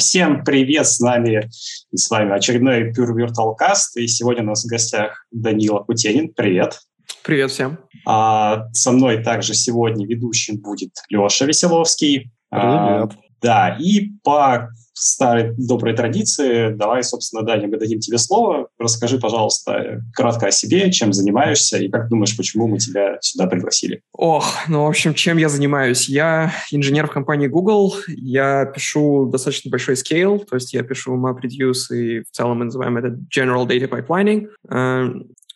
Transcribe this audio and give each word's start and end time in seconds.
Всем 0.00 0.44
привет, 0.44 0.86
с 0.86 0.98
нами 0.98 1.50
и 1.92 1.96
с 1.98 2.08
вами 2.08 2.34
очередной 2.34 2.90
Pure 2.90 3.12
Virtual 3.14 3.54
Cast, 3.60 4.00
и 4.00 4.06
сегодня 4.08 4.42
у 4.42 4.46
нас 4.46 4.64
в 4.64 4.66
гостях 4.66 5.26
Данила 5.30 5.80
Кутенин. 5.80 6.32
Привет. 6.32 6.80
Привет 7.22 7.50
всем. 7.50 7.78
А, 8.06 8.64
со 8.72 8.92
мной 8.92 9.22
также 9.22 9.52
сегодня 9.52 10.06
ведущим 10.06 10.56
будет 10.56 10.92
Леша 11.10 11.44
Веселовский. 11.44 12.32
А, 12.50 13.08
привет. 13.08 13.12
А, 13.12 13.32
да, 13.42 13.76
и 13.78 14.12
по 14.24 14.70
старой 14.92 15.54
доброй 15.56 15.94
традиции, 15.94 16.74
давай, 16.74 17.02
собственно, 17.02 17.42
Даня, 17.42 17.68
мы 17.68 17.78
дадим 17.78 18.00
тебе 18.00 18.18
слово. 18.18 18.68
Расскажи, 18.78 19.18
пожалуйста, 19.18 20.02
кратко 20.14 20.48
о 20.48 20.50
себе, 20.50 20.90
чем 20.92 21.12
занимаешься 21.12 21.78
и 21.78 21.88
как 21.88 22.08
думаешь, 22.08 22.36
почему 22.36 22.66
мы 22.66 22.78
тебя 22.78 23.18
сюда 23.20 23.46
пригласили. 23.46 24.02
Ох, 24.12 24.46
ну, 24.68 24.84
в 24.84 24.88
общем, 24.88 25.14
чем 25.14 25.36
я 25.36 25.48
занимаюсь? 25.48 26.08
Я 26.08 26.52
инженер 26.70 27.06
в 27.06 27.12
компании 27.12 27.46
Google, 27.46 27.94
я 28.08 28.66
пишу 28.66 29.26
достаточно 29.26 29.70
большой 29.70 29.94
scale, 29.94 30.44
то 30.44 30.56
есть 30.56 30.74
я 30.74 30.82
пишу 30.82 31.16
MapReduce 31.16 31.94
и 31.94 32.20
в 32.20 32.30
целом 32.30 32.58
мы 32.58 32.64
называем 32.66 32.96
это 32.96 33.18
General 33.34 33.66
Data 33.66 33.88
Pipelining. 33.88 34.48
Э, 34.70 35.10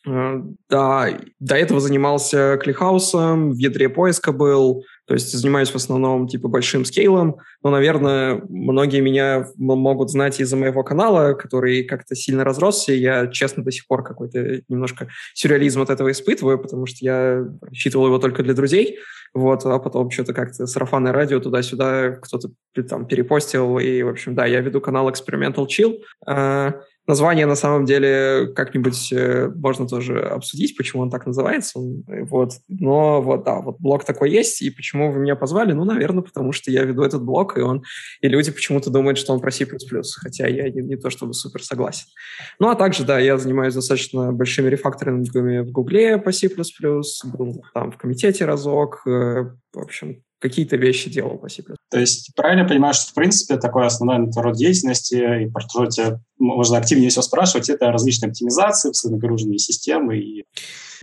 э, 0.06 0.42
да, 0.68 1.08
до 1.40 1.54
этого 1.56 1.80
занимался 1.80 2.58
кликхаусом, 2.62 3.52
в 3.52 3.58
ядре 3.58 3.88
поиска 3.88 4.32
был, 4.32 4.84
то 5.06 5.14
есть 5.14 5.32
занимаюсь 5.32 5.70
в 5.70 5.76
основном 5.76 6.26
типа 6.28 6.48
большим 6.48 6.84
скейлом, 6.84 7.36
но, 7.62 7.70
наверное, 7.70 8.42
многие 8.48 9.00
меня 9.00 9.48
могут 9.56 10.10
знать 10.10 10.40
из-за 10.40 10.56
моего 10.56 10.82
канала, 10.82 11.34
который 11.34 11.84
как-то 11.84 12.14
сильно 12.14 12.44
разросся. 12.44 12.92
Я, 12.92 13.26
честно, 13.26 13.62
до 13.62 13.70
сих 13.70 13.86
пор 13.86 14.02
какой-то 14.02 14.62
немножко 14.68 15.08
сюрреализм 15.34 15.82
от 15.82 15.90
этого 15.90 16.10
испытываю, 16.10 16.58
потому 16.58 16.86
что 16.86 16.98
я 17.00 17.44
рассчитывал 17.60 18.06
его 18.06 18.18
только 18.18 18.42
для 18.42 18.54
друзей, 18.54 18.98
вот, 19.34 19.66
а 19.66 19.78
потом 19.78 20.10
что-то 20.10 20.32
как-то 20.32 20.66
сарафанное 20.66 21.12
радио 21.12 21.40
туда-сюда 21.40 22.12
кто-то 22.22 22.48
там 22.88 23.06
перепостил, 23.06 23.78
и, 23.78 24.02
в 24.02 24.08
общем, 24.08 24.34
да, 24.34 24.46
я 24.46 24.60
веду 24.60 24.80
канал 24.80 25.10
Experimental 25.10 25.66
Chill, 25.66 25.98
а, 26.26 26.80
Название 27.06 27.44
на 27.44 27.54
самом 27.54 27.84
деле 27.84 28.46
как-нибудь 28.54 29.12
э, 29.12 29.50
можно 29.54 29.86
тоже 29.86 30.20
обсудить, 30.20 30.74
почему 30.74 31.02
он 31.02 31.10
так 31.10 31.26
называется. 31.26 31.78
Э, 32.08 32.24
вот. 32.24 32.52
Но 32.68 33.20
вот 33.20 33.44
да, 33.44 33.60
вот 33.60 33.78
блог 33.78 34.04
такой 34.04 34.30
есть. 34.30 34.62
И 34.62 34.70
почему 34.70 35.12
вы 35.12 35.20
меня 35.20 35.36
позвали? 35.36 35.72
Ну, 35.72 35.84
наверное, 35.84 36.22
потому 36.22 36.52
что 36.52 36.70
я 36.70 36.82
веду 36.84 37.02
этот 37.02 37.22
блог, 37.22 37.58
и 37.58 37.60
он 37.60 37.82
и 38.22 38.28
люди 38.28 38.50
почему-то 38.50 38.88
думают, 38.88 39.18
что 39.18 39.34
он 39.34 39.40
про 39.40 39.50
C++, 39.50 39.66
хотя 40.16 40.46
я 40.46 40.70
не, 40.70 40.80
не 40.80 40.96
то 40.96 41.10
чтобы 41.10 41.34
супер 41.34 41.62
согласен. 41.62 42.06
Ну, 42.58 42.68
а 42.70 42.74
также, 42.74 43.04
да, 43.04 43.18
я 43.18 43.36
занимаюсь 43.36 43.74
достаточно 43.74 44.32
большими 44.32 44.68
рефакторингами 44.68 45.60
в 45.60 45.72
Гугле 45.72 46.16
по 46.16 46.32
C++, 46.32 46.48
был 46.48 47.64
там 47.74 47.92
в 47.92 47.98
комитете 47.98 48.46
разок, 48.46 49.02
э, 49.06 49.50
в 49.74 49.78
общем, 49.78 50.22
какие-то 50.44 50.76
вещи 50.76 51.08
делал 51.10 51.38
по 51.38 51.48
C++. 51.48 51.62
То 51.90 51.98
есть 51.98 52.32
правильно 52.36 52.68
понимаешь, 52.68 52.96
что 52.96 53.12
в 53.12 53.14
принципе 53.14 53.56
такой 53.56 53.86
основной 53.86 54.30
род 54.36 54.56
деятельности, 54.56 55.14
и 55.14 55.50
тебя 55.90 56.20
можно 56.38 56.78
активнее 56.78 57.10
все 57.10 57.22
спрашивать, 57.22 57.68
это 57.68 57.90
различные 57.90 58.28
оптимизации, 58.28 58.92
нагруженные 59.08 59.58
системы 59.58 60.18
и 60.18 60.44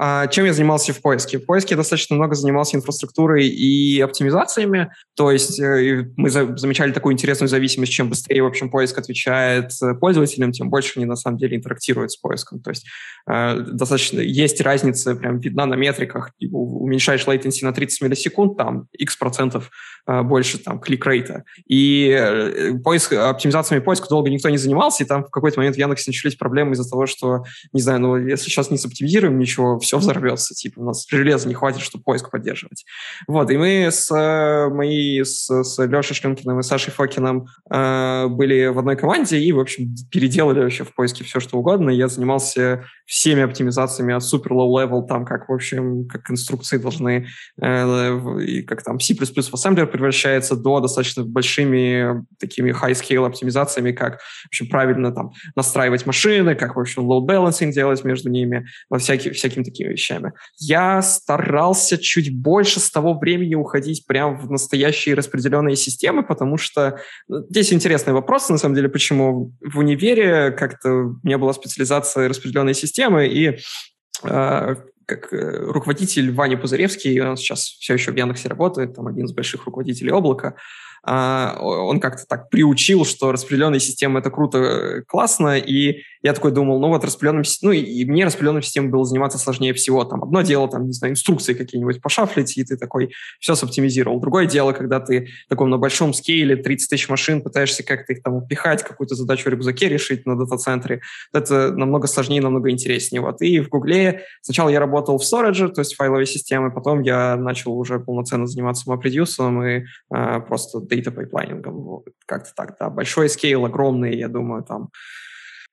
а, 0.03 0.25
чем 0.25 0.45
я 0.45 0.53
занимался 0.53 0.93
в 0.93 1.01
поиске? 1.01 1.37
В 1.37 1.45
поиске 1.45 1.75
я 1.75 1.77
достаточно 1.77 2.15
много 2.15 2.33
занимался 2.33 2.75
инфраструктурой 2.75 3.47
и 3.47 4.01
оптимизациями. 4.01 4.91
То 5.15 5.29
есть 5.29 5.59
э, 5.59 6.07
мы 6.17 6.31
замечали 6.31 6.91
такую 6.91 7.13
интересную 7.13 7.49
зависимость, 7.49 7.91
чем 7.91 8.09
быстрее, 8.09 8.41
в 8.41 8.47
общем, 8.47 8.71
поиск 8.71 8.97
отвечает 8.97 9.71
э, 9.79 9.93
пользователям, 9.93 10.53
тем 10.53 10.71
больше 10.71 10.93
они 10.95 11.05
на 11.05 11.15
самом 11.15 11.37
деле 11.37 11.55
интерактируют 11.55 12.11
с 12.11 12.17
поиском. 12.17 12.61
То 12.61 12.71
есть 12.71 12.87
э, 13.29 13.59
достаточно 13.59 14.19
есть 14.21 14.59
разница, 14.61 15.13
прям 15.13 15.39
видна 15.39 15.67
на 15.67 15.75
метриках. 15.75 16.31
Уменьшаешь 16.51 17.27
latency 17.27 17.63
на 17.63 17.71
30 17.71 18.01
миллисекунд, 18.01 18.57
там 18.57 18.87
x 18.93 19.17
процентов 19.17 19.69
больше 20.07 20.57
там 20.57 20.79
клик-рейта. 20.79 21.43
И 21.67 22.73
поиск, 22.83 23.13
оптимизациями 23.13 23.83
поиска 23.83 24.07
долго 24.09 24.31
никто 24.31 24.49
не 24.49 24.57
занимался, 24.57 25.03
и 25.03 25.07
там 25.07 25.20
в 25.23 25.29
какой-то 25.29 25.59
момент 25.59 25.75
в 25.75 25.79
Яндексе 25.79 26.09
начались 26.09 26.35
проблемы 26.35 26.73
из-за 26.73 26.89
того, 26.89 27.05
что, 27.05 27.43
не 27.73 27.81
знаю, 27.81 27.99
ну, 27.99 28.17
если 28.17 28.45
сейчас 28.45 28.71
не 28.71 28.77
соптимизируем 28.77 29.37
ничего, 29.39 29.79
все 29.79 29.97
взорвется, 29.97 30.53
типа, 30.53 30.79
у 30.79 30.85
нас 30.85 31.05
железа 31.09 31.47
не 31.47 31.53
хватит, 31.53 31.81
чтобы 31.81 32.03
поиск 32.03 32.29
поддерживать. 32.31 32.85
Вот, 33.27 33.49
и 33.51 33.57
мы 33.57 33.89
с 33.91 34.09
мои, 34.69 35.23
с, 35.23 35.47
с 35.49 35.85
Лешей 35.85 36.15
Шлюмкиным 36.15 36.59
и 36.59 36.63
Сашей 36.63 36.93
Фокиным 36.93 37.47
э, 37.71 38.27
были 38.27 38.67
в 38.67 38.79
одной 38.79 38.95
команде 38.95 39.37
и, 39.39 39.51
в 39.51 39.59
общем, 39.59 39.93
переделали 40.09 40.59
вообще 40.59 40.83
в 40.83 40.93
поиске 40.93 41.23
все, 41.23 41.39
что 41.39 41.57
угодно. 41.57 41.89
Я 41.89 42.07
занимался 42.07 42.85
всеми 43.05 43.41
оптимизациями 43.41 44.13
от 44.13 44.23
супер 44.23 44.53
low 44.53 44.69
level, 44.69 45.05
там, 45.07 45.25
как, 45.25 45.49
в 45.49 45.53
общем, 45.53 46.07
как 46.07 46.29
инструкции 46.29 46.77
должны, 46.77 47.27
э, 47.61 48.41
и 48.41 48.61
как 48.63 48.83
там 48.83 48.99
C++ 48.99 49.13
в 49.13 49.53
ассемблер 49.53 49.87
превращается, 49.87 50.55
до 50.55 50.79
достаточно 50.79 51.23
большими 51.23 52.25
такими 52.39 52.71
high-scale 52.71 53.25
оптимизациями, 53.25 53.91
как, 53.91 54.21
в 54.21 54.47
общем, 54.47 54.69
правильно 54.69 55.10
там 55.11 55.31
настраивать 55.55 56.05
машины, 56.05 56.55
как, 56.55 56.75
в 56.75 56.79
общем, 56.79 57.09
load 57.09 57.27
balancing 57.27 57.71
делать 57.71 58.03
между 58.03 58.29
ними, 58.29 58.65
во 58.89 58.97
всякие, 58.97 59.33
всякими 59.33 59.63
такими 59.63 59.89
вещами. 59.89 60.33
Я 60.57 61.01
старался 61.01 61.97
чуть 61.97 62.35
больше 62.35 62.79
с 62.79 62.89
того 62.89 63.17
времени 63.17 63.55
уходить 63.55 64.05
прямо 64.05 64.35
в 64.35 64.49
настоящие 64.51 65.15
распределенные 65.15 65.75
системы, 65.75 66.23
потому 66.23 66.57
что 66.57 66.99
ну, 67.27 67.45
здесь 67.49 67.73
интересный 67.73 68.13
вопрос, 68.13 68.49
на 68.49 68.57
самом 68.57 68.75
деле, 68.75 68.89
почему 68.89 69.53
в 69.61 69.79
универе 69.79 70.51
как-то 70.51 70.89
у 70.91 71.19
меня 71.23 71.37
была 71.37 71.53
специализация 71.53 72.27
распределенной 72.27 72.73
системы, 72.73 73.27
и 73.27 73.57
э, 74.23 74.75
как 75.05 75.33
э, 75.33 75.71
руководитель 75.71 76.31
Ваня 76.31 76.57
Пузыревский, 76.57 77.19
он 77.21 77.37
сейчас 77.37 77.63
все 77.79 77.93
еще 77.93 78.11
в 78.11 78.15
Яндексе 78.15 78.47
работает, 78.47 78.95
там 78.95 79.07
один 79.07 79.25
из 79.25 79.33
больших 79.33 79.65
руководителей 79.65 80.11
облака, 80.11 80.55
он 81.09 81.99
как-то 81.99 82.25
так 82.27 82.49
приучил, 82.49 83.05
что 83.05 83.31
распределенная 83.31 83.79
система 83.79 84.19
это 84.19 84.29
круто, 84.29 84.57
э, 84.59 85.01
классно, 85.01 85.57
и 85.57 86.03
я 86.23 86.33
такой 86.33 86.51
думал, 86.51 86.79
ну 86.79 86.89
вот 86.89 87.03
распределенным, 87.03 87.43
ну 87.61 87.71
и 87.71 88.05
мне 88.05 88.25
распределенной 88.25 88.61
системой 88.61 88.89
было 88.89 89.05
заниматься 89.05 89.37
сложнее 89.37 89.73
всего, 89.73 90.03
там 90.03 90.23
одно 90.23 90.41
дело, 90.41 90.67
там, 90.69 90.85
не 90.85 90.93
знаю, 90.93 91.13
инструкции 91.13 91.53
какие-нибудь 91.53 92.01
пошафлить, 92.01 92.57
и 92.57 92.63
ты 92.63 92.77
такой 92.77 93.11
все 93.39 93.55
соптимизировал. 93.55 94.19
Другое 94.19 94.45
дело, 94.45 94.73
когда 94.73 94.99
ты 94.99 95.29
таком 95.49 95.69
на 95.69 95.77
большом 95.77 96.13
скейле, 96.13 96.55
30 96.55 96.89
тысяч 96.89 97.09
машин, 97.09 97.41
пытаешься 97.41 97.83
как-то 97.83 98.13
их 98.13 98.21
там 98.21 98.35
упихать, 98.35 98.83
какую-то 98.83 99.15
задачу 99.15 99.49
в 99.49 99.53
рюкзаке 99.53 99.89
решить 99.89 100.25
на 100.25 100.37
дата-центре, 100.37 101.01
это 101.33 101.71
намного 101.71 102.07
сложнее, 102.07 102.41
намного 102.41 102.69
интереснее. 102.69 103.21
Вот. 103.21 103.41
И 103.41 103.59
в 103.59 103.69
Гугле 103.69 104.23
сначала 104.41 104.69
я 104.69 104.79
работал 104.79 105.17
в 105.17 105.23
storage, 105.23 105.69
то 105.69 105.81
есть 105.81 105.95
файловой 105.95 106.27
системы, 106.27 106.71
потом 106.71 107.01
я 107.01 107.35
начал 107.35 107.77
уже 107.77 107.99
полноценно 107.99 108.45
заниматься 108.45 108.89
MapReduce 108.91 109.31
и 109.67 109.85
э, 110.13 110.39
просто 110.41 110.79
data 110.79 111.11
pipelining 111.11 111.65
ом. 111.65 111.81
Вот. 111.81 112.05
Как-то 112.25 112.51
так, 112.55 112.75
да. 112.79 112.89
Большой 112.89 113.29
scale, 113.29 113.65
огромный, 113.65 114.15
я 114.15 114.27
думаю, 114.27 114.63
там 114.63 114.89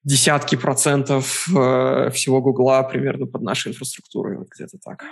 десятки 0.05 0.57
процентов 0.57 1.49
э, 1.49 2.11
всего 2.11 2.41
Гугла 2.41 2.83
примерно 2.83 3.27
под 3.27 3.43
нашей 3.43 3.73
инфраструктурой, 3.73 4.39
вот 4.39 4.49
где-то 4.55 4.79
так. 4.83 5.03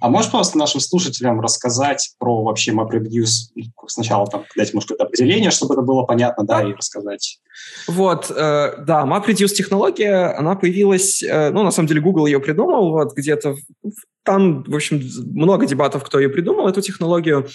А 0.00 0.08
можешь 0.08 0.30
просто 0.30 0.58
нашим 0.58 0.80
слушателям 0.80 1.40
рассказать 1.40 2.14
про 2.18 2.44
вообще 2.44 2.72
MapReduce? 2.72 3.52
Сначала 3.86 4.26
там 4.26 4.44
дать, 4.56 4.74
может, 4.74 4.88
какое-то 4.88 5.04
определение, 5.04 5.50
чтобы 5.50 5.74
это 5.74 5.82
было 5.82 6.02
понятно, 6.02 6.44
да, 6.44 6.62
и 6.62 6.72
рассказать. 6.72 7.40
Вот, 7.86 8.30
э, 8.30 8.84
да, 8.84 9.04
MapReduce 9.04 9.48
технология, 9.48 10.36
она 10.36 10.54
появилась, 10.54 11.22
э, 11.22 11.50
ну, 11.50 11.62
на 11.62 11.70
самом 11.70 11.88
деле, 11.88 12.00
Google 12.00 12.26
ее 12.26 12.40
придумал 12.40 12.92
вот 12.92 13.14
где-то 13.14 13.54
в 13.54 13.92
там, 14.28 14.62
в 14.64 14.74
общем, 14.74 15.00
много 15.34 15.64
дебатов, 15.64 16.04
кто 16.04 16.20
ее 16.20 16.28
придумал, 16.28 16.68
эту 16.68 16.82
технологию. 16.82 17.46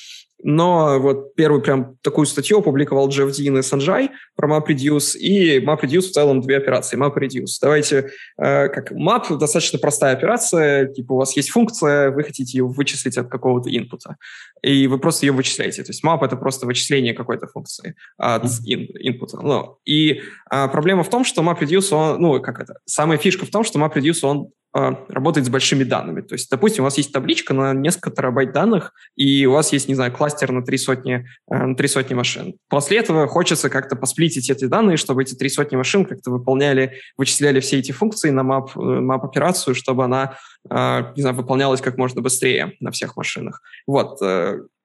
Но 0.42 1.00
вот 1.00 1.36
первую 1.36 1.62
прям 1.62 1.98
такую 2.02 2.26
статью 2.26 2.58
опубликовал 2.58 3.10
Джефф 3.10 3.32
Дин 3.32 3.60
и 3.60 3.62
Санджай 3.62 4.10
про 4.36 4.50
MapReduce, 4.50 5.16
и 5.16 5.64
MapReduce 5.64 6.02
в 6.02 6.12
целом 6.12 6.42
две 6.42 6.58
операции. 6.58 6.98
MapReduce. 6.98 7.60
Давайте, 7.62 8.10
э, 8.40 8.70
как 8.70 8.92
Map 8.92 9.38
достаточно 9.38 9.78
простая 9.78 10.14
операция, 10.14 10.88
типа 10.88 11.14
у 11.14 11.18
вас 11.18 11.38
есть 11.38 11.52
функция, 11.52 12.10
вы 12.10 12.24
хотите 12.24 12.58
ее 12.58 12.66
вычислить 12.66 13.20
от 13.20 13.30
какого-то 13.30 13.70
инпута, 13.70 14.18
и 14.64 14.88
вы 14.88 14.98
просто 14.98 15.28
ее 15.28 15.32
вычисляете. 15.32 15.84
То 15.84 15.92
есть 15.92 16.04
Map— 16.04 16.20
это 16.26 16.38
просто 16.38 16.66
вычисление 16.66 17.14
какой-то 17.14 17.46
функции 17.46 17.96
от 18.18 18.46
ин, 18.66 18.88
инпута. 19.00 19.40
Ну, 19.42 19.78
и 19.86 20.24
э, 20.52 20.68
проблема 20.70 21.04
в 21.04 21.10
том, 21.12 21.24
что 21.24 21.44
MapReduce, 21.44 21.94
он, 21.94 22.20
ну, 22.20 22.42
как 22.42 22.60
это, 22.60 22.80
самая 22.86 23.20
фишка 23.20 23.46
в 23.46 23.52
том, 23.52 23.64
что 23.64 23.78
MapReduce, 23.78 24.26
он 24.26 24.50
работает 24.74 25.46
с 25.46 25.50
большими 25.50 25.84
данными. 25.84 26.22
То 26.22 26.34
есть, 26.34 26.50
допустим, 26.50 26.84
у 26.84 26.86
вас 26.86 26.98
есть 26.98 27.14
табличка 27.14 27.54
на 27.54 27.74
несколько 27.74 28.10
терабайт 28.10 28.54
данных, 28.54 28.92
и 29.16 29.46
у 29.46 29.52
вас 29.52 29.72
есть, 29.72 29.88
не 29.88 29.94
знаю, 29.94 30.12
кластер 30.12 30.52
на 30.52 30.64
три 30.64 30.78
сотни, 30.78 31.28
э, 31.52 31.56
на 31.56 31.76
три 31.76 31.88
сотни 31.88 32.16
машин. 32.16 32.56
После 32.70 32.98
этого 32.98 33.28
хочется 33.28 33.70
как-то 33.70 33.96
посплитить 33.96 34.50
эти 34.50 34.66
данные, 34.66 34.98
чтобы 34.98 35.22
эти 35.22 35.36
три 35.36 35.50
сотни 35.50 35.76
машин 35.76 36.06
как-то 36.06 36.32
выполняли, 36.32 36.94
вычисляли 37.18 37.60
все 37.60 37.78
эти 37.80 37.92
функции 37.92 38.32
на 38.32 38.42
map, 38.42 38.70
э, 38.76 38.80
map-операцию, 38.80 39.76
чтобы 39.76 40.06
она, 40.06 40.38
э, 40.70 41.04
не 41.16 41.22
знаю, 41.22 41.36
выполнялась 41.36 41.82
как 41.82 41.98
можно 41.98 42.22
быстрее 42.22 42.74
на 42.80 42.90
всех 42.90 43.16
машинах. 43.16 43.62
Вот. 43.86 44.20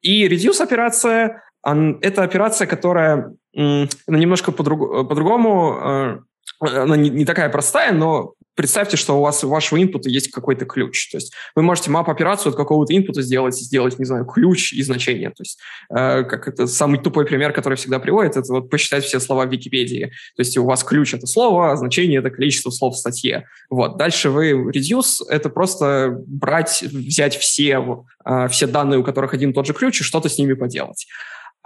И 0.03 0.29
reduce-операция— 0.29 1.43
это 1.65 2.23
операция, 2.23 2.67
которая 2.67 3.33
немножко 3.55 4.53
по-другому, 4.53 6.25
она 6.61 6.97
не, 6.97 7.11
не 7.11 7.25
такая 7.25 7.49
простая, 7.49 7.93
но 7.93 8.35
представьте, 8.59 8.97
что 8.97 9.17
у 9.17 9.23
вас 9.23 9.45
у 9.45 9.49
вашего 9.49 9.81
инпута 9.81 10.11
есть 10.11 10.33
какой-то 10.33 10.67
ключ. 10.67 11.11
То 11.11 11.19
есть 11.19 11.33
вы 11.55 11.63
можете 11.63 11.93
мап-операцию 11.93 12.51
от 12.51 12.57
какого-то 12.57 12.93
инпута 12.95 13.23
сделать, 13.23 13.57
сделать, 13.57 14.01
не 14.01 14.05
знаю, 14.05 14.25
ключ 14.25 14.73
и 14.73 14.83
значение. 14.83 15.31
То 15.31 15.43
есть 15.43 15.61
э, 15.91 16.25
как 16.25 16.49
это 16.49 16.67
самый 16.67 16.99
тупой 16.99 17.25
пример, 17.25 17.53
который 17.53 17.77
всегда 17.77 18.01
приводит, 18.01 18.37
это 18.37 18.53
вот 18.53 18.69
посчитать 18.69 19.05
все 19.05 19.21
слова 19.21 19.47
в 19.47 19.53
Википедии. 19.53 20.07
То 20.35 20.41
есть 20.41 20.59
у 20.59 20.65
вас 20.65 20.83
ключ— 20.83 21.15
это 21.15 21.29
слово, 21.29 21.71
а 21.71 21.77
значение— 21.77 22.19
это 22.21 22.31
количество 22.31 22.71
слов 22.71 22.97
в 22.97 22.99
статье. 22.99 23.47
Вот. 23.71 23.97
Дальше 23.97 24.29
вы 24.29 24.51
reduce— 24.51 25.23
это 25.29 25.51
просто 25.51 26.19
брать, 26.27 26.83
взять 26.83 27.37
все, 27.37 28.05
э, 28.25 28.49
все 28.49 28.67
данные, 28.67 28.99
у 28.99 29.05
которых 29.05 29.35
один 29.35 29.51
и 29.51 29.55
тот 29.55 29.69
же 29.69 29.73
ключ, 29.73 30.01
и 30.01 30.05
что-то 30.05 30.29
с 30.29 30.37
ними 30.37 30.55
поделать. 30.55 31.07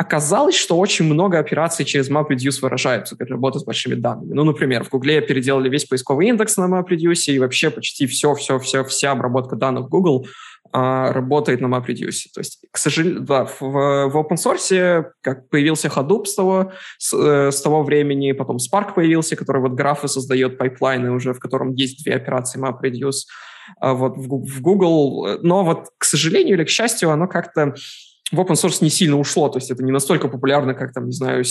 Оказалось, 0.02 0.56
что 0.56 0.78
очень 0.78 1.04
много 1.04 1.38
операций 1.38 1.84
через 1.84 2.10
MapReduce 2.10 2.60
выражаются 2.60 3.14
при 3.14 3.28
работе 3.28 3.60
с 3.60 3.64
большими 3.64 3.94
данными. 3.94 4.34
Ну, 4.34 4.42
например, 4.42 4.82
в 4.82 4.90
Гугле 4.90 5.20
переделали 5.20 5.68
весь 5.68 5.84
поисковый 5.84 6.26
индекс 6.26 6.56
на 6.56 6.64
MapReduce, 6.64 7.26
и 7.32 7.38
вообще 7.38 7.70
почти 7.70 8.08
все, 8.08 8.34
все, 8.34 8.58
все, 8.58 8.82
вся 8.82 9.12
обработка 9.12 9.54
данных 9.54 9.88
Google 9.88 10.26
а, 10.72 11.12
работает 11.12 11.60
на 11.60 11.66
MapReduce. 11.66 12.32
То 12.34 12.40
есть, 12.40 12.58
к 12.72 12.78
сожалению, 12.78 13.20
да, 13.20 13.44
в, 13.44 13.60
в 13.60 14.16
open 14.16 14.36
source 14.36 15.04
как 15.20 15.48
появился 15.48 15.86
Hadoop 15.86 16.24
с 16.24 16.34
того, 16.34 16.72
с, 16.98 17.16
э, 17.16 17.52
с 17.52 17.60
того 17.60 17.84
времени, 17.84 18.32
потом 18.32 18.56
Spark 18.56 18.94
появился, 18.94 19.36
который 19.36 19.62
вот 19.62 19.74
графы 19.74 20.08
создает, 20.08 20.58
pipeline 20.58 21.06
ы 21.06 21.12
уже, 21.12 21.32
в 21.32 21.38
котором 21.38 21.74
есть 21.74 22.02
две 22.02 22.16
операции 22.16 22.60
MapReduce. 22.60 23.28
А 23.78 23.94
вот 23.94 24.16
в, 24.16 24.26
в 24.26 24.60
Google, 24.62 25.38
но 25.42 25.64
вот, 25.64 25.90
к 25.96 26.04
сожалению 26.04 26.56
или 26.56 26.64
к 26.64 26.70
счастью, 26.70 27.10
оно 27.10 27.28
как-то 27.28 27.76
в 28.32 28.40
open 28.40 28.54
source 28.54 28.78
не 28.80 28.90
сильно 28.90 29.18
ушло, 29.18 29.48
то 29.48 29.58
есть 29.58 29.70
это 29.70 29.84
не 29.84 29.92
настолько 29.92 30.28
популярно, 30.28 30.74
как 30.74 30.92
там, 30.92 31.06
не 31.06 31.12
знаю, 31.12 31.44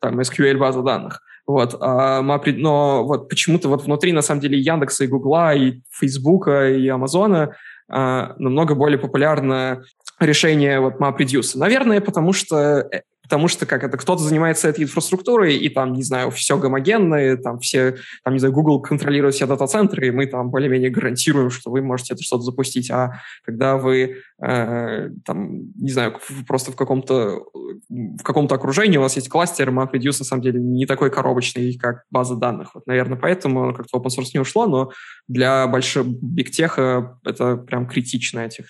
там, 0.00 0.20
SQL 0.20 0.58
база 0.58 0.82
данных. 0.82 1.22
Вот, 1.46 1.76
а, 1.80 2.20
но 2.22 3.04
вот 3.04 3.28
почему-то 3.28 3.68
вот 3.68 3.84
внутри, 3.84 4.12
на 4.12 4.22
самом 4.22 4.40
деле, 4.40 4.58
Яндекса 4.58 5.04
и 5.04 5.06
Гугла, 5.06 5.54
и 5.54 5.80
Фейсбука, 5.90 6.68
и 6.70 6.86
Амазона 6.88 7.56
а, 7.88 8.34
намного 8.38 8.74
более 8.74 8.98
популярно 8.98 9.82
решение 10.18 10.80
вот 10.80 10.96
MapReduce. 10.96 11.56
Наверное, 11.58 12.00
потому 12.00 12.32
что 12.32 12.88
э, 12.92 13.02
потому 13.30 13.46
что 13.46 13.64
как 13.64 13.84
это 13.84 13.96
кто-то 13.96 14.24
занимается 14.24 14.66
этой 14.66 14.82
инфраструктурой, 14.82 15.56
и 15.56 15.68
там, 15.68 15.92
не 15.92 16.02
знаю, 16.02 16.32
все 16.32 16.58
гомогенное, 16.58 17.36
там 17.36 17.60
все, 17.60 17.94
там, 18.24 18.32
не 18.32 18.40
знаю, 18.40 18.52
Google 18.52 18.82
контролирует 18.82 19.36
все 19.36 19.46
дата-центры, 19.46 20.08
и 20.08 20.10
мы 20.10 20.26
там 20.26 20.50
более-менее 20.50 20.90
гарантируем, 20.90 21.48
что 21.48 21.70
вы 21.70 21.80
можете 21.80 22.14
это 22.14 22.24
что-то 22.24 22.42
запустить. 22.42 22.90
А 22.90 23.20
когда 23.44 23.76
вы, 23.76 24.16
э, 24.42 25.10
там, 25.24 25.72
не 25.76 25.90
знаю, 25.90 26.18
просто 26.48 26.72
в 26.72 26.76
каком-то 26.76 27.44
в 27.88 28.22
каком-то 28.24 28.56
окружении 28.56 28.98
у 28.98 29.02
вас 29.02 29.14
есть 29.14 29.28
кластер, 29.28 29.70
MapReduce 29.70 30.16
на 30.18 30.24
самом 30.24 30.42
деле 30.42 30.58
не 30.58 30.86
такой 30.86 31.10
коробочный, 31.10 31.78
как 31.78 32.02
база 32.10 32.34
данных. 32.34 32.74
Вот, 32.74 32.86
наверное, 32.88 33.16
поэтому 33.16 33.72
как-то 33.74 33.98
open 33.98 34.08
source 34.08 34.30
не 34.34 34.40
ушло, 34.40 34.66
но 34.66 34.90
для 35.28 35.68
большого 35.68 36.08
бигтеха 36.08 37.18
это 37.24 37.56
прям 37.56 37.86
критичная, 37.86 38.48
тех, 38.48 38.66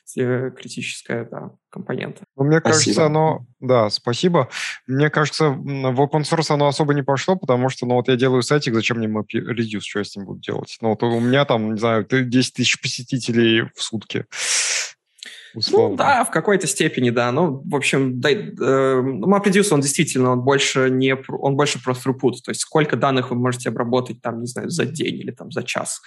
критическая 0.55 1.27
да, 1.31 1.53
компонента. 1.71 2.25
Ну, 2.37 2.45
мне 2.45 2.59
спасибо. 2.59 2.79
кажется, 2.79 3.07
оно... 3.07 3.47
Да, 3.61 3.91
спасибо. 3.91 4.50
Мне 4.87 5.11
кажется, 5.11 5.51
в 5.51 6.01
open 6.01 6.23
source 6.23 6.53
оно 6.53 6.69
особо 6.69 6.95
не 6.95 7.03
пошло, 7.03 7.37
потому 7.37 7.69
что, 7.69 7.87
ну, 7.87 7.95
вот 7.95 8.09
я 8.09 8.17
делаю 8.17 8.43
сайтик, 8.43 8.75
зачем 8.75 8.99
мне 8.99 9.09
MapReduce, 9.09 9.81
что 9.81 9.99
я 10.01 10.05
с 10.05 10.17
ним 10.17 10.27
буду 10.27 10.41
делать? 10.41 10.77
Ну, 10.81 10.91
вот 10.91 11.03
у 11.03 11.21
меня 11.21 11.45
там, 11.45 11.75
не 11.75 11.79
знаю, 11.79 12.07
10 12.09 12.55
тысяч 12.55 12.81
посетителей 12.81 13.63
в 13.75 13.83
сутки. 13.83 14.27
Условно. 15.55 15.91
Ну 15.91 15.97
да, 15.97 16.25
в 16.25 16.31
какой-то 16.31 16.67
степени, 16.67 17.11
да. 17.11 17.33
Ну, 17.33 17.63
в 17.65 17.75
общем, 17.75 18.21
да, 18.21 18.31
э, 18.31 18.45
MapReduce, 19.03 19.73
он 19.73 19.81
действительно, 19.81 20.33
он 20.33 20.43
больше 20.43 20.91
не, 20.91 21.17
он 21.29 21.57
больше 21.57 21.83
про 21.83 21.93
throughput, 21.93 22.35
то 22.45 22.51
есть 22.51 22.61
сколько 22.61 22.97
данных 22.97 23.31
вы 23.31 23.37
можете 23.37 23.69
обработать, 23.69 24.23
там, 24.23 24.41
не 24.41 24.47
знаю, 24.47 24.71
за 24.71 24.85
день 24.85 25.17
или 25.17 25.33
там 25.33 25.51
за 25.51 25.63
час. 25.63 26.01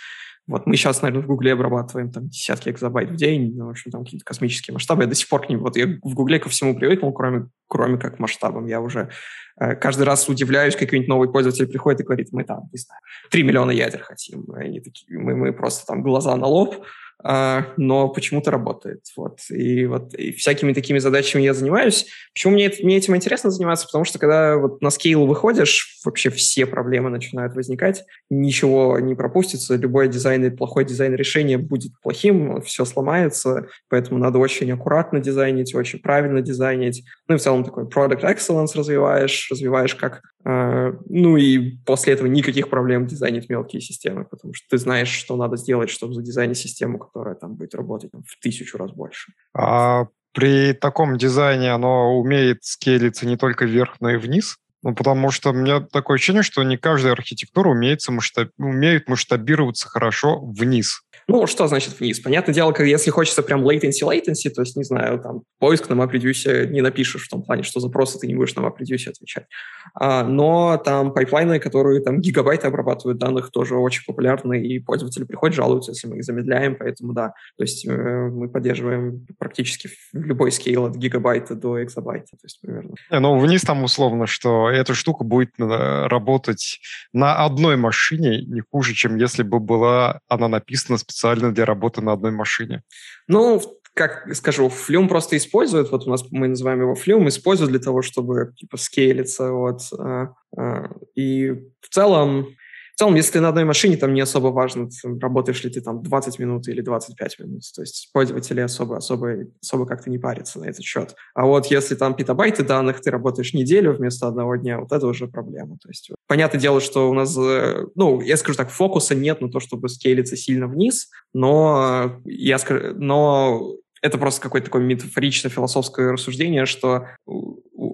Вот 0.45 0.67
мы 0.67 0.75
сейчас, 0.75 1.01
наверное, 1.01 1.23
в 1.23 1.27
Гугле 1.27 1.53
обрабатываем 1.53 2.11
там 2.11 2.27
десятки 2.27 2.69
экзобайт 2.69 3.11
в 3.11 3.15
день, 3.15 3.53
ну, 3.55 3.67
в 3.67 3.69
общем, 3.69 3.91
там 3.91 4.03
какие-то 4.03 4.25
космические 4.25 4.73
масштабы. 4.73 5.03
Я 5.03 5.07
до 5.07 5.15
сих 5.15 5.29
пор 5.29 5.45
к 5.45 5.49
ним, 5.49 5.59
вот 5.59 5.77
я 5.77 5.85
в 5.85 6.13
Гугле 6.13 6.39
ко 6.39 6.49
всему 6.49 6.75
привыкнул, 6.75 7.13
кроме, 7.13 7.47
кроме 7.67 7.97
как 7.97 8.19
масштабам. 8.19 8.65
Я 8.65 8.81
уже 8.81 9.09
э, 9.57 9.75
каждый 9.75 10.03
раз 10.03 10.27
удивляюсь, 10.27 10.75
какой-нибудь 10.75 11.07
новый 11.07 11.31
пользователь 11.31 11.67
приходит 11.67 12.01
и 12.01 12.03
говорит, 12.03 12.27
мы 12.33 12.43
там, 12.43 12.69
не 12.73 12.77
знаю, 12.77 12.99
3 13.31 13.43
миллиона 13.43 13.71
ядер 13.71 14.01
хотим. 14.01 14.43
И 14.57 14.61
они 14.61 14.81
такие, 14.81 15.17
мы, 15.17 15.35
мы 15.35 15.53
просто 15.53 15.85
там 15.85 16.03
глаза 16.03 16.35
на 16.35 16.47
лоб, 16.47 16.75
а, 17.23 17.67
но 17.77 18.09
почему-то 18.09 18.51
работает. 18.51 19.05
Вот. 19.15 19.39
И 19.49 19.85
вот 19.85 20.13
и 20.13 20.33
всякими 20.33 20.73
такими 20.73 20.97
задачами 20.97 21.41
я 21.41 21.53
занимаюсь. 21.53 22.07
Почему 22.33 22.53
мне, 22.53 22.69
мне 22.81 22.97
этим 22.97 23.15
интересно 23.15 23.49
заниматься? 23.49 23.85
Потому 23.85 24.03
что 24.03 24.19
когда 24.19 24.57
вот 24.57 24.81
на 24.81 24.89
скейл 24.89 25.25
выходишь, 25.25 25.92
вообще 26.03 26.29
все 26.29 26.65
проблемы 26.65 27.09
начинают 27.09 27.55
возникать, 27.55 28.05
ничего 28.29 28.99
не 28.99 29.15
пропустится, 29.15 29.75
любой 29.75 30.07
дизайн 30.07 30.55
плохой 30.55 30.85
дизайн 30.85 31.15
решения 31.15 31.57
будет 31.57 31.91
плохим, 32.01 32.61
все 32.61 32.85
сломается, 32.85 33.67
поэтому 33.89 34.19
надо 34.19 34.39
очень 34.39 34.71
аккуратно 34.71 35.19
дизайнить, 35.19 35.73
очень 35.75 35.99
правильно 35.99 36.41
дизайнить. 36.41 37.03
Ну 37.27 37.35
и 37.35 37.37
в 37.37 37.41
целом 37.41 37.63
такой 37.63 37.85
product 37.85 38.21
excellence 38.21 38.75
развиваешь, 38.75 39.47
развиваешь 39.49 39.95
как 39.95 40.21
а, 40.45 40.93
ну 41.07 41.37
и 41.37 41.77
после 41.85 42.13
этого 42.13 42.27
никаких 42.27 42.69
проблем 42.69 43.07
дизайнить 43.07 43.49
мелкие 43.49 43.81
системы, 43.81 44.25
потому 44.25 44.53
что 44.53 44.67
ты 44.69 44.77
знаешь, 44.77 45.09
что 45.09 45.35
надо 45.37 45.57
сделать, 45.57 45.89
чтобы 45.89 46.13
задизайнить 46.13 46.57
систему, 46.57 46.99
которая 46.99 47.35
там 47.35 47.55
будет 47.55 47.75
работать 47.75 48.11
в 48.13 48.41
тысячу 48.41 48.77
раз 48.77 48.91
больше. 48.91 49.31
А 49.55 50.07
при 50.33 50.73
таком 50.73 51.17
дизайне 51.17 51.71
оно 51.71 52.17
умеет 52.19 52.63
scale 52.63 52.91
иться 52.91 53.25
не 53.25 53.37
только 53.37 53.65
вверх, 53.65 53.97
но 54.01 54.09
и 54.09 54.17
вниз? 54.17 54.57
Ну, 54.83 54.93
потому 54.93 55.31
что 55.31 55.51
у 55.51 55.53
меня 55.53 55.79
такое 55.79 56.15
ощущение, 56.15 56.43
что 56.43 56.61
не 56.63 56.77
каждая 56.77 57.13
архитектура 57.13 57.69
умеет, 57.69 58.01
масштаб... 58.09 58.49
умеет 58.57 59.07
масштабироваться 59.07 59.87
хорошо 59.87 60.39
вниз. 60.41 61.01
Ну, 61.27 61.47
что 61.47 61.67
значит 61.67 61.99
вниз? 61.99 62.19
Понятное 62.19 62.53
дело, 62.53 62.73
если 62.79 63.09
хочется 63.09 63.43
прям 63.43 63.65
latency, 63.65 64.03
latency, 64.03 64.49
то 64.49 64.61
есть, 64.61 64.75
не 64.75 64.83
знаю, 64.83 65.19
там, 65.19 65.43
поиск 65.57 65.89
на 65.89 65.93
MapReduce 65.93 66.67
не 66.67 66.81
напишешь 66.81 67.25
в 67.25 67.29
том 67.29 67.43
плане, 67.43 67.63
что 67.63 67.79
запросы 67.79 68.19
ты 68.19 68.27
не 68.27 68.35
будешь 68.35 68.55
на 68.55 68.59
MapReduce 68.59 69.09
отвечать. 69.09 69.45
А, 69.93 70.23
но 70.23 70.77
там 70.83 71.13
pipeline 71.13 71.50
ы, 71.50 71.59
которые 71.59 72.01
там 72.01 72.19
гигабайты 72.19 72.67
обрабатывают 72.67 73.19
данных, 73.19 73.51
тоже 73.51 73.75
очень 73.75 74.03
популярны, 74.05 74.61
и 74.61 74.79
пользователи 74.79 75.23
приходят, 75.23 75.55
жалуются, 75.55 75.91
если 75.91 76.07
мы 76.07 76.17
их 76.17 76.25
замедляем, 76.25 76.75
поэтому 76.75 77.13
да, 77.13 77.33
то 77.57 77.63
есть 77.63 77.85
э, 77.87 77.89
мы 77.89 78.49
поддерживаем 78.49 79.25
практически 79.39 79.89
любой 80.11 80.51
scale 80.51 80.85
от 80.85 80.95
гигабайта 80.95 81.55
до 81.55 81.81
экзабайта, 81.81 82.31
то 82.31 82.43
есть 82.43 82.59
примерно. 82.59 82.95
Не, 83.09 83.19
ну, 83.19 83.39
вниз 83.39 83.61
там 83.61 83.83
условно, 83.83 84.27
что 84.27 84.72
эта 84.75 84.93
штука 84.93 85.23
будет 85.23 85.51
э, 85.59 86.07
работать 86.07 86.79
на 87.13 87.43
одной 87.43 87.77
машине 87.77 88.41
не 88.41 88.61
хуже, 88.61 88.93
чем 88.93 89.17
если 89.17 89.43
бы 89.43 89.59
была 89.59 90.19
она 90.27 90.47
написана 90.47 90.97
специально 90.97 91.53
для 91.53 91.65
работы 91.65 92.01
на 92.01 92.13
одной 92.13 92.31
машине? 92.31 92.83
Ну, 93.27 93.61
как 93.93 94.33
скажу, 94.35 94.67
Flume 94.69 95.07
просто 95.07 95.37
использует, 95.37 95.91
вот 95.91 96.07
у 96.07 96.09
нас 96.09 96.23
мы 96.31 96.47
называем 96.47 96.81
его 96.81 96.93
Flume, 96.93 97.27
использует 97.27 97.71
для 97.71 97.79
того, 97.79 98.01
чтобы 98.01 98.53
типа 98.57 98.77
скейлиться, 98.77 99.51
вот, 99.51 99.81
а, 99.99 100.33
а, 100.57 100.89
и 101.15 101.51
в 101.79 101.89
целом 101.89 102.47
в 102.93 102.99
целом, 102.99 103.15
если 103.15 103.33
ты 103.33 103.41
на 103.41 103.49
одной 103.49 103.65
машине, 103.65 103.97
там 103.97 104.13
не 104.13 104.21
особо 104.21 104.47
важно, 104.47 104.87
работаешь 105.19 105.63
ли 105.63 105.71
ты 105.71 105.81
там 105.81 106.03
20 106.03 106.37
минут 106.37 106.67
или 106.67 106.81
25 106.81 107.39
минут. 107.39 107.63
То 107.75 107.81
есть 107.81 108.11
пользователи 108.13 108.61
особо, 108.61 108.97
особо, 108.97 109.47
особо 109.61 109.87
как-то 109.87 110.11
не 110.11 110.19
парятся 110.19 110.59
на 110.59 110.65
этот 110.65 110.83
счет. 110.83 111.15
А 111.33 111.45
вот 111.45 111.65
если 111.67 111.95
там 111.95 112.15
петабайты 112.15 112.63
данных, 112.63 113.01
ты 113.01 113.09
работаешь 113.09 113.55
неделю 113.55 113.93
вместо 113.93 114.27
одного 114.27 114.57
дня, 114.57 114.79
вот 114.79 114.91
это 114.91 115.07
уже 115.07 115.27
проблема. 115.27 115.77
То 115.81 115.89
есть 115.89 116.11
понятное 116.27 116.61
дело, 116.61 116.79
что 116.81 117.09
у 117.09 117.13
нас, 117.15 117.35
э, 117.35 117.87
ну, 117.95 118.21
я 118.21 118.37
скажу 118.37 118.57
так, 118.57 118.69
фокуса 118.69 119.15
нет 119.15 119.41
на 119.41 119.49
то, 119.49 119.59
чтобы 119.59 119.89
скейлиться 119.89 120.37
сильно 120.37 120.67
вниз, 120.67 121.09
но 121.33 122.21
я 122.25 122.59
скажу, 122.59 122.93
но 122.95 123.75
это 124.03 124.17
просто 124.17 124.41
какое-то 124.41 124.65
такое 124.65 124.83
метафорично-философское 124.83 126.11
рассуждение, 126.11 126.65
что 126.65 127.07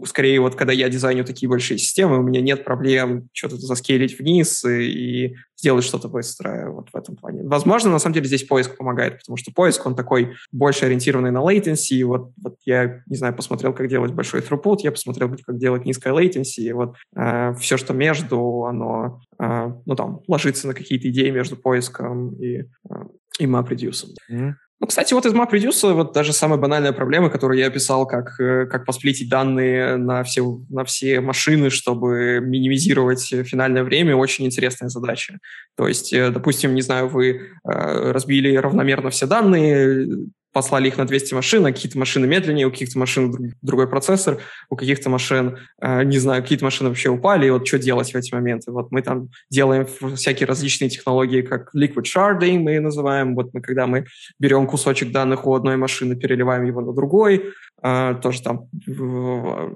скорее 0.06 0.42
вот 0.42 0.56
когда 0.56 0.74
я 0.74 0.90
дизайню 0.90 1.24
такие 1.24 1.48
большие 1.48 1.78
системы, 1.78 2.18
у 2.18 2.24
меня 2.24 2.42
нет 2.42 2.66
проблем 2.66 3.30
что-то 3.32 3.58
заскейлить 3.58 4.18
вниз 4.18 4.66
и, 4.66 5.28
и 5.28 5.36
сделать 5.56 5.86
что-то 5.86 6.08
быстрое 6.08 6.68
вот 6.70 6.90
в 6.92 6.98
этом 6.98 7.16
плане. 7.16 7.44
Возможно, 7.44 7.92
на 7.92 8.00
самом 8.00 8.16
деле 8.16 8.26
здесь 8.26 8.44
поиск 8.44 8.76
помогает, 8.76 9.20
потому 9.20 9.38
что 9.38 9.52
поиск, 9.54 9.86
он 9.86 9.96
такой 9.96 10.34
больше 10.52 10.86
ориентированный 10.86 11.30
на 11.30 11.40
latency. 11.40 12.04
Вот, 12.04 12.32
вот 12.42 12.56
я, 12.66 13.04
не 13.06 13.16
знаю, 13.16 13.36
посмотрел, 13.36 13.74
как 13.74 13.88
делать 13.88 14.12
большой 14.12 14.42
throughput, 14.42 14.78
я 14.80 14.92
посмотрел, 14.92 15.30
как 15.46 15.58
делать 15.60 15.86
низкое 15.86 16.14
latency, 16.14 16.62
и 16.62 16.72
вот 16.72 16.96
э, 17.16 17.54
все, 17.60 17.78
что 17.78 17.94
между, 17.94 18.66
оно, 18.66 19.22
э, 19.40 19.72
ну 19.86 19.96
там, 19.96 20.22
ложится 20.28 20.66
на 20.68 20.74
какие-то 20.74 21.08
идеи 21.10 21.30
между 21.30 21.56
поиском 21.56 22.34
и, 22.42 22.62
э, 22.62 22.96
и 23.38 23.46
MapReduce. 23.46 24.08
Mm-hmm. 24.32 24.54
Ну, 24.82 24.88
кстати, 24.88 25.14
вот 25.14 25.26
из 25.26 25.34
MapReduce 25.34 25.94
вот 25.94 26.14
даже 26.14 26.32
самая 26.32 26.58
банальная 26.58 26.94
проблема, 26.94 27.30
которую 27.30 27.60
я 27.60 27.68
описал, 27.68 28.08
как, 28.08 28.40
э, 28.40 28.66
как 28.66 28.86
посплитить 28.86 29.30
данные 29.30 29.98
на 29.98 30.24
все, 30.24 30.62
на 30.70 30.86
все 30.86 31.20
машины, 31.20 31.70
чтобы 31.70 32.40
минимизировать 32.40 33.26
финальное 33.46 33.84
время, 33.84 34.16
очень 34.16 34.46
интересная 34.46 34.88
задача. 34.88 35.40
То 35.76 35.86
есть, 35.86 36.14
э, 36.14 36.30
допустим, 36.30 36.76
не 36.76 36.82
знаю, 36.82 37.10
вы 37.10 37.30
э, 37.30 38.12
разбили 38.12 38.56
равномерно 38.56 39.10
все 39.10 39.26
данные, 39.26 40.08
послали 40.52 40.88
их 40.88 40.98
на 40.98 41.06
200 41.06 41.34
машин, 41.34 41.66
а 41.66 41.72
какие-то 41.72 41.98
машины 41.98 42.28
медленнее, 42.28 42.68
у 42.68 42.72
каких-то 42.72 42.98
машин 42.98 43.54
другой 43.62 43.88
процессор, 43.88 44.40
у 44.70 44.76
каких-то 44.76 45.10
машин, 45.10 45.58
э, 45.82 46.04
не 46.04 46.18
знаю, 46.18 46.42
какие-то 46.42 46.66
машины 46.66 46.90
вообще 46.90 47.10
упали, 47.10 47.48
и 47.48 47.50
вот 47.50 47.68
что 47.68 47.80
делать 47.80 48.12
в 48.12 48.16
эти 48.16 48.34
моменты? 48.34 48.72
Вот 48.72 48.92
мы 48.92 49.02
там 49.02 49.30
делаем 49.50 49.88
всякие 50.16 50.48
различные 50.48 50.90
технологии, 50.90 51.42
как 51.42 51.70
liquid 51.76 52.04
sharding 52.04 52.60
мы 52.60 52.80
называем, 52.80 53.36
вот 53.36 53.54
мы, 53.54 53.62
когда 53.62 53.88
мы 53.88 54.06
берем 54.40 54.68
кусочек 54.68 55.12
данных 55.12 55.46
у 55.46 55.54
одной 55.54 55.78
машины, 55.78 56.16
переливаем 56.16 56.66
его 56.66 56.82
на 56.82 56.94
другой, 56.94 57.54
тоже 57.82 58.42
там, 58.42 58.68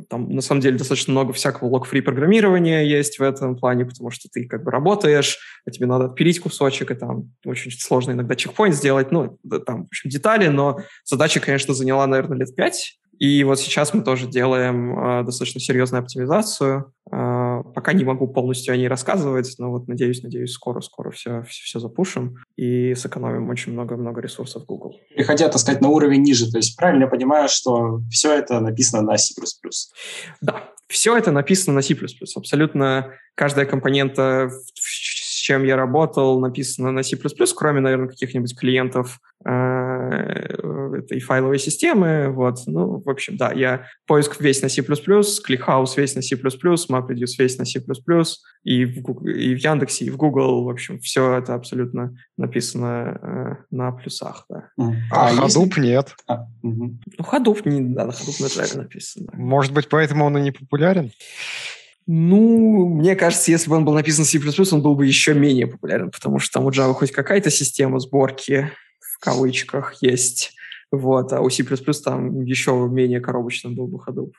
там 0.10 0.30
на 0.30 0.42
самом 0.42 0.62
деле 0.62 0.78
достаточно 0.78 1.12
много 1.12 1.34
всякого 1.34 1.70
лог-фри 1.70 2.02
программирования 2.02 2.84
есть 2.88 3.20
в 3.20 3.24
этом 3.24 3.56
плане, 3.56 3.86
потому 3.86 4.10
что 4.12 4.30
ты 4.30 4.46
как 4.46 4.64
бы 4.64 4.72
работаешь, 4.72 5.38
а 5.66 5.72
тебе 5.72 5.86
надо 5.86 6.06
отпилить 6.06 6.40
кусочек, 6.40 6.92
и 6.92 6.96
там 6.96 7.32
очень 7.46 7.72
сложно 7.72 8.12
иногда 8.12 8.36
чекпоинт 8.36 8.76
сделать, 8.76 9.12
ну, 9.12 9.38
там, 9.66 9.84
в 9.84 9.88
общем, 9.88 10.10
детали, 10.10 10.48
но 10.48 10.80
задача, 11.06 11.40
конечно, 11.40 11.74
заняла, 11.74 12.06
наверное, 12.08 12.40
лет 12.40 12.56
пять, 12.56 13.00
и 13.20 13.44
вот 13.44 13.60
сейчас 13.60 13.94
мы 13.94 14.04
тоже 14.04 14.28
делаем 14.28 14.98
э, 14.98 15.24
достаточно 15.24 15.62
серьезную 15.62 16.02
оптимизацию. 16.02 16.92
Э, 17.12 17.16
пока 17.74 17.94
не 17.94 18.04
могу 18.04 18.28
полностью 18.28 18.74
о 18.74 18.78
ней 18.78 18.88
рассказывать, 18.88 19.56
но 19.58 19.72
вот 19.72 19.88
надеюсь, 19.88 20.24
надеюсь, 20.24 20.52
скоро-скоро 20.52 21.12
все, 21.12 21.44
все, 21.44 21.64
все 21.64 21.80
запушим 21.80 22.38
и 22.56 22.94
сэкономим 22.96 23.50
очень 23.50 23.74
много-много 23.74 24.22
ресурсов 24.22 24.66
Google. 24.66 25.00
Переходя, 25.16 25.50
так 25.50 25.60
сказать, 25.60 25.82
на 25.82 25.90
уровень 25.90 26.22
ниже, 26.22 26.52
то 26.52 26.58
есть 26.58 26.78
правильно 26.78 27.04
я 27.04 27.10
понимаю, 27.10 27.50
что 27.50 28.02
все 28.10 28.34
это 28.34 28.60
написано 28.60 29.02
на 29.04 29.18
C++? 29.18 29.34
Да, 30.42 30.70
все 30.88 31.18
это 31.18 31.32
написано 31.32 31.76
на 31.76 31.82
C++. 31.82 31.96
Абсолютно 32.36 33.14
каждая 33.36 33.66
компонента, 33.66 34.50
с 34.76 35.42
чем 35.44 35.64
я 35.64 35.76
работал, 35.76 36.40
написано 36.40 36.92
на 36.92 37.04
C++, 37.04 37.18
кроме, 37.56 37.82
наверное, 37.82 38.08
каких-нибудь 38.08 38.58
клиентов 38.58 39.20
э, 41.04 41.14
этой 41.14 41.20
файловой 41.20 41.60
системы. 41.60 42.30
Вот. 42.30 42.60
Ну, 42.66 43.02
в 43.02 43.10
общем, 43.10 43.38
да, 43.38 43.52
я 43.52 43.86
поиск 44.08 44.40
весь 44.40 44.62
на 44.62 44.70
C++, 44.70 44.82
ClickHouse 44.82 45.94
весь 45.98 46.16
на 46.16 46.22
C++, 46.22 46.36
MapReduce 46.36 47.36
весь 47.38 47.58
на 47.58 47.66
C++, 47.66 47.82
и 48.64 48.86
в, 48.86 49.02
Google, 49.02 49.28
и 49.28 49.56
в 49.56 49.58
Яндексе, 49.58 50.06
и 50.06 50.10
в 50.10 50.18
Google, 50.18 50.64
в 50.64 50.70
общем, 50.70 51.00
все 51.00 51.38
это 51.38 51.54
абсолютно 51.56 52.16
написано 52.38 53.20
э, 53.22 53.76
на 53.76 53.92
плюсах, 53.92 54.46
да. 54.50 54.70
А, 55.12 55.30
а 55.30 55.34
Hadoop 55.34 55.68
если... 55.68 55.82
нет. 55.82 56.16
А, 56.28 56.48
угу. 56.62 56.98
Ну, 57.18 57.26
Hadoop 57.26 57.62
не, 57.70 57.94
да, 57.94 58.06
на 58.06 58.12
Hadoop 58.12 58.42
на 58.42 58.46
Java 58.46 58.78
написано. 58.78 59.32
Может 59.34 59.74
быть, 59.74 59.90
поэтому 59.90 60.26
он 60.26 60.38
и 60.38 60.42
не 60.42 60.52
популярен? 60.52 61.12
Ну, 62.06 62.88
мне 62.90 63.16
кажется, 63.16 63.52
если 63.52 63.70
бы 63.70 63.78
он 63.78 63.86
был 63.86 63.94
написан 63.94 64.26
C++, 64.26 64.40
он 64.72 64.82
был 64.82 64.96
бы 64.96 65.06
еще 65.06 65.34
менее 65.34 65.68
популярен, 65.68 66.12
потому 66.12 66.40
что 66.40 66.60
там 66.60 66.66
у 66.66 66.70
Java 66.70 66.94
хоть 66.94 67.12
какая-то 67.12 67.50
система 67.50 68.00
сборки 68.00 68.72
в 69.00 69.20
кавычках 69.20 69.96
есть. 70.02 70.54
Вот, 70.96 71.34
а 71.34 71.42
у 71.42 71.50
C++ 71.50 71.64
там 72.06 72.44
еще 72.44 72.88
менее 72.88 73.20
коробочным 73.20 73.74
был 73.74 73.88
бы 73.88 73.98
Hadoop. 73.98 74.34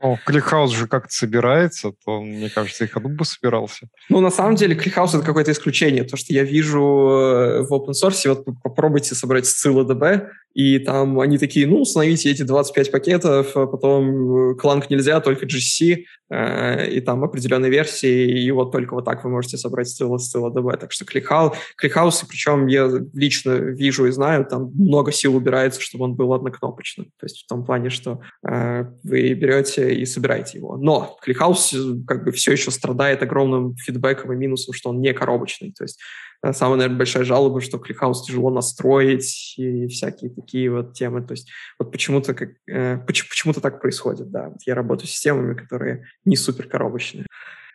О, 0.00 0.18
ClickHouse 0.26 0.74
же 0.74 0.88
как-то 0.88 1.12
собирается, 1.12 1.92
то, 2.04 2.20
мне 2.20 2.50
кажется, 2.50 2.84
и 2.84 2.88
Hadoop 2.88 3.14
бы 3.14 3.24
собирался. 3.24 3.86
Ну, 4.08 4.18
на 4.18 4.30
самом 4.30 4.56
деле, 4.56 4.74
ClickHouse— 4.74 5.10
это 5.14 5.24
какое-то 5.24 5.52
исключение. 5.52 6.02
То, 6.02 6.16
что 6.16 6.32
я 6.32 6.42
вижу 6.42 6.80
э, 6.80 7.62
в 7.62 7.72
open 7.72 7.92
source, 7.92 8.28
вот 8.28 8.44
попробуйте 8.64 9.14
собрать 9.14 9.44
ScyllaDB, 9.44 10.26
и 10.54 10.78
там 10.80 11.18
они 11.20 11.38
такие, 11.38 11.66
ну, 11.66 11.80
установите 11.80 12.30
эти 12.30 12.42
25 12.42 12.90
пакетов, 12.90 13.56
а 13.56 13.66
потом 13.66 14.56
кланк 14.56 14.84
э, 14.84 14.86
нельзя, 14.90 15.20
только 15.20 15.46
GC, 15.46 16.04
э, 16.30 16.90
и 16.90 17.00
там 17.00 17.24
определенные 17.24 17.70
версии, 17.70 18.44
и 18.44 18.50
вот 18.50 18.72
только 18.72 18.94
вот 18.94 19.04
так 19.04 19.24
вы 19.24 19.30
можете 19.30 19.56
собрать 19.56 19.88
Scilla, 19.88 20.16
ScyllaDB. 20.16 20.76
Так 20.78 20.92
что 20.92 21.04
ClickHouse, 21.04 21.54
ClickHouse, 21.82 22.24
причем 22.28 22.66
я 22.66 22.90
лично 23.14 23.52
вижу 23.52 24.06
и 24.06 24.10
знаю, 24.10 24.44
там 24.44 24.70
много 24.74 25.12
сил 25.12 25.36
убирается, 25.36 25.80
чтобы 25.92 26.04
он 26.04 26.14
был 26.14 26.32
однокнопочным. 26.32 27.06
То 27.18 27.26
есть 27.26 27.44
в 27.44 27.46
том 27.46 27.64
плане, 27.64 27.90
что 27.90 28.20
э, 28.46 28.84
вы 29.02 29.34
берете 29.34 29.94
и 29.94 30.04
собираете 30.06 30.58
его. 30.58 30.76
Но 30.76 31.18
ClickHouse 31.26 31.74
э, 31.74 32.04
как 32.06 32.24
бы 32.24 32.32
все 32.32 32.52
еще 32.52 32.70
страдает 32.70 33.22
огромным 33.22 33.76
feedback 33.76 34.21
ом 34.21 34.32
и 34.32 34.36
минусом, 34.36 34.74
что 34.74 34.90
он 34.90 35.00
не 35.00 35.12
коробочный. 35.12 35.72
То 35.72 35.84
есть 35.84 36.00
Э, 36.42 36.52
самая, 36.52 36.76
наверное, 36.76 36.98
большая 36.98 37.24
жалоба, 37.24 37.60
что 37.60 37.78
ClickHouse 37.78 38.26
тяжело 38.26 38.50
настроить 38.50 39.54
и 39.56 39.86
всякие 39.86 40.30
такие 40.30 40.70
вот 40.70 40.94
темы. 40.94 41.22
То 41.22 41.32
есть 41.32 41.48
вот 41.78 41.92
почему-то 41.92 42.34
как, 42.34 42.50
э, 42.68 42.98
почему-то 43.06 43.60
так 43.60 43.80
происходит, 43.80 44.30
да. 44.30 44.52
Я 44.66 44.74
работаю 44.74 45.06
с 45.06 45.12
системами, 45.12 45.54
которые 45.54 46.06
не 46.24 46.36
супер 46.36 46.66
коробочные. 46.66 47.26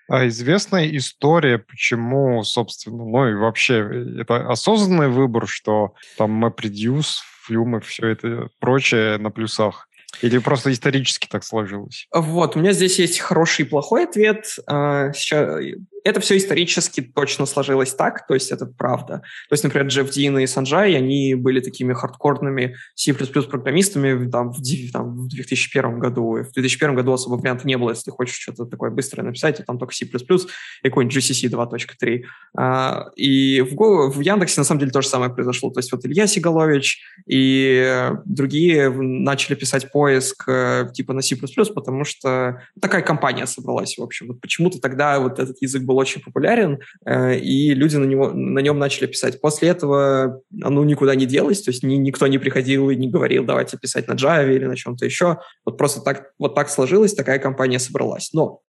А 0.09 0.27
известная 0.27 0.87
история, 0.95 1.57
почему, 1.57 2.43
собственно, 2.43 3.03
ну 3.03 3.29
и 3.29 3.33
вообще, 3.33 3.75
э, 3.75 4.21
это 4.21 4.49
осознанный 4.49 5.09
выбор, 5.09 5.47
что 5.47 5.93
там 6.17 6.43
MapReduce, 6.43 7.17
Flume 7.49 7.79
и 7.79 7.81
все 7.81 8.07
это 8.07 8.49
прочее 8.59 9.17
на 9.17 9.31
плюсах? 9.31 9.87
Или 10.21 10.37
просто 10.37 10.71
исторически 10.71 11.27
так 11.27 11.43
сложилось? 11.43 12.07
Вот, 12.13 12.55
у 12.55 12.59
меня 12.59 12.71
здесь 12.71 12.97
есть 12.97 13.19
хороший 13.19 13.65
и 13.65 13.67
плохой 13.67 14.05
ответ. 14.05 14.45
Сейчас 14.45 15.61
это 16.07 16.19
все 16.19 16.37
исторически 16.37 17.01
точно 17.01 17.45
сложилось 17.45 17.93
так, 17.93 18.25
то 18.27 18.33
есть 18.33 18.51
это 18.51 18.65
правда. 18.65 19.21
То 19.49 19.53
есть, 19.53 19.63
например, 19.63 19.87
Джефф 19.87 20.09
Дин 20.09 20.37
и 20.39 20.47
Санджай, 20.47 20.95
они 20.95 21.35
были 21.35 21.59
такими 21.59 21.93
хардкорными 21.93 22.75
C++ 22.95 23.13
программистами 23.13 24.29
там, 24.29 24.51
в, 24.51 24.91
там, 24.91 25.17
в 25.17 25.27
2001 25.27 25.99
году. 25.99 26.43
В 26.43 26.53
2001 26.53 26.95
году 26.95 27.13
особо 27.13 27.35
варианта 27.35 27.67
не 27.67 27.77
было, 27.77 27.89
если 27.91 28.11
хочешь 28.11 28.37
что-то 28.37 28.65
такое 28.65 28.89
быстрое 28.89 29.25
написать, 29.25 29.57
то 29.57 29.63
там 29.63 29.77
только 29.77 29.93
C++ 29.93 30.05
и 30.05 30.89
какой-нибудь 30.89 31.17
GCC 31.17 31.49
2.3. 31.49 32.23
А, 32.57 33.09
и 33.15 33.61
в, 33.61 33.75
в 34.09 34.19
Яндексе 34.21 34.61
на 34.61 34.65
самом 34.65 34.79
деле 34.79 34.91
то 34.91 35.01
же 35.01 35.07
самое 35.07 35.31
произошло. 35.31 35.69
То 35.71 35.79
есть 35.79 35.91
вот 35.91 36.05
Илья 36.05 36.27
Сигалович 36.27 37.01
и 37.27 38.11
другие 38.25 38.89
начали 38.89 39.55
писать 39.55 39.91
поиск 39.91 40.47
э, 40.47 40.87
типа 40.93 41.13
на 41.13 41.21
C++, 41.21 41.35
потому 41.35 42.05
что 42.05 42.61
такая 42.79 43.01
компания 43.01 43.45
собралась, 43.45 43.97
в 43.97 44.01
общем. 44.01 44.27
Вот 44.27 44.41
почему-то 44.41 44.79
тогда 44.79 45.19
вот 45.19 45.39
этот 45.39 45.61
язык 45.61 45.83
был 45.83 45.96
очень 45.97 46.21
популярен, 46.21 46.79
э, 47.05 47.37
и 47.37 47.73
люди 47.73 47.95
на, 47.97 48.05
него, 48.05 48.31
на 48.31 48.59
нем 48.59 48.79
начали 48.79 49.07
писать. 49.07 49.41
После 49.41 49.69
этого 49.69 50.41
оно 50.61 50.83
никуда 50.83 51.15
не 51.15 51.25
делось, 51.25 51.61
то 51.61 51.71
есть 51.71 51.83
ни, 51.83 51.95
никто 51.95 52.27
не 52.27 52.37
приходил 52.37 52.89
и 52.89 52.95
не 52.95 53.09
говорил, 53.09 53.45
давайте 53.45 53.77
писать 53.77 54.07
на 54.07 54.13
Java 54.13 54.53
или 54.53 54.65
на 54.65 54.75
чем-то 54.75 55.05
еще. 55.05 55.39
Вот 55.65 55.77
просто 55.77 56.01
так, 56.01 56.31
вот 56.39 56.55
так 56.55 56.69
сложилось, 56.69 57.13
такая 57.13 57.39
компания 57.39 57.79
собралась. 57.79 58.31
Но 58.33 58.61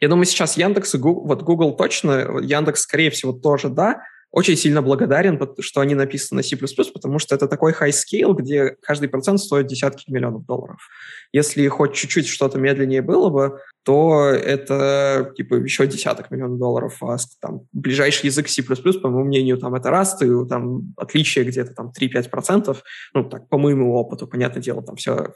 я 0.00 0.08
думаю, 0.08 0.26
сейчас 0.26 0.56
Яндекс 0.56 0.94
и 0.94 0.98
Google, 0.98 1.26
вот 1.26 1.42
Google 1.42 1.76
точно, 1.76 2.40
Яндекс, 2.42 2.82
скорее 2.82 3.10
всего, 3.10 3.32
тоже 3.32 3.68
да, 3.68 4.02
очень 4.34 4.56
сильно 4.56 4.82
благодарен, 4.82 5.40
что 5.60 5.80
они 5.80 5.94
написаны 5.94 6.38
на 6.38 6.42
C++, 6.42 6.56
потому 6.92 7.20
что 7.20 7.36
это 7.36 7.46
такой 7.46 7.72
high 7.72 7.92
scale, 7.92 8.34
где 8.34 8.76
каждый 8.82 9.08
процент 9.08 9.38
стоит 9.38 9.68
десятки 9.68 10.10
миллионов 10.10 10.44
долларов. 10.44 10.80
Если 11.32 11.68
хоть 11.68 11.94
чуть-чуть 11.94 12.26
что-то 12.26 12.58
медленнее 12.58 13.00
было 13.00 13.30
бы, 13.30 13.60
то 13.84 14.28
это 14.30 15.32
типа 15.36 15.56
еще 15.56 15.86
десяток 15.86 16.30
миллионов 16.30 16.58
долларов. 16.58 17.02
А 17.02 17.16
там 17.40 17.62
ближайший 17.72 18.26
язык 18.26 18.48
C++, 18.48 18.62
по 18.62 19.08
моему 19.08 19.24
мнению, 19.24 19.58
там 19.58 19.74
это 19.74 19.90
Rust, 19.90 20.24
и 20.24 20.48
там 20.48 20.94
отличие 20.96 21.44
где-то 21.44 21.74
там 21.74 21.92
3-5%. 21.98 22.76
Ну, 23.12 23.24
так, 23.24 23.48
по 23.48 23.58
моему 23.58 23.94
опыту, 23.94 24.26
понятное 24.26 24.62
дело, 24.62 24.82
там 24.82 24.96
все 24.96 25.34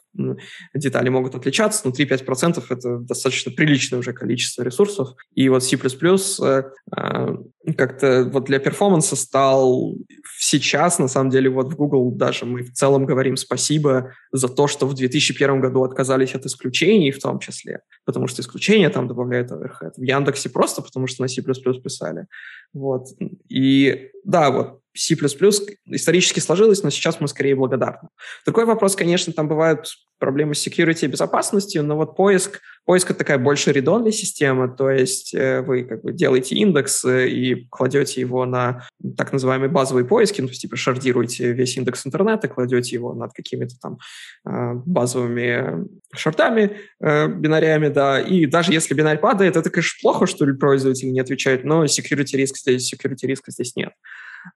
детали 0.75 1.11
могут 1.11 1.35
отличаться, 1.35 1.83
но 1.85 1.90
3-5% 1.90 2.64
это 2.71 2.99
достаточно 2.99 3.52
приличное 3.52 3.99
уже 3.99 4.12
количество 4.14 4.62
ресурсов. 4.62 5.11
И 5.35 5.49
вот 5.50 5.62
C++ 5.62 5.76
э, 5.76 6.62
э, 6.97 7.37
как-то 7.76 8.31
вот 8.33 8.47
для 8.47 8.59
перформанса 8.59 9.14
стал 9.17 9.95
сейчас, 10.38 10.99
на 10.99 11.09
самом 11.09 11.31
деле, 11.31 11.50
вот 11.50 11.73
в 11.73 11.76
Google 11.76 12.12
даже 12.12 12.47
мы 12.47 12.62
в 12.62 12.73
целом 12.73 13.05
говорим 13.05 13.37
спасибо 13.37 14.12
за 14.33 14.49
то, 14.49 14.69
что 14.69 14.87
в 14.87 14.95
2001 14.95 15.61
году 15.61 15.85
отказались 15.85 16.35
от 16.35 16.47
исключений 16.47 17.11
в 17.11 17.21
том 17.21 17.38
числе, 17.40 17.81
потому 18.05 18.26
что 18.26 18.38
исключения 18.40 18.90
там 18.90 19.09
добавляют 19.09 19.50
overhead. 19.50 19.92
В 19.97 20.02
Яндексе 20.02 20.50
просто, 20.50 20.83
потому 20.83 21.07
что 21.07 21.23
на 21.23 21.28
C++ 21.28 21.42
писали. 21.42 22.26
Вот. 22.73 23.07
И 23.49 24.11
да, 24.25 24.50
вот 24.50 24.80
C++ 24.99 25.14
исторически 25.14 26.40
сложилось, 26.40 26.83
но 26.83 26.90
сейчас 26.90 27.21
мы 27.21 27.28
скорее 27.28 27.54
благодарны. 27.54 28.09
Такой 28.45 28.64
вопрос, 28.64 28.97
конечно, 28.97 29.33
там 29.33 29.49
бывают 29.49 29.87
проблемы 30.18 30.54
с 30.54 30.66
security 30.66 31.04
и 31.04 31.07
безопасностью, 31.07 31.85
но 31.85 31.97
вот 31.97 32.16
поиск, 32.16 32.61
поиск 32.85 33.11
это 33.11 33.21
такая 33.21 33.38
больше 33.38 33.73
редонная 33.73 34.11
система, 34.11 34.68
то 34.68 34.90
есть 34.90 35.33
э, 35.35 35.62
вы 35.62 35.85
как 35.85 36.02
бы 36.02 36.12
делаете 36.12 36.57
индекс 36.57 37.04
э, 37.04 37.28
и 37.28 37.66
кладете 37.71 38.21
его 38.21 38.45
на 38.45 38.88
так 39.16 39.33
называемые 39.33 39.71
базовые 39.71 40.04
поиски, 40.04 40.40
ну, 40.40 40.49
то 40.49 40.52
есть 40.52 40.62
типа 40.62 40.76
шардируете 40.76 41.52
весь 41.52 41.76
индекс 41.76 42.04
интернета, 42.04 42.49
кладете 42.49 42.97
его 42.97 43.14
над 43.14 43.33
какими-то 43.33 43.76
там 43.80 43.99
э, 44.45 44.75
базовыми 44.85 45.87
шортами, 46.15 46.79
бинарями, 47.00 47.88
да, 47.88 48.21
и 48.21 48.47
даже 48.47 48.73
если 48.73 48.95
бинарь 48.95 49.19
падает, 49.19 49.57
это, 49.57 49.69
конечно, 49.71 49.99
плохо, 50.00 50.27
что 50.27 50.47
пользователь 50.55 51.12
не 51.12 51.21
отвечает, 51.21 51.65
но 51.65 51.85
security 51.85 52.37
риск 52.37 52.57
здесь, 52.57 52.93
security 52.93 53.27
риска 53.27 53.50
здесь 53.50 53.77
нет. 53.77 53.93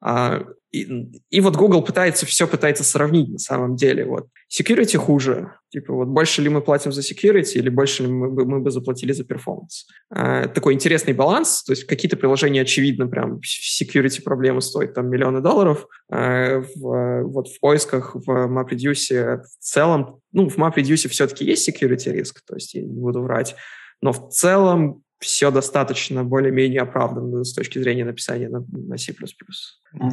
А, 0.01 0.45
и, 0.71 1.11
и 1.31 1.41
вот 1.41 1.57
Google 1.57 1.83
пытается, 1.83 2.25
все 2.27 2.47
пытается 2.47 2.85
сравнить 2.85 3.29
на 3.29 3.39
самом 3.39 3.77
деле. 3.77 4.05
Вот 4.05 4.29
security 4.53 4.97
хуже. 4.97 5.53
Типа 5.71 5.95
вот 5.95 6.09
больше 6.09 6.43
ли 6.43 6.49
мы 6.49 6.61
платим 6.61 6.93
за 6.93 7.01
security 7.01 7.55
или 7.55 7.71
больше 7.71 8.03
ли 8.03 8.13
мы, 8.13 8.45
мы 8.45 8.61
бы 8.61 8.71
заплатили 8.71 9.13
за 9.13 9.23
performance. 9.23 9.87
Э, 10.15 10.49
такой 10.49 10.75
интересный 10.75 11.15
баланс. 11.15 11.63
То 11.65 11.73
есть 11.73 11.85
какие-то 11.85 12.17
приложения, 12.17 12.63
очевидно, 12.63 13.07
прям 13.07 13.41
security 13.41 14.23
проблемы 14.23 14.61
стоят 14.61 14.95
там 14.95 15.09
миллионы 15.09 15.41
долларов. 15.41 15.87
Э, 16.13 16.61
в, 16.77 17.23
вот 17.25 17.49
в 17.49 17.61
поисках, 17.61 18.15
в 18.15 18.29
MapReduce 18.29 19.43
в 19.43 19.65
целом, 19.65 20.21
ну, 20.33 20.49
в 20.49 20.59
MapReduce 20.59 21.09
все-таки 21.09 21.45
есть 21.45 21.69
security 21.69 22.13
риск, 22.13 22.43
то 22.47 22.55
есть 22.55 22.75
я 22.75 22.83
не 22.83 23.01
буду 23.01 23.23
врать. 23.23 23.57
Но 24.03 24.13
в 24.13 24.29
целом 24.31 25.03
все 25.19 25.51
достаточно 25.51 26.25
более-менее 26.25 26.83
оправданно 26.83 27.45
с 27.45 27.55
точки 27.55 27.79
зрения 27.79 28.05
написания 28.05 28.49
на, 28.49 28.65
на 28.71 28.99
C++. 28.99 29.15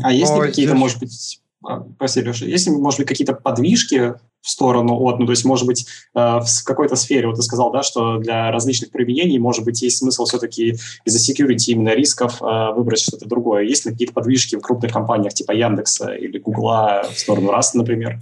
А 0.04 0.14
есть 0.14 0.34
ли 0.34 0.40
какие-то, 0.40 0.76
может 0.76 1.00
быть, 1.00 1.42
а, 1.66 1.82
прости, 1.82 2.22
Леша, 2.22 2.46
есть 2.46 2.68
ли, 2.68 2.74
может 2.74 3.00
быть, 3.00 3.08
какие-то 3.08 3.34
подвижки 3.34 4.14
в 4.42 4.50
сторону 4.50 5.00
от, 5.02 5.20
ну, 5.20 5.26
то 5.26 5.32
есть, 5.32 5.46
может 5.46 5.66
быть, 5.66 5.86
э, 6.16 6.20
в 6.20 6.64
какой-то 6.66 6.96
сфере, 6.96 7.28
вот 7.28 7.36
ты 7.36 7.42
сказал, 7.42 7.72
да, 7.72 7.84
что 7.84 8.18
для 8.18 8.52
различных 8.52 8.92
применений, 8.92 9.38
может 9.38 9.66
быть, 9.66 9.82
есть 9.82 9.98
смысл 9.98 10.26
все-таки 10.26 10.76
из-за 11.06 11.20
security 11.32 11.72
именно 11.74 11.90
рисков 11.90 12.42
э, 12.42 12.74
выбрать 12.74 13.02
что-то 13.02 13.28
другое. 13.28 13.64
Есть 13.64 13.86
ли 13.86 13.92
какие-то 13.92 14.14
подвижки 14.14 14.56
в 14.56 14.62
крупных 14.62 14.94
компаниях 14.94 15.34
типа 15.34 15.52
Яндекса 15.52 16.14
или 16.14 16.38
Гугла 16.38 17.04
в 17.14 17.20
сторону 17.20 17.52
Rust, 17.52 17.72
например? 17.74 18.22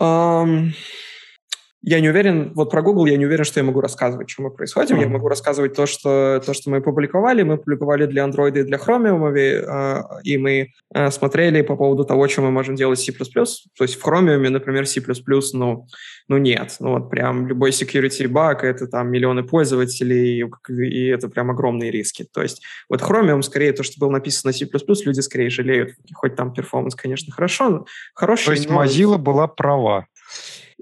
Um, 0.00 0.70
я 1.82 2.00
не 2.00 2.08
уверен, 2.08 2.52
вот 2.54 2.70
про 2.70 2.82
Google 2.82 3.06
я 3.06 3.16
не 3.16 3.24
уверен, 3.24 3.44
что 3.44 3.60
я 3.60 3.64
могу 3.64 3.80
рассказывать, 3.80 4.28
что 4.28 4.42
мы 4.42 4.50
происходим. 4.50 4.96
Mm-hmm. 4.96 5.02
Я 5.02 5.08
могу 5.08 5.28
рассказывать 5.28 5.74
то 5.74 5.86
что, 5.86 6.42
то, 6.44 6.52
что 6.52 6.70
мы 6.70 6.80
публиковали. 6.80 7.44
Мы 7.44 7.56
публиковали 7.56 8.06
для 8.06 8.24
Android 8.24 8.58
и 8.58 8.64
для 8.64 8.78
Chromium, 8.78 9.32
э, 9.32 10.02
и 10.24 10.38
мы 10.38 10.72
э, 10.92 11.10
смотрели 11.12 11.62
по 11.62 11.76
поводу 11.76 12.04
того, 12.04 12.26
что 12.26 12.42
мы 12.42 12.50
можем 12.50 12.74
делать 12.74 12.98
C++. 12.98 13.12
То 13.12 13.84
есть 13.84 13.94
в 13.94 14.04
Chromium, 14.04 14.48
например, 14.48 14.86
C++, 14.88 15.00
ну, 15.52 15.86
ну 16.26 16.38
нет. 16.38 16.76
Ну 16.80 16.94
вот 16.94 17.10
прям 17.10 17.46
любой 17.46 17.70
security 17.70 18.26
баг, 18.26 18.64
это 18.64 18.88
там 18.88 19.10
миллионы 19.10 19.44
пользователей, 19.44 20.44
и 20.68 21.06
это 21.06 21.28
прям 21.28 21.52
огромные 21.52 21.92
риски. 21.92 22.24
То 22.24 22.42
есть 22.42 22.60
вот 22.88 23.02
Chromium, 23.02 23.42
скорее, 23.42 23.72
то, 23.72 23.84
что 23.84 24.00
было 24.00 24.10
написано 24.10 24.50
на 24.50 24.52
C++, 24.52 24.66
люди 25.04 25.20
скорее 25.20 25.48
жалеют. 25.48 25.92
Хоть 26.12 26.34
там 26.34 26.52
перформанс, 26.52 26.96
конечно, 26.96 27.32
хорошо, 27.32 27.86
хороший. 28.14 28.46
То 28.46 28.52
есть 28.52 28.68
но... 28.68 28.82
Mozilla 28.82 29.16
была 29.16 29.46
права. 29.46 30.06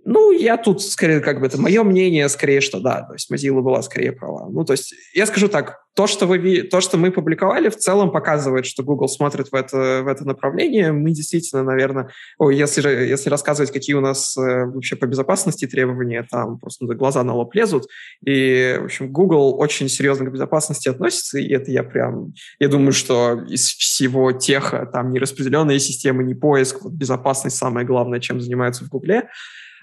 Ну, 0.09 0.31
я 0.31 0.57
тут 0.57 0.83
скорее, 0.83 1.19
как 1.19 1.41
бы, 1.41 1.47
это 1.47 1.61
мое 1.61 1.83
мнение, 1.83 2.29
скорее, 2.29 2.61
что 2.61 2.79
да, 2.79 3.03
то 3.03 3.15
есть 3.15 3.31
Mozilla 3.31 3.61
была 3.61 3.83
скорее 3.83 4.13
права. 4.13 4.49
Ну, 4.49 4.65
то 4.65 4.73
есть, 4.73 4.95
я 5.13 5.27
скажу 5.27 5.49
так, 5.49 5.81
то, 5.97 6.07
что, 6.07 6.27
вы, 6.27 6.63
то, 6.63 6.81
что 6.81 6.97
мы 6.97 7.11
публиковали, 7.11 7.71
в 7.71 7.77
целом 7.77 8.13
показывает, 8.13 8.67
что 8.67 8.85
Google 8.85 9.09
смотрит 9.09 9.49
в 9.51 9.55
это, 9.55 10.03
в 10.05 10.07
это 10.07 10.25
направление. 10.25 10.93
Мы 10.93 11.11
действительно, 11.11 11.65
наверное, 11.65 12.11
ой, 12.39 12.57
если, 12.57 12.89
если 12.89 13.31
рассказывать, 13.31 13.73
какие 13.73 13.97
у 13.97 14.01
нас 14.01 14.37
э, 14.37 14.67
вообще 14.67 14.95
по 14.95 15.07
безопасности 15.07 15.67
требования, 15.67 16.25
там 16.31 16.61
просто 16.61 16.85
ну, 16.85 16.95
глаза 16.95 17.25
на 17.25 17.35
лоб 17.35 17.53
лезут. 17.55 17.87
И, 18.25 18.79
в 18.81 18.85
общем, 18.85 19.11
Google 19.11 19.59
очень 19.59 19.89
серьезно 19.89 20.27
к 20.27 20.33
безопасности 20.33 20.89
относится, 20.89 21.41
и 21.41 21.53
это 21.53 21.73
я 21.73 21.83
прям, 21.83 22.33
я 22.61 22.69
думаю, 22.69 22.93
что 22.93 23.45
из 23.49 23.65
всего 23.71 24.31
теха, 24.31 24.89
там, 24.93 25.11
не 25.11 25.19
распределенные 25.19 25.81
системы, 25.81 26.23
не 26.23 26.35
поиск, 26.35 26.83
вот 26.83 26.93
безопасность 26.93 27.57
самое 27.57 27.85
главное, 27.85 28.21
чем 28.21 28.41
занимаются 28.41 28.85
в 28.85 28.89
Гугле. 28.89 29.31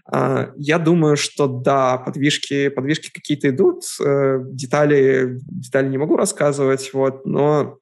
А, 0.05 0.51
я 0.57 0.79
думаю, 0.79 1.15
что 1.15 1.47
да, 1.47 1.97
подвижки, 1.97 2.69
подвижки 2.69 3.09
какие-то 3.13 3.49
идут, 3.49 3.83
э, 4.03 4.39
детали, 4.51 5.39
детали 5.47 5.87
не 5.89 5.97
могу 5.97 6.17
рассказывать, 6.17 6.91
вот, 6.93 7.25
но 7.25 7.77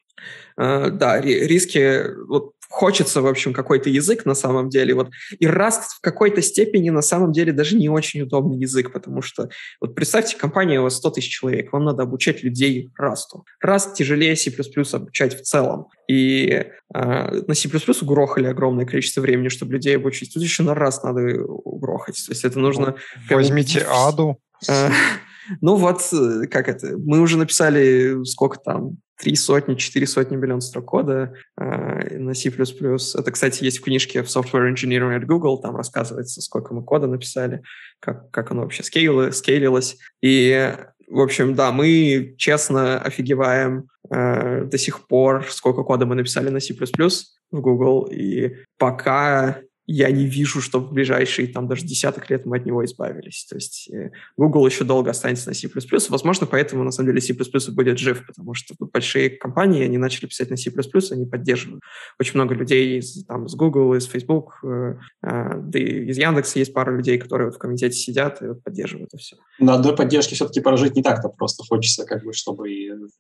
да, 0.58 1.22
риски, 1.22 2.04
вот 2.28 2.54
хочется, 2.72 3.22
в 3.22 3.28
общем, 3.28 3.54
какой-то 3.54 3.90
язык 3.90 4.26
на 4.26 4.34
самом 4.34 4.70
деле. 4.70 4.96
Вот. 4.96 5.10
И 5.40 5.46
Rust 5.46 5.82
в 5.98 6.02
какой-то 6.02 6.42
степени 6.42 6.90
на 6.90 7.02
самом 7.02 7.32
деле 7.32 7.52
даже 7.52 7.76
не 7.76 7.90
очень 7.90 8.22
удобный 8.22 8.58
язык, 8.58 8.92
потому 8.94 9.22
что 9.22 9.50
вот 9.82 9.94
представьте, 9.94 10.38
компания 10.38 10.80
у 10.80 10.84
вас 10.84 10.96
100 10.96 11.12
тысяч 11.12 11.30
человек, 11.30 11.72
вам 11.74 11.84
надо 11.84 12.04
обучать 12.04 12.44
людей 12.44 12.90
Rust. 13.00 13.42
Rust 13.64 13.94
тяжелее 13.96 14.36
C++ 14.36 14.52
обучать 14.94 15.40
в 15.40 15.44
целом. 15.44 15.88
И 16.08 16.48
э, 16.48 16.72
на 16.94 17.54
C++ 17.54 17.70
угрохали 18.02 18.48
огромное 18.48 18.86
количество 18.86 19.22
времени, 19.22 19.50
чтобы 19.50 19.74
людей 19.74 19.98
обучить. 19.98 20.34
Тут 20.34 20.42
еще 20.42 20.64
на 20.64 20.72
Rust 20.72 21.00
надо 21.04 21.44
угрохать. 21.44 22.16
То 22.26 22.32
есть 22.32 22.46
это 22.46 22.58
нужно... 22.58 22.96
Возьмите 23.30 23.86
аду. 23.90 24.38
Э, 24.70 24.90
ну 25.62 25.76
вот, 25.76 26.02
э, 26.14 26.48
как 26.50 26.70
это, 26.70 26.98
мы 26.98 27.20
уже 27.20 27.38
написали 27.38 28.24
сколько 28.24 28.58
там, 28.58 28.98
три 29.18 29.36
сотни, 29.36 29.76
четыре 29.76 30.08
сотни 30.08 30.36
миллионов 30.36 30.64
строк 30.64 30.86
кода 30.86 31.34
э, 31.60 32.18
на 32.18 32.34
C++. 32.34 32.50
Это, 32.50 33.32
кстати, 33.32 33.64
есть 33.64 33.80
в 33.80 33.84
книжке 33.84 34.24
в 34.24 34.28
Software 34.28 34.72
Engineering 34.74 35.20
at 35.20 35.26
Google, 35.26 35.60
там 35.60 35.76
рассказывается, 35.76 36.42
сколько 36.42 36.74
мы 36.74 36.84
кода 36.84 37.08
написали, 37.08 37.62
как, 38.00 38.32
как 38.32 38.52
оно 38.52 38.62
вообще 38.62 38.84
скейлилось, 38.84 39.38
скейлилось. 39.38 39.98
И, 40.22 40.76
в 41.08 41.20
общем, 41.20 41.56
да, 41.56 41.72
мы 41.72 42.36
честно 42.38 43.00
офигеваем 43.00 43.88
э, 44.10 44.66
до 44.66 44.78
сих 44.78 45.08
пор, 45.08 45.46
сколько 45.50 45.84
кода 45.84 46.06
мы 46.06 46.16
написали 46.16 46.50
на 46.50 46.60
C++ 46.60 46.74
в 46.74 47.60
Google, 47.60 48.08
и 48.12 48.56
пока 48.78 49.60
я 49.92 50.12
не 50.12 50.26
вижу, 50.26 50.62
что 50.62 50.80
в 50.80 50.92
ближайшие 50.92 51.48
там 51.48 51.68
даже 51.68 51.86
десяток 51.86 52.30
лет 52.30 52.46
мы 52.46 52.58
от 52.58 52.66
него 52.66 52.84
избавились. 52.86 53.46
То 53.50 53.56
есть 53.56 53.90
э, 53.92 54.12
Google 54.38 54.66
еще 54.66 54.84
долго 54.84 55.12
останется 55.12 55.50
на 55.50 55.54
C++. 55.54 55.70
Возможно, 56.10 56.48
поэтому 56.48 56.84
на 56.84 56.92
самом 56.92 57.10
деле 57.10 57.22
C++ 57.22 57.34
будет 57.72 57.98
жив, 58.00 58.26
потому 58.26 58.54
что 58.54 58.76
тут 58.78 58.92
большие 58.92 59.30
компании, 59.30 59.84
они 59.84 59.98
начали 59.98 60.28
писать 60.28 60.50
на 60.50 60.58
C++, 60.58 60.72
они 61.12 61.26
поддерживают. 61.26 61.82
Очень 62.20 62.36
много 62.36 62.56
людей 62.56 63.00
из, 63.00 63.26
там, 63.26 63.48
с 63.48 63.56
Google, 63.56 63.96
из 63.96 64.06
Facebook, 64.06 64.60
э, 64.64 64.96
э, 65.24 65.62
да 65.62 65.80
и 65.80 66.06
из 66.10 66.18
Яндекса 66.18 66.60
есть 66.60 66.74
пара 66.74 66.96
людей, 66.96 67.18
которые 67.18 67.48
вот 67.48 67.56
в 67.56 67.60
комитете 67.60 67.96
сидят 67.96 68.42
и 68.42 68.48
вот 68.48 68.64
поддерживают 68.64 69.12
это 69.12 69.18
все. 69.18 69.36
На 69.60 69.76
одной 69.76 69.96
поддержке 69.96 70.36
все-таки 70.36 70.62
прожить 70.62 70.96
не 70.96 71.04
так-то 71.04 71.30
просто. 71.30 71.64
Хочется, 71.68 72.06
как 72.06 72.24
бы, 72.24 72.34
чтобы 72.34 72.70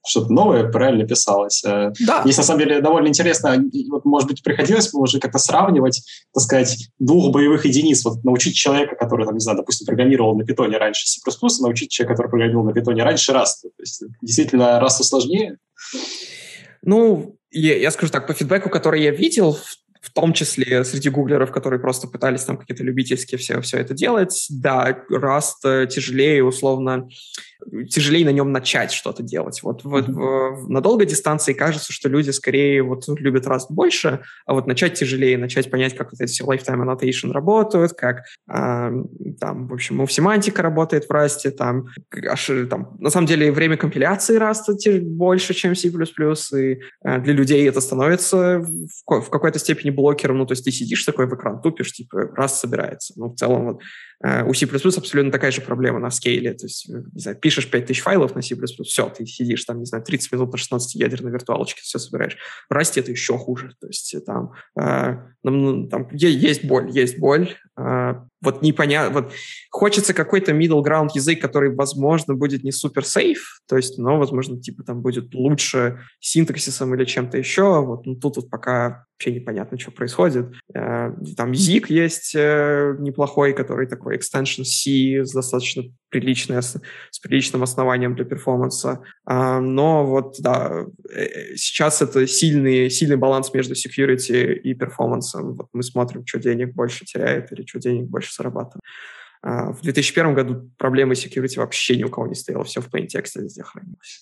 что-то 0.05 0.31
новое 0.31 0.69
правильно 0.69 1.05
писалось. 1.05 1.63
Э, 1.65 1.91
да. 2.05 2.23
Есть, 2.25 2.38
на 2.38 2.43
самом 2.43 2.60
деле, 2.60 2.81
довольно 2.81 3.07
интересно, 3.07 3.62
вот, 3.89 4.05
может 4.05 4.29
быть, 4.29 4.43
приходилось 4.43 4.91
бы 4.91 5.01
уже 5.01 5.19
как-то 5.19 5.38
сравнивать, 5.38 6.03
так 6.34 6.43
сказать, 6.43 6.61
сказать, 6.67 6.89
двух 7.00 7.32
боевых 7.32 7.65
единиц. 7.65 8.04
Вот 8.06 8.24
научить 8.24 8.56
человека, 8.56 8.95
который, 8.95 9.26
там, 9.26 9.36
не 9.36 9.39
знаю, 9.39 9.58
допустим, 9.58 9.86
программировал 9.86 10.36
на 10.36 10.45
питоне 10.45 10.78
раньше 10.78 11.08
C++, 11.08 11.19
научить 11.62 11.91
человека, 11.91 12.15
который 12.15 12.30
программировал 12.30 12.65
на 12.65 12.74
питоне 12.74 13.04
раньше 13.04 13.32
Rust. 13.32 13.63
То 13.63 13.82
есть 13.82 14.04
действительно 14.21 14.80
Rust 14.84 15.04
сложнее? 15.04 15.58
Ну, 16.84 17.38
я, 17.52 17.78
я 17.78 17.91
скажу 17.91 18.12
так, 18.12 18.28
по 18.28 18.34
фидбэку, 18.34 18.69
который 18.69 19.04
я 19.04 19.12
видел, 19.12 19.58
в 20.02 20.10
том 20.12 20.34
числе 20.34 20.84
среди 20.84 21.10
гуглеров, 21.10 21.52
которые 21.52 21.80
просто 21.80 22.08
пытались 22.08 22.43
там 22.43 22.58
какие-то 22.58 22.84
любительские 22.84 23.38
все, 23.38 23.62
все 23.62 23.78
это 23.78 23.93
делать. 23.93 24.47
Да, 24.50 24.97
Rust 25.12 25.63
э, 25.63 25.88
тяжелее, 25.88 26.43
условно, 26.43 27.08
тяжелее 27.89 28.26
на 28.26 28.32
нем 28.32 28.52
начать 28.52 28.91
что-то 28.91 29.24
делать. 29.24 29.62
Вот, 29.63 29.84
вот 29.84 30.08
в, 30.08 30.69
на 30.69 30.82
долгой 30.82 31.06
дистанции 31.06 31.54
кажется, 31.54 31.93
что 31.93 32.10
люди 32.10 32.30
скорее 32.32 32.84
вот 32.84 33.08
любят 33.19 33.45
Rust 33.45 33.67
больше, 33.69 34.21
а 34.45 34.54
вот 34.54 34.67
начать 34.67 34.93
тяжелее, 34.93 35.38
начать 35.38 35.69
понять, 35.69 35.95
как 35.95 36.12
вот 36.12 36.21
эти 36.21 36.32
все 36.32 36.45
lifetime 36.45 36.84
annotation 36.84 37.32
работают, 37.32 37.93
как 37.93 38.24
э, 38.50 38.91
там, 39.39 39.67
в 39.67 39.74
общем, 39.74 40.08
семантика 40.08 40.62
работает 40.62 41.06
в 41.06 41.12
Rust, 41.12 41.50
там, 41.52 41.88
аж, 42.30 42.52
там, 42.69 42.95
на 43.00 43.10
самом 43.10 43.28
деле 43.28 43.52
время 43.52 43.78
компиляции 43.78 44.39
Rust 44.39 45.02
больше, 45.02 45.54
чем 45.54 45.76
C++, 45.76 45.88
и 45.88 46.80
э, 47.04 47.19
для 47.19 47.34
людей 47.34 47.67
это 47.67 47.82
становится 47.82 48.60
в, 48.60 49.21
в 49.21 49.30
какой-то 49.30 49.60
степени 49.60 49.89
блокером, 49.89 50.38
ну, 50.38 50.45
то 50.45 50.54
есть 50.54 50.65
ты 50.65 50.71
сидишь 50.71 51.04
такой 51.04 51.28
в 51.28 51.36
экран, 51.36 51.62
тупишь, 51.62 51.93
типа, 51.93 52.32
Rust 52.38 52.56
собирается. 52.56 53.13
Ну, 53.17 53.28
в 53.30 53.36
целом, 53.36 53.65
вот, 53.65 53.82
у 54.23 54.53
C++ 54.53 54.65
абсолютно 54.65 55.31
такая 55.31 55.51
же 55.51 55.62
проблема 55.62 55.99
на 55.99 56.12
скейле, 56.12 56.53
то 56.53 56.65
есть, 56.65 56.88
не 56.88 57.19
знаю, 57.19 57.38
пишешь 57.38 57.69
5000 57.69 58.01
файлов 58.01 58.36
на 58.36 58.41
C++, 58.41 58.55
все, 58.84 59.10
ты 59.10 59.25
сидишь 59.25 59.63
там, 59.65 59.79
не 59.79 59.86
знаю, 59.86 60.03
30 60.03 60.31
минут 60.31 60.51
на 60.51 60.57
16 60.57 60.95
ядерной 60.95 61.31
виртуалочке, 61.31 61.81
все 61.81 61.99
собираешь. 61.99 62.38
В 62.69 62.73
Rust 62.73 62.99
это 62.99 63.12
еще 63.12 63.38
хуже, 63.38 63.75
то 63.79 63.88
есть 63.88 64.15
там, 64.25 64.51
э, 64.79 65.17
ну, 65.43 65.88
там 65.88 66.07
есть 66.12 66.65
боль, 66.65 66.89
есть 66.91 67.17
боль, 67.17 67.55
э, 67.77 68.13
вот 68.41 68.62
непонятно, 68.62 69.21
вот 69.21 69.34
хочется 69.69 70.13
какой-то 70.13 70.51
middle 70.51 70.84
ground 70.84 71.10
язык, 71.13 71.39
который, 71.39 71.73
возможно, 71.73 72.36
будет 72.36 72.63
не 72.63 72.71
супер 72.71 73.06
сейф, 73.06 73.62
то 73.67 73.77
есть, 73.77 73.97
но, 73.97 74.17
возможно, 74.17 74.60
типа 74.60 74.84
там 74.84 75.01
будет 75.01 75.34
лучше 75.34 75.99
синтаксисом 76.19 76.93
или 76.95 77.06
чем-то 77.06 77.38
еще, 77.38 77.84
вот, 77.84 78.06
ну, 78.06 78.15
тут 78.15 78.38
вот 78.38 78.49
пока 78.49 79.06
вообще 79.13 79.39
непонятно, 79.39 79.77
что 79.77 79.91
происходит. 79.91 80.47
Э, 80.73 81.12
там 81.38 81.51
ZIG 81.51 81.86
есть 81.89 82.34
э, 82.36 82.95
неплохой, 82.99 83.54
который 83.54 83.86
такой 83.88 84.17
extension 84.17 84.63
C 84.63 85.23
с 85.23 85.32
достаточно 85.32 85.84
приличной, 86.12 86.62
с 86.62 86.80
приличным 87.21 87.63
основанием 87.63 88.15
для 88.15 88.26
перформанса. 88.26 89.02
А, 89.26 89.60
но 89.60 90.06
вот, 90.06 90.36
да, 90.39 90.86
э, 91.10 91.56
сейчас 91.56 92.02
это 92.02 92.28
сильный, 92.28 92.89
сильный 92.89 93.15
баланс 93.15 93.54
между 93.54 93.74
security 93.74 94.54
и 94.54 94.74
перформансом. 94.76 95.56
Вот 95.56 95.67
мы 95.74 95.82
смотрим, 95.82 96.26
что 96.26 96.39
денег 96.39 96.76
больше 96.76 97.06
теряет 97.06 97.52
или 97.52 97.65
что 97.65 97.80
денег 97.80 98.08
больше 98.10 98.34
зарабатывает. 98.34 98.82
А, 99.41 99.71
в 99.71 99.82
2001 99.82 100.36
году 100.36 100.69
проблемы 100.78 101.13
security 101.13 101.58
вообще 101.58 101.95
ни 101.95 102.04
у 102.04 102.10
кого 102.10 102.28
не 102.28 102.36
стояло, 102.36 102.63
все 102.63 102.82
в 102.82 102.93
plain 102.93 103.08
тексте 103.08 103.41
везде 103.41 103.63
хранилось. 103.63 104.21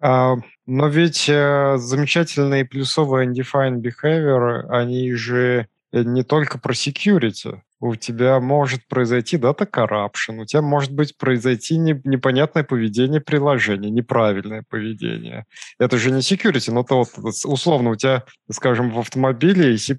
А, 0.00 0.34
но 0.66 0.88
ведь 0.88 1.28
э, 1.28 1.76
замечательные 1.78 2.66
плюсовые 2.66 3.28
undefined 3.28 3.80
behavior, 3.80 4.66
они 4.68 5.12
же 5.12 5.68
не 5.92 6.22
только 6.22 6.58
про 6.58 6.74
security. 6.74 7.60
У 7.80 7.94
тебя 7.94 8.40
может 8.40 8.86
произойти 8.88 9.36
дата 9.36 9.64
corruption, 9.64 10.40
у 10.40 10.44
тебя 10.44 10.62
может 10.62 10.92
быть 10.92 11.16
произойти 11.16 11.76
не, 11.76 12.00
непонятное 12.04 12.64
поведение 12.64 13.20
приложения, 13.20 13.90
неправильное 13.90 14.64
поведение. 14.68 15.44
Это 15.78 15.98
же 15.98 16.10
не 16.10 16.20
security, 16.20 16.72
но 16.72 16.82
то 16.82 17.04
вот, 17.16 17.34
условно 17.44 17.90
у 17.90 17.96
тебя, 17.96 18.24
скажем, 18.50 18.90
в 18.90 18.98
автомобиле 18.98 19.76
C++, 19.76 19.96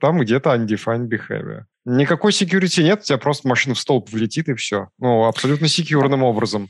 там 0.00 0.18
где-то 0.18 0.54
undefined 0.54 1.08
behavior. 1.08 1.62
Никакой 1.84 2.32
security 2.32 2.82
нет, 2.82 3.00
у 3.00 3.04
тебя 3.04 3.18
просто 3.18 3.48
машина 3.48 3.74
в 3.74 3.80
столб 3.80 4.10
влетит 4.10 4.48
и 4.48 4.54
все. 4.54 4.88
Ну, 4.98 5.24
абсолютно 5.24 5.68
секьюрным 5.68 6.22
образом. 6.22 6.68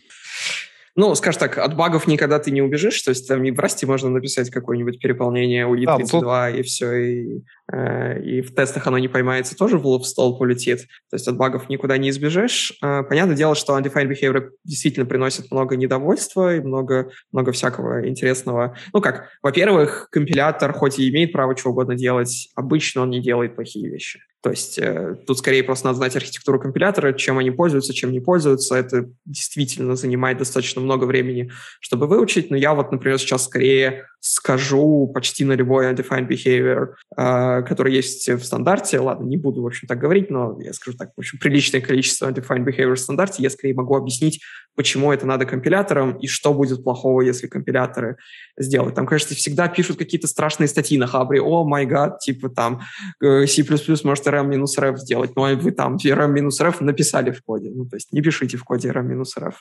Ну, 0.99 1.15
скажем 1.15 1.39
так, 1.39 1.59
от 1.59 1.77
багов 1.77 2.09
никогда 2.09 2.41
ты 2.41 2.51
не 2.51 2.61
убежишь, 2.61 3.01
то 3.03 3.11
есть 3.11 3.29
там 3.29 3.41
не 3.45 3.53
в 3.53 3.61
Расте 3.61 3.87
можно 3.87 4.11
написать 4.11 4.51
какое-нибудь 4.51 4.99
переполнение 4.99 5.65
у 5.65 5.77
E32, 5.77 6.21
да, 6.23 6.51
и 6.51 6.63
все, 6.63 6.93
и, 6.93 7.45
э, 7.73 8.21
и 8.21 8.41
в 8.41 8.53
тестах 8.53 8.85
оно 8.89 8.99
не 8.99 9.07
поймается, 9.07 9.57
тоже 9.57 9.79
в 9.79 9.87
лоб 9.87 10.05
стол 10.05 10.37
полетит. 10.37 10.89
То 11.09 11.15
есть 11.15 11.29
от 11.29 11.37
багов 11.37 11.69
никуда 11.69 11.99
не 11.99 12.11
избежишь. 12.11 12.73
Э, 12.83 13.05
понятное 13.05 13.37
дело, 13.37 13.55
что 13.55 13.79
undefined 13.79 14.11
behavior 14.11 14.51
действительно 14.65 15.07
приносит 15.07 15.53
много 15.53 15.77
недовольства 15.77 16.57
и 16.57 16.61
много, 16.61 17.13
много 17.31 17.53
всякого 17.53 18.09
интересного. 18.09 18.77
Ну 18.93 19.01
как, 19.01 19.29
во-первых, 19.41 20.09
компилятор 20.11 20.73
хоть 20.73 20.99
и 20.99 21.09
имеет 21.11 21.31
право 21.31 21.55
чего 21.55 21.71
угодно 21.71 21.95
делать, 21.95 22.49
обычно 22.57 23.03
он 23.03 23.11
не 23.11 23.23
делает 23.23 23.55
плохие 23.55 23.89
вещи. 23.89 24.19
То 24.41 24.51
есть 24.51 24.79
э, 24.79 25.17
тут 25.27 25.39
скорее 25.39 25.65
просто 25.65 25.87
надо 25.87 25.99
знать 25.99 26.15
архитектуру 26.15 26.61
компилятора, 26.61 27.13
чем 27.13 27.39
они 27.39 27.51
пользуются, 27.51 27.93
чем 27.93 28.13
не 28.13 28.21
пользуются. 28.21 28.77
Это 28.77 29.11
действительно 29.25 29.97
занимает 29.97 30.39
достаточно 30.39 30.81
много 30.81 31.05
времени, 31.05 31.51
чтобы 31.81 32.07
выучить. 32.07 32.51
Но 32.51 32.57
я 32.57 32.75
вот, 32.75 32.93
например, 32.93 33.19
сейчас 33.19 33.45
скорее 33.45 34.05
скажу 34.21 35.11
почти 35.13 35.45
на 35.45 35.53
любой 35.53 35.93
undefined 35.93 36.29
behavior, 36.29 36.95
э, 37.17 37.63
который 37.63 37.93
есть 37.93 38.29
в 38.29 38.45
стандарте. 38.45 39.01
Ладно, 39.01 39.27
не 39.27 39.37
буду, 39.37 39.63
в 39.63 39.67
общем, 39.67 39.89
так 39.89 39.99
говорить, 39.99 40.31
но 40.31 40.57
я 40.61 40.73
скажу 40.73 40.97
так, 40.97 41.11
в 41.17 41.19
общем, 41.19 41.39
приличное 41.39 41.81
количество 41.81 42.31
undefined 42.31 42.65
behavior 42.65 42.95
в 42.95 43.01
стандарте. 43.01 43.43
Я 43.43 43.51
скорее 43.51 43.75
могу 43.75 43.97
объяснить, 43.97 44.41
почему 44.77 45.13
это 45.13 45.27
надо 45.27 45.47
компиляторам 45.47 46.17
и 46.19 46.29
что 46.29 46.55
будет 46.55 46.85
плохого, 46.85 47.23
если 47.23 47.49
компиляторы 47.49 48.17
сделают. 48.57 48.95
Там, 48.95 49.07
конечно, 49.07 49.35
всегда 49.35 49.67
пишут 49.67 49.99
какие-то 49.99 50.29
страшные 50.29 50.69
статьи 50.69 50.97
на 50.97 51.09
Хабре. 51.09 51.41
О, 51.41 51.65
май 51.65 51.87
гад, 51.87 52.21
типа 52.21 52.49
там 52.49 52.83
э, 53.21 53.47
C++ 53.47 53.65
может 54.05 54.28
rm-ref 54.29 54.97
сделать, 54.97 55.37
но 55.37 55.43
вы 55.57 55.71
там 55.73 55.97
rm-ref 55.97 56.77
написали 56.81 57.31
в 57.31 57.43
коде. 57.43 57.71
Ну, 57.75 57.87
то 57.87 57.97
есть 57.97 58.13
не 58.13 58.21
пишите 58.21 58.57
в 58.57 58.65
коде 58.65 58.91
rm-ref. 58.91 59.55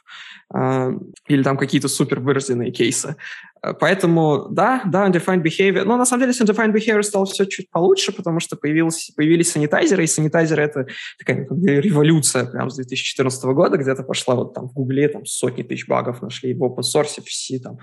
А, 0.53 0.91
или 1.27 1.43
там 1.43 1.57
какие-то 1.57 1.87
супер 1.87 2.19
выраженные 2.19 2.71
кейсы. 2.71 3.15
А, 3.61 3.73
поэтому, 3.73 4.47
да, 4.49 4.81
да, 4.85 5.07
undefined 5.07 5.43
behavior. 5.43 5.83
Но 5.83 5.97
на 5.97 6.05
самом 6.05 6.21
деле 6.21 6.33
с 6.33 6.41
undefined 6.41 6.73
behavior 6.73 7.03
стало 7.03 7.25
все 7.25 7.45
чуть 7.45 7.69
получше, 7.69 8.11
потому 8.11 8.39
что 8.39 8.55
появилось, 8.55 9.11
появились 9.15 9.51
санитайзеры, 9.51 10.03
и 10.03 10.07
санитайзеры— 10.07 10.63
это 10.63 10.87
такая 11.17 11.47
революция 11.81 12.45
прямо 12.45 12.69
с 12.69 12.75
2014 12.75 13.43
года, 13.45 13.77
где-то 13.77 14.03
пошла 14.03 14.35
вот 14.35 14.53
там 14.53 14.67
в 14.69 14.73
Гугле, 14.73 15.07
там 15.09 15.25
сотни 15.25 15.63
тысяч 15.63 15.87
багов 15.87 16.21
нашли, 16.21 16.53
в 16.53 16.63
open 16.63 16.81
source 16.81 17.21
все 17.25 17.59
там 17.59 17.79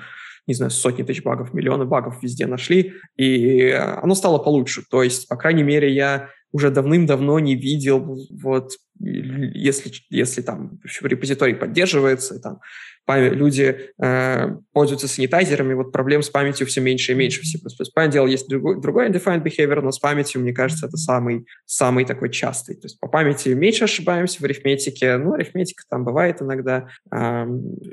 не 0.47 0.55
знаю, 0.55 0.71
сотни 0.71 1.03
тысяч 1.03 1.23
багов, 1.23 1.55
миллионы 1.55 1.85
багов 1.85 2.23
везде 2.23 2.47
нашли, 2.47 2.95
и 3.17 3.71
оно 3.71 4.15
стало 4.15 4.39
получше. 4.39 4.83
То 4.91 5.03
есть, 5.03 5.27
по 5.29 5.37
крайней 5.37 5.63
мере, 5.63 5.93
я 5.93 6.29
уже 6.55 6.71
давным-давно 6.71 7.41
не 7.41 7.57
видел, 7.57 8.17
вот, 8.31 8.75
если, 9.01 9.91
если 10.09 10.41
там 10.41 10.81
репозиторий 11.03 11.57
поддерживается, 11.57 12.39
там, 12.39 12.61
люди 13.07 13.91
э, 14.03 14.57
пользуются 14.73 15.09
санитайзерами, 15.09 15.75
вот 15.75 15.93
проблем 15.93 16.23
с 16.23 16.31
памятью 16.31 16.67
все 16.67 16.81
меньше 16.81 17.13
и 17.13 17.15
меньше 17.15 17.43
в 17.43 17.45
C++. 17.45 17.59
Понятное 17.95 18.13
дело, 18.13 18.27
есть 18.27 18.49
другой, 18.49 18.81
другой 18.81 19.09
undefined 19.09 19.43
behavior, 19.43 19.81
но 19.81 19.93
с 19.93 19.99
памятью, 19.99 20.41
мне 20.41 20.53
кажется, 20.53 20.87
это 20.87 20.97
самый, 20.97 21.47
самый 21.67 22.05
такой 22.05 22.31
частый. 22.31 22.77
То 22.77 22.87
есть 22.87 22.99
по 22.99 23.09
памяти 23.09 23.51
меньше 23.51 23.85
ошибаемся, 23.85 24.41
в 24.41 24.45
арифметике, 24.45 25.17
ну, 25.17 25.35
арифметика 25.35 25.85
там 25.89 26.05
бывает 26.05 26.41
иногда. 26.41 26.89
Э, 27.13 27.45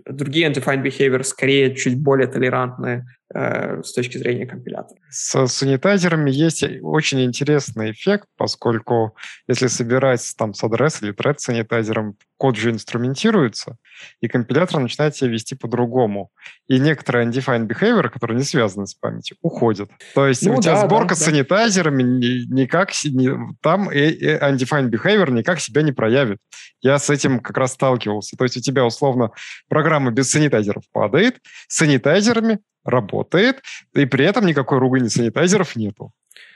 другие 0.05 0.49
undefined 0.49 0.83
behavior 0.83 1.23
скорее 1.23 1.75
чуть 1.75 2.01
более 2.01 2.27
толерантные 2.27 3.05
э, 3.33 3.83
с 3.83 3.93
точки 3.93 4.17
зрения 4.17 4.45
компилятора. 4.45 4.99
С 5.09 5.47
санитайзерами 5.47 6.31
есть 6.31 6.63
очень 6.81 7.21
интересный 7.23 7.91
эффект, 7.91 8.27
поскольку 8.37 9.15
если 9.47 9.67
собирать 9.67 10.33
там 10.37 10.53
с 10.53 10.63
адрес 10.63 11.01
или 11.01 11.13
thread 11.13 11.35
санитайзером, 11.37 12.15
код 12.41 12.55
же 12.55 12.71
инструментируется, 12.71 13.77
и 14.19 14.27
компилятор 14.27 14.79
начинает 14.79 15.15
себя 15.15 15.29
вести 15.29 15.53
по-другому. 15.53 16.31
И 16.67 16.79
некоторые 16.79 17.27
undefined 17.27 17.67
behavior, 17.67 18.09
которые 18.09 18.35
не 18.35 18.43
связаны 18.43 18.87
с 18.87 18.95
памятью, 18.95 19.37
уходят. 19.43 19.91
То 20.15 20.25
есть 20.25 20.43
ну, 20.43 20.55
у 20.55 20.59
тебя 20.59 20.73
да, 20.73 20.87
сборка 20.87 21.09
да, 21.09 21.15
с 21.15 21.19
да. 21.19 21.25
санитайзерами 21.25 22.01
никак... 22.01 22.89
Не, 23.03 23.29
там 23.61 23.91
undefined 23.91 24.89
behavior 24.89 25.29
никак 25.29 25.59
себя 25.59 25.83
не 25.83 25.91
проявит. 25.91 26.39
Я 26.81 26.97
с 26.97 27.11
этим 27.11 27.41
как 27.41 27.57
раз 27.57 27.73
сталкивался. 27.73 28.35
То 28.35 28.43
есть 28.43 28.57
у 28.57 28.61
тебя 28.61 28.85
условно 28.85 29.29
программа 29.69 30.09
без 30.09 30.31
санитайзеров 30.31 30.83
падает, 30.91 31.37
с 31.67 31.77
санитайзерами 31.77 32.57
работает, 32.83 33.61
и 33.93 34.05
при 34.05 34.25
этом 34.25 34.47
никакой 34.47 34.79
ругани 34.79 35.09
санитайзеров 35.09 35.75
нету. 35.75 36.11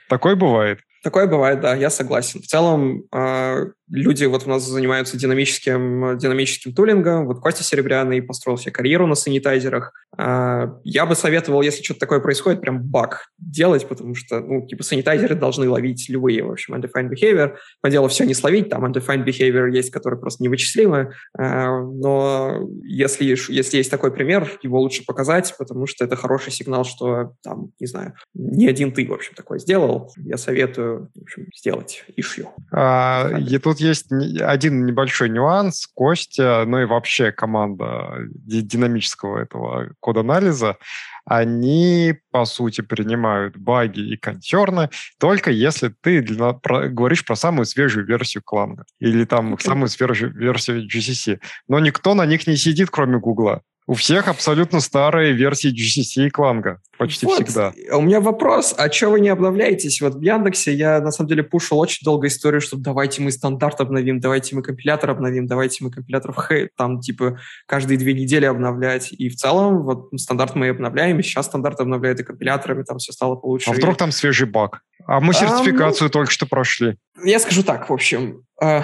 Такое 0.08 0.34
бывает. 0.34 0.80
Такое 1.04 1.28
бывает, 1.28 1.60
да, 1.60 1.76
я 1.76 1.90
согласен. 1.90 2.42
В 2.42 2.46
целом, 2.46 3.04
э, 3.12 3.66
люди 3.88 4.24
вот 4.24 4.46
у 4.46 4.50
нас 4.50 4.64
занимаются 4.64 5.16
динамическим, 5.16 6.18
динамическим 6.18 6.72
тулингом. 6.72 7.26
Вот 7.26 7.40
Костя 7.40 7.62
Серебряный 7.62 8.22
построил 8.22 8.58
себе 8.58 8.72
карьеру 8.72 9.06
на 9.06 9.14
санитайзерах. 9.14 9.92
Э, 10.18 10.68
я 10.84 11.06
бы 11.06 11.14
советовал, 11.14 11.62
если 11.62 11.82
что-то 11.82 12.00
такое 12.00 12.20
происходит, 12.20 12.60
прям 12.60 12.82
баг 12.82 13.28
делать, 13.38 13.86
потому 13.86 14.14
что, 14.14 14.40
ну, 14.40 14.66
типа, 14.66 14.82
санитайзеры 14.82 15.34
должны 15.34 15.68
ловить 15.68 16.08
любые, 16.08 16.42
в 16.42 16.50
общем, 16.50 16.74
undefined 16.74 17.10
behavior. 17.10 17.56
По 17.80 17.90
делу 17.90 18.08
все 18.08 18.24
не 18.24 18.34
словить, 18.34 18.68
там 18.68 18.84
undefined 18.84 19.24
behavior 19.24 19.70
есть, 19.70 19.90
которые 19.90 20.20
просто 20.20 20.42
невычислимы. 20.42 21.12
Э, 21.38 21.68
но 21.68 22.68
если, 22.82 23.24
если 23.24 23.76
есть 23.76 23.90
такой 23.90 24.12
пример, 24.12 24.50
его 24.62 24.80
лучше 24.80 25.04
показать, 25.04 25.54
потому 25.58 25.86
что 25.86 26.04
это 26.04 26.16
хороший 26.16 26.52
сигнал, 26.52 26.84
что 26.84 27.34
там, 27.42 27.70
не 27.78 27.86
знаю, 27.86 28.14
не 28.34 28.68
один 28.68 28.92
ты, 28.92 29.06
в 29.06 29.12
общем, 29.12 29.34
такое 29.34 29.58
сделал. 29.58 30.12
Я 30.16 30.36
советую 30.36 31.10
в 31.14 31.22
общем, 31.22 31.46
сделать 31.54 32.04
ишью. 32.16 32.50
А, 32.72 33.30
и 33.38 33.58
тут 33.58 33.75
есть 33.80 34.10
один 34.40 34.86
небольшой 34.86 35.28
нюанс. 35.28 35.86
Костя, 35.94 36.64
ну 36.66 36.80
и 36.80 36.84
вообще 36.84 37.32
команда 37.32 38.16
динамического 38.44 39.38
этого 39.38 39.90
код-анализа, 40.00 40.76
они, 41.24 42.14
по 42.30 42.44
сути, 42.44 42.82
принимают 42.82 43.56
баги 43.56 44.00
и 44.00 44.16
консерны 44.16 44.90
только 45.18 45.50
если 45.50 45.88
ты 45.88 46.22
для, 46.22 46.52
про, 46.52 46.88
говоришь 46.88 47.24
про 47.24 47.34
самую 47.34 47.64
свежую 47.66 48.06
версию 48.06 48.42
Кланга 48.44 48.84
или 49.00 49.24
там 49.24 49.54
okay. 49.54 49.62
самую 49.62 49.88
свежую 49.88 50.32
версию 50.32 50.86
GCC. 50.86 51.40
Но 51.68 51.80
никто 51.80 52.14
на 52.14 52.26
них 52.26 52.46
не 52.46 52.56
сидит, 52.56 52.90
кроме 52.90 53.18
Гугла. 53.18 53.62
У 53.88 53.94
всех 53.94 54.26
абсолютно 54.26 54.80
старые 54.80 55.32
версии 55.32 55.70
GCC 55.72 56.26
и 56.26 56.30
Кланга. 56.30 56.80
Почти 56.98 57.24
вот. 57.24 57.36
всегда. 57.36 57.72
У 57.92 58.00
меня 58.00 58.20
вопрос, 58.20 58.74
а 58.76 58.90
что 58.90 59.10
вы 59.10 59.20
не 59.20 59.28
обновляетесь? 59.28 60.00
Вот 60.00 60.16
в 60.16 60.20
Яндексе 60.20 60.74
я, 60.74 61.00
на 61.00 61.12
самом 61.12 61.28
деле, 61.28 61.44
пушил 61.44 61.78
очень 61.78 62.04
долго 62.04 62.26
историю, 62.26 62.60
что 62.60 62.76
давайте 62.76 63.22
мы 63.22 63.30
стандарт 63.30 63.80
обновим, 63.80 64.18
давайте 64.18 64.56
мы 64.56 64.62
компилятор 64.62 65.10
обновим, 65.10 65.46
давайте 65.46 65.84
мы 65.84 65.92
компилятор 65.92 66.32
в 66.32 66.48
хей, 66.48 66.68
там, 66.76 67.00
типа, 67.00 67.38
каждые 67.66 67.96
две 67.96 68.12
недели 68.14 68.44
обновлять. 68.44 69.12
И 69.12 69.28
в 69.28 69.36
целом, 69.36 69.84
вот, 69.84 70.08
стандарт 70.16 70.56
мы 70.56 70.68
обновляем, 70.70 71.20
и 71.20 71.22
сейчас 71.22 71.46
стандарт 71.46 71.78
обновляют 71.80 72.18
и 72.18 72.24
компиляторами, 72.24 72.82
там 72.82 72.98
все 72.98 73.12
стало 73.12 73.36
получше. 73.36 73.70
А 73.70 73.72
вдруг 73.72 73.96
там 73.96 74.10
свежий 74.10 74.48
баг? 74.48 74.80
А 75.06 75.20
мы 75.20 75.32
сертификацию 75.32 76.06
а, 76.06 76.08
ну, 76.08 76.10
только 76.10 76.32
что 76.32 76.46
прошли. 76.46 76.96
Я 77.22 77.38
скажу 77.38 77.62
так, 77.62 77.88
в 77.88 77.92
общем, 77.92 78.42
э, 78.60 78.82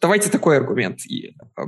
давайте 0.00 0.30
такой 0.30 0.58
аргумент. 0.58 1.00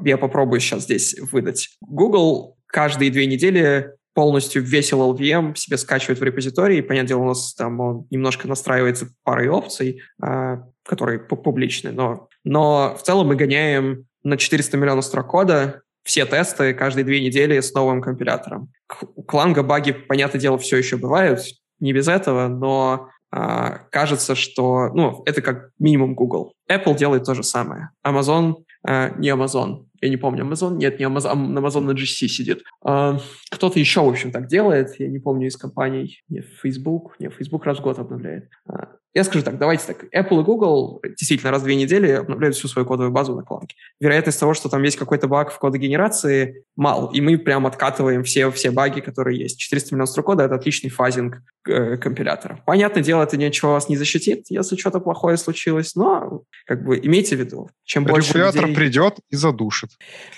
Я 0.05 0.17
попробую 0.19 0.61
сейчас 0.61 0.85
здесь 0.85 1.17
выдать. 1.33 1.71
Google 1.81 2.56
каждые 2.77 3.11
две 3.11 3.25
недели 3.25 3.95
полностью 4.13 4.63
весь 4.63 4.93
LLVM 4.93 5.55
себе 5.55 5.79
скачивает 5.79 6.21
в 6.21 6.23
репозитории. 6.23 6.83
Понятное 6.83 7.09
дело, 7.09 7.23
у 7.23 7.29
нас 7.29 7.55
там 7.55 7.81
он 7.81 8.07
немножко 8.11 8.47
настраивается 8.47 9.09
парой 9.25 9.49
опций, 9.49 10.03
э, 10.23 10.59
которые 10.85 11.19
публичны, 11.19 11.91
но, 11.91 12.29
но 12.45 12.95
в 12.95 13.03
целом 13.03 13.29
мы 13.29 13.37
гоняем 13.37 14.05
на 14.25 14.37
400 14.37 14.77
миллионов 14.77 15.07
строк 15.07 15.27
кода 15.29 15.81
все 16.05 16.27
тесты 16.27 16.75
каждые 16.75 17.07
две 17.07 17.25
недели 17.25 17.59
с 17.61 17.73
новым 17.73 18.03
компилятором. 18.03 18.71
У 19.15 19.23
Кланга 19.23 19.63
баги, 19.63 19.93
понятное 19.93 20.41
дело, 20.41 20.59
все 20.59 20.77
еще 20.77 20.99
бывают, 20.99 21.41
не 21.81 21.95
без 21.95 22.09
этого, 22.09 22.49
но 22.49 23.09
э, 23.35 23.79
кажется, 23.91 24.35
что 24.35 24.91
ну, 24.93 25.23
это 25.25 25.41
как 25.41 25.71
минимум 25.79 26.15
Google. 26.15 26.53
Apple 26.71 26.95
делает 26.95 27.25
то 27.25 27.33
же 27.33 27.43
самое. 27.43 27.89
Amazon, 28.07 28.57
э, 28.87 29.13
не 29.17 29.31
Amazon, 29.31 29.87
я 30.07 30.11
не 30.11 30.17
помню, 30.17 30.45
Amazon, 30.45 30.77
нет, 30.77 30.99
не 30.99 31.05
Amazon, 31.05 31.55
Amazon 31.55 31.81
на 31.81 31.91
GC 31.91 32.29
сидит. 32.29 32.63
А, 32.85 33.19
кто-то 33.51 33.79
еще, 33.79 34.01
в 34.01 34.09
общем, 34.09 34.31
так 34.31 34.47
делает, 34.47 34.99
я 34.99 35.09
не 35.09 35.19
помню 35.19 35.49
из 35.49 35.57
компаний, 35.57 36.23
не 36.29 36.41
Facebook, 36.41 37.17
не 37.19 37.29
Facebook 37.29 37.65
раз 37.65 37.79
в 37.79 37.83
год 37.83 37.99
обновляет. 37.99 38.49
А, 38.69 38.97
я 39.15 39.25
скажу 39.25 39.45
так, 39.45 39.59
давайте 39.59 39.87
так, 39.87 40.05
Apple 40.15 40.41
и 40.41 40.45
Google 40.45 41.03
действительно 41.19 41.51
раз 41.51 41.63
в 41.63 41.65
две 41.65 41.75
недели 41.75 42.11
обновляют 42.11 42.55
всю 42.55 42.69
свою 42.69 42.87
кодовую 42.87 43.13
базу 43.13 43.35
на 43.35 43.43
кланке. 43.43 43.75
Вероятность 43.99 44.39
того, 44.39 44.55
что 44.55 44.69
там 44.69 44.83
есть 44.83 44.99
какой-то 44.99 45.27
баг 45.27 45.51
в 45.51 45.59
кодогенерации, 45.59 46.65
мал, 46.77 47.11
и 47.13 47.21
мы 47.21 47.39
прям 47.39 47.67
откатываем 47.67 48.25
все, 48.25 48.51
все 48.51 48.71
баги, 48.71 49.01
которые 49.01 49.41
есть. 49.41 49.59
400 49.59 49.95
миллионов 49.95 50.11
строк 50.11 50.27
кода— 50.27 50.43
это 50.45 50.55
отличный 50.55 50.91
фазинг 50.91 51.43
компилятора. 51.67 52.61
Понятное 52.65 53.03
дело, 53.03 53.23
это 53.23 53.37
ничего 53.37 53.73
вас 53.73 53.89
не 53.89 53.97
защитит, 53.97 54.47
если 54.49 54.77
что-то 54.77 55.01
плохое 55.01 55.37
случилось, 55.37 55.95
но 55.95 56.43
как 56.67 56.85
бы 56.85 56.99
имейте 56.99 57.37
в 57.37 57.41
виду, 57.41 57.69
чем 57.85 58.05
больше 58.05 58.31
Регулятор 58.31 58.63
людей... 58.63 58.77
придет 58.77 59.19
и 59.31 59.37
задушит. 59.37 59.91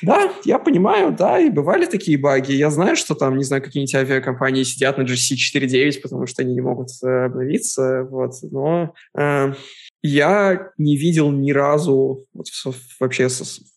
Да, 0.03 0.33
я 0.45 0.59
понимаю, 0.59 1.13
да, 1.13 1.39
и 1.39 1.51
бывали 1.51 1.87
такие 1.87 2.19
баги. 2.19 2.53
Я 2.53 2.71
знаю, 2.71 2.97
что 2.97 3.15
там, 3.15 3.37
не 3.37 3.45
знаю, 3.45 3.63
какие-нибудь 3.63 3.95
авиакомпании 3.95 4.63
сидят 4.63 4.99
на 4.99 5.03
GC 5.03 5.37
4.9, 5.55 6.01
потому 6.03 6.27
что 6.27 6.43
они 6.43 6.55
не 6.55 6.61
могут 6.61 6.89
э, 7.03 7.27
обновиться, 7.27 8.07
вот, 8.11 8.33
но... 8.43 8.95
Э, 9.17 9.53
я 10.03 10.71
не 10.79 10.97
видел 10.97 11.31
ни 11.31 11.51
разу 11.51 12.25
вот, 12.33 12.47
вообще 13.01 13.29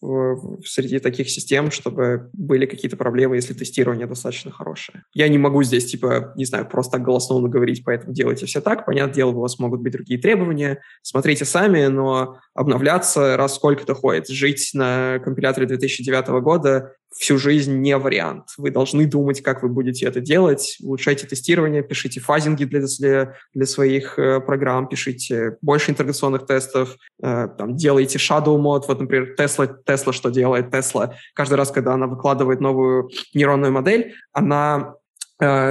в, 0.02 0.62
среди 0.66 1.00
таких 1.00 1.30
систем, 1.30 1.72
чтобы 1.72 2.30
были 2.34 2.66
какие-то 2.66 2.96
проблемы, 2.96 3.36
если 3.36 3.54
тестирование 3.54 4.06
достаточно 4.06 4.52
хорошее. 4.52 5.04
Я 5.14 5.28
не 5.30 5.38
могу 5.38 5.64
здесь, 5.64 5.90
типа, 5.90 6.34
не 6.36 6.46
знаю, 6.46 6.68
просто 6.68 6.94
так 6.94 7.04
голословно 7.04 7.50
говорить, 7.50 7.84
поэтому 7.84 8.14
делайте 8.14 8.46
все 8.46 8.62
так. 8.62 8.86
Понятное 8.86 9.16
дело, 9.16 9.32
у 9.32 9.40
вас 9.40 9.58
могут 9.58 9.82
быть 9.82 9.94
другие 9.94 10.20
требования. 10.20 10.82
Смотрите 11.02 11.46
сами, 11.46 11.88
но 11.88 12.38
обновляться 12.54 13.36
раз 13.36 13.56
сколько-то 13.56 13.96
ходит. 13.96 14.28
Жить 14.28 14.72
на 14.74 15.20
компиляторе 15.20 15.66
2009 15.68 16.28
года 16.44 16.94
всю 17.16 17.38
жизнь 17.38 17.78
не 17.80 17.98
вариант. 17.98 18.50
Вы 18.58 18.72
должны 18.72 19.06
думать, 19.06 19.42
как 19.42 19.64
вы 19.64 19.70
будете 19.70 20.06
это 20.06 20.22
делать, 20.22 20.78
улучшайте 20.82 21.28
тестирование, 21.28 21.84
пишите 21.84 22.20
фазинги 22.20 22.64
для, 22.64 22.82
для, 23.00 23.36
для 23.54 23.66
своих 23.66 24.18
э, 24.18 24.40
программ, 24.40 24.88
пишите 24.88 25.58
больше 25.62 25.92
интеграционных 25.92 26.46
тестов, 26.46 26.96
э, 27.22 27.48
там, 27.58 27.76
делайте 27.76 28.18
shadow 28.18 28.58
мод. 28.58 28.88
Вот, 28.88 29.00
например, 29.00 29.36
Tesla, 29.38 29.70
Tesla 29.86 30.14
что 30.14 30.30
делает? 30.30 30.74
Tesla 30.74 31.14
каждый 31.34 31.56
раз, 31.56 31.72
когда 31.72 31.94
она 31.94 32.08
выкладывает 32.08 32.62
новую 32.62 33.10
нейронную 33.34 33.72
модель, 33.72 34.14
она 34.32 34.96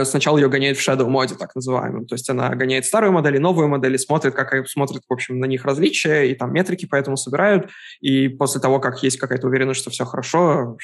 сначала 0.05 0.39
ее 0.39 0.49
гоняет 0.49 0.77
в 0.77 0.87
shadow 0.87 1.09
моде, 1.09 1.35
так 1.35 1.55
называемом. 1.55 2.07
То 2.07 2.15
есть 2.15 2.29
она 2.29 2.51
гоняет 2.55 2.85
старую 2.85 3.13
модель 3.13 3.37
и 3.37 3.39
новую 3.39 3.69
модель, 3.69 3.95
и 3.95 3.99
смотрит, 3.99 4.35
как 4.35 4.69
смотрит, 4.69 5.03
в 5.09 5.13
общем, 5.13 5.39
на 5.39 5.47
них 5.47 5.65
различия, 5.65 6.25
и 6.25 6.35
там 6.35 6.53
метрики 6.53 6.87
поэтому 6.87 7.17
собирают. 7.17 7.71
И 8.01 8.29
после 8.29 8.61
того, 8.61 8.81
как 8.81 9.03
есть 9.03 9.19
какая-то 9.19 9.47
уверенность, 9.47 9.81
что 9.81 9.91
все 9.91 10.05
хорошо, 10.05 10.77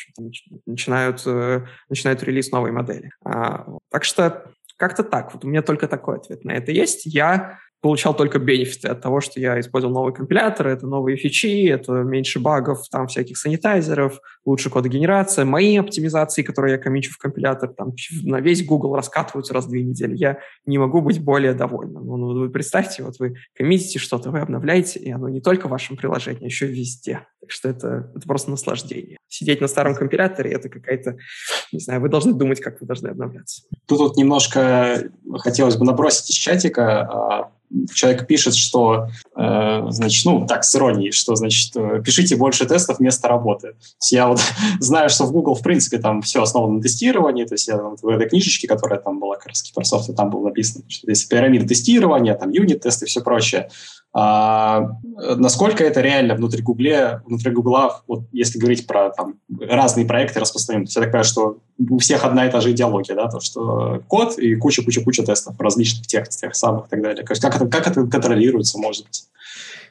начинают, 0.66 1.22
э, 1.26 1.64
начинают 1.88 2.22
релиз 2.22 2.52
новой 2.52 2.72
модели. 2.72 3.10
А, 3.24 3.66
так 3.90 4.04
что 4.04 4.44
как-то 4.76 5.02
так. 5.02 5.32
Вот 5.34 5.44
у 5.44 5.48
меня 5.48 5.62
только 5.62 5.88
такой 5.88 6.16
ответ 6.16 6.44
на 6.44 6.52
это 6.52 6.70
есть. 6.70 7.06
Я 7.06 7.58
получал 7.80 8.14
только 8.14 8.38
бенефиты 8.38 8.88
от 8.88 9.00
того, 9.00 9.20
что 9.20 9.38
я 9.38 9.60
использовал 9.60 9.94
новый 9.94 10.12
компилятор, 10.12 10.68
это 10.68 10.86
новые 10.86 11.16
фичи, 11.16 11.68
это 11.68 11.92
меньше 11.92 12.40
багов, 12.40 12.88
там 12.90 13.06
всяких 13.06 13.36
санитайзеров, 13.36 14.20
лучше 14.46 14.70
кодогенерация, 14.70 15.44
мои 15.44 15.76
оптимизации, 15.76 16.42
которые 16.42 16.72
я 16.72 16.78
комичу 16.78 17.12
в 17.12 17.18
компилятор, 17.18 17.70
там 17.70 17.94
на 18.22 18.40
весь 18.40 18.64
Google 18.64 18.94
раскатываются 18.94 19.52
раз 19.52 19.66
в 19.66 19.70
две 19.70 19.82
недели. 19.82 20.16
Я 20.16 20.38
не 20.64 20.78
могу 20.78 21.02
быть 21.02 21.22
более 21.22 21.52
довольным. 21.52 22.06
Ну, 22.06 22.16
ну, 22.16 22.38
вы 22.38 22.48
представьте, 22.48 23.02
вот 23.02 23.18
вы 23.18 23.34
коммитите 23.54 23.98
что-то, 23.98 24.30
вы 24.30 24.38
обновляете, 24.38 25.00
и 25.00 25.10
оно 25.10 25.28
не 25.28 25.40
только 25.40 25.66
в 25.66 25.72
вашем 25.72 25.96
приложении, 25.96 26.44
а 26.44 26.46
еще 26.46 26.66
везде. 26.66 27.26
Так 27.40 27.50
что 27.50 27.68
это, 27.68 28.10
это 28.14 28.26
просто 28.26 28.50
наслаждение. 28.50 29.18
Сидеть 29.28 29.60
на 29.60 29.66
старом 29.66 29.96
компиляторе— 29.96 30.50
это 30.52 30.68
какая-то, 30.68 31.16
не 31.72 31.80
знаю, 31.80 32.00
вы 32.00 32.08
должны 32.08 32.32
думать, 32.32 32.60
как 32.60 32.80
вы 32.80 32.86
должны 32.86 33.08
обновляться. 33.08 33.62
Тут 33.86 33.98
вот 33.98 34.16
немножко 34.16 35.10
хотелось 35.38 35.76
бы 35.76 35.84
набросить 35.84 36.30
из 36.30 36.36
чатика 36.36 37.00
а, 37.00 37.52
человек 37.92 38.26
пишет, 38.26 38.54
что, 38.54 39.08
значит, 39.90 40.24
ну, 40.24 40.46
так, 40.46 40.64
с 40.64 40.74
иронией, 40.74 41.12
что, 41.12 41.34
значит, 41.34 41.76
э, 41.76 42.02
пишите 42.02 42.36
больше 42.36 42.64
тестов 42.64 42.98
вместо 42.98 43.28
работы. 43.28 43.72
То 43.72 43.76
есть 44.00 44.12
я 44.12 44.28
вот 44.28 44.40
знаю, 44.80 45.10
что 45.10 45.24
в 45.24 45.32
Google, 45.32 45.54
в 45.54 45.62
принципе, 45.62 45.98
там 45.98 46.22
все 46.22 46.42
основано 46.42 46.74
на 46.74 46.80
тестировании, 46.80 47.44
то 47.44 47.54
есть 47.54 47.68
я 47.68 47.76
вот, 47.76 48.00
в 48.00 48.08
этой 48.08 48.28
книжечке, 48.28 48.66
которая 48.66 48.98
там 48.98 49.20
была, 49.20 49.36
как 49.36 49.48
раз 49.48 49.62
там 50.16 50.30
было 50.30 50.44
написано, 50.44 50.84
что 50.88 51.06
здесь 51.06 51.24
пирамида 51.24 51.68
тестирования, 51.68 52.34
там 52.34 52.50
юнит-тесты 52.50 53.04
и 53.04 53.08
все 53.08 53.20
прочее. 53.20 53.68
А, 54.18 54.92
насколько 55.36 55.84
это 55.84 56.00
реально 56.00 56.36
внутри 56.36 56.62
Гугле, 56.62 57.20
внутри 57.26 57.52
Гугла, 57.52 58.00
вот 58.06 58.22
если 58.32 58.58
говорить 58.58 58.86
про 58.86 59.10
там, 59.10 59.34
разные 59.60 60.06
проекты 60.06 60.40
распространены, 60.40 60.86
то 60.86 60.88
есть 60.88 60.96
я 60.96 61.02
так 61.02 61.10
понимаю, 61.10 61.24
что 61.26 61.58
у 61.90 61.98
всех 61.98 62.24
одна 62.24 62.46
и 62.46 62.50
та 62.50 62.62
же 62.62 62.70
идеология, 62.70 63.14
да, 63.14 63.28
то, 63.28 63.40
что 63.40 64.02
код 64.08 64.38
и 64.38 64.54
куча-куча-куча 64.54 65.22
тестов 65.22 65.60
различных 65.60 66.06
тех, 66.06 66.26
тех 66.30 66.54
самых 66.54 66.86
и 66.86 66.88
так 66.88 67.02
далее. 67.02 67.26
Как 67.26 67.36
это, 67.36 67.66
как 67.66 67.88
это 67.88 68.06
контролируется, 68.06 68.78
может 68.78 69.04
быть? 69.04 69.24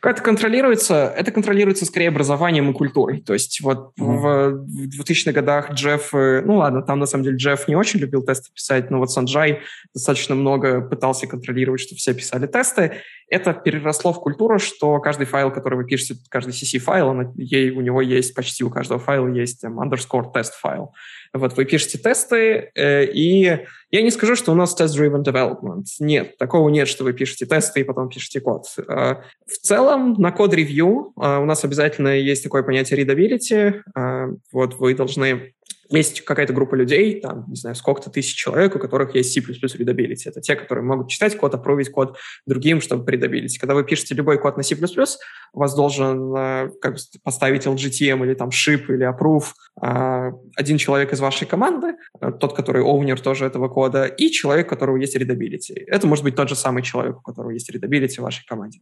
Как 0.06 0.18
это 0.18 0.22
контролируется? 0.22 1.12
Это 1.18 1.32
контролируется 1.32 1.84
скорее 1.84 2.10
образованием 2.10 2.70
и 2.70 2.74
культурой. 2.74 3.22
То 3.22 3.34
есть 3.34 3.60
вот 3.62 3.92
mm-hmm. 4.00 4.06
в, 4.06 4.52
в 4.52 5.02
2000-х 5.02 5.32
годах 5.32 5.72
Джефф, 5.72 6.14
э, 6.14 6.42
ну 6.46 6.58
ладно, 6.58 6.84
там 6.84 7.00
на 7.00 7.08
самом 7.08 7.24
деле 7.24 7.38
Джефф 7.38 7.68
не 7.68 7.76
очень 7.76 8.00
любил 8.00 8.22
тесты 8.22 8.52
писать, 8.54 8.92
но 8.92 9.00
вот 9.00 9.12
Санджай 9.12 9.62
достаточно 9.96 10.36
много 10.36 10.82
пытался 10.82 11.26
контролировать, 11.26 11.82
что 11.82 11.96
все 11.96 12.14
писали 12.14 12.46
тесты. 12.46 13.02
Это 13.28 13.54
переросло 13.54 14.14
в 14.14 14.20
культуру, 14.20 14.60
что 14.60 15.00
каждый 15.00 15.26
файл, 15.26 15.52
который 15.52 15.76
вы 15.76 15.86
пишете, 15.86 16.16
каждый 16.30 16.52
CC-файл, 16.52 17.08
он, 17.08 17.34
ей, 17.36 17.72
у 17.72 17.82
него 17.82 18.00
есть, 18.00 18.36
почти 18.36 18.64
у 18.64 18.70
каждого 18.70 19.00
файла 19.00 19.28
есть 19.30 19.62
там, 19.62 19.80
underscore 19.80 20.32
test 20.32 20.52
файл. 20.62 20.94
Вот 21.34 21.58
вы 21.58 21.66
пишете 21.66 21.98
тесты, 21.98 22.72
э, 22.76 23.06
и 23.06 23.66
я 23.90 24.02
не 24.02 24.12
скажу, 24.12 24.36
что 24.36 24.52
у 24.52 24.56
нас 24.56 24.80
test-driven 24.80 25.24
development. 25.24 25.86
Нет, 26.00 26.38
такого 26.38 26.70
нет, 26.70 26.88
что 26.88 27.04
вы 27.04 27.14
пишете 27.14 27.46
тесты 27.46 27.80
и 27.80 27.84
потом 27.84 28.10
пишете 28.10 28.42
код. 28.42 28.66
Э, 28.78 29.16
в 29.48 29.58
целом, 29.62 29.95
на 29.98 30.32
код-ревью 30.32 31.14
э, 31.20 31.38
у 31.38 31.46
нас 31.46 31.64
обязательно 31.64 32.10
есть 32.10 32.44
такое 32.44 32.64
понятие 32.64 33.04
readability. 33.04 33.82
Э, 33.96 34.34
вот 34.52 34.76
вы 34.76 34.94
должны 34.94 35.54
есть 35.90 36.22
какая-то 36.22 36.54
группа 36.54 36.76
людей, 36.76 37.20
там, 37.22 37.46
не 37.48 37.56
знаю, 37.56 37.76
сколько-то 37.76 38.10
тысяч 38.10 38.36
человек, 38.36 38.76
у 38.76 38.80
которых 38.80 39.16
есть 39.16 39.34
C++ 39.34 39.40
readability. 39.40 40.24
Это 40.26 40.42
те, 40.42 40.56
которые 40.56 40.84
могут 40.84 41.10
читать 41.10 41.38
код, 41.38 41.54
опровить 41.54 41.90
код 41.90 42.18
другим, 42.46 42.82
чтобы 42.82 43.10
readability. 43.12 43.58
Когда 43.60 43.76
вы 43.76 43.84
пишете 43.84 44.16
любой 44.16 44.40
код 44.40 44.58
на 44.58 44.64
C++, 44.64 44.76
у 44.76 45.60
вас 45.60 45.76
должен 45.76 46.36
э, 46.36 46.70
как 46.82 46.94
бы 46.94 47.00
поставить 47.24 47.66
LGTM 47.66 48.26
или 48.26 48.34
там 48.34 48.50
ship 48.50 48.86
или 48.90 49.08
approve 49.08 49.46
э, 49.82 50.32
один 50.56 50.78
человек 50.78 51.14
из 51.14 51.20
вашей 51.20 51.48
команды, 51.48 51.96
э, 52.22 52.32
тот, 52.40 52.56
который 52.56 52.84
owner 52.84 53.22
тоже 53.22 53.46
этого 53.46 53.68
кода, 53.68 54.06
и 54.06 54.30
человек, 54.30 54.68
у 54.68 54.70
которого 54.70 54.98
есть 54.98 55.16
readability. 55.16 55.84
Это 55.88 56.08
может 56.08 56.24
быть 56.24 56.36
тот 56.36 56.50
же 56.50 56.56
самый 56.56 56.84
человек, 56.84 57.18
у 57.18 57.22
которого 57.22 57.52
есть 57.52 57.70
readability 57.70 58.16
в 58.16 58.24
вашей 58.24 58.46
команде. 58.46 58.80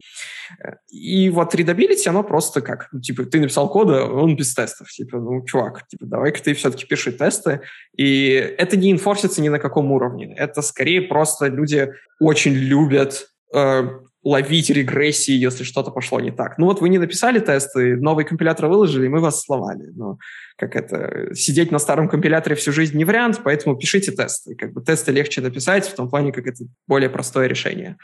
И 0.90 1.30
вот 1.30 1.54
readability, 1.54 2.08
оно 2.08 2.22
просто 2.22 2.60
как, 2.60 2.88
ну, 2.92 3.00
типа, 3.00 3.24
ты 3.24 3.40
написал 3.40 3.68
кода, 3.68 4.04
он 4.04 4.36
без 4.36 4.54
тестов. 4.54 4.88
Типа, 4.90 5.18
ну, 5.18 5.44
чувак, 5.44 5.86
типа, 5.88 6.06
давай-ка 6.06 6.42
ты 6.42 6.54
все-таки 6.54 6.86
пиши 6.86 7.12
тесты. 7.12 7.60
И 7.96 8.30
это 8.58 8.76
не 8.76 8.92
инфорсится 8.92 9.42
ни 9.42 9.48
на 9.48 9.58
каком 9.58 9.90
уровне. 9.92 10.34
Это 10.36 10.62
скорее 10.62 11.02
просто 11.02 11.46
люди 11.46 11.92
очень 12.20 12.52
любят 12.52 13.28
э, 13.54 13.88
ловить 14.24 14.70
регрессии, 14.70 15.32
если 15.34 15.64
что-то 15.64 15.90
пошло 15.90 16.18
не 16.18 16.32
так. 16.32 16.56
Ну 16.58 16.66
вот 16.66 16.80
вы 16.80 16.88
не 16.88 16.98
написали 16.98 17.38
тесты, 17.38 17.96
новый 17.96 18.24
компилятор 18.24 18.66
выложили, 18.66 19.06
и 19.06 19.08
мы 19.08 19.20
вас 19.20 19.42
сломали. 19.42 19.92
Но 19.94 20.18
как 20.56 20.76
это, 20.76 21.34
сидеть 21.34 21.70
на 21.70 21.78
старом 21.78 22.08
компиляторе 22.08 22.56
всю 22.56 22.72
жизнь 22.72 22.96
не 22.96 23.04
вариант, 23.04 23.40
поэтому 23.44 23.76
пишите 23.76 24.12
тесты. 24.12 24.54
Как 24.54 24.72
бы 24.72 24.82
тесты 24.82 25.12
легче 25.12 25.42
написать, 25.42 25.86
в 25.86 25.94
том 25.94 26.08
плане, 26.08 26.32
как 26.32 26.46
это 26.46 26.64
более 26.86 27.10
простое 27.10 27.46
решение. 27.46 27.98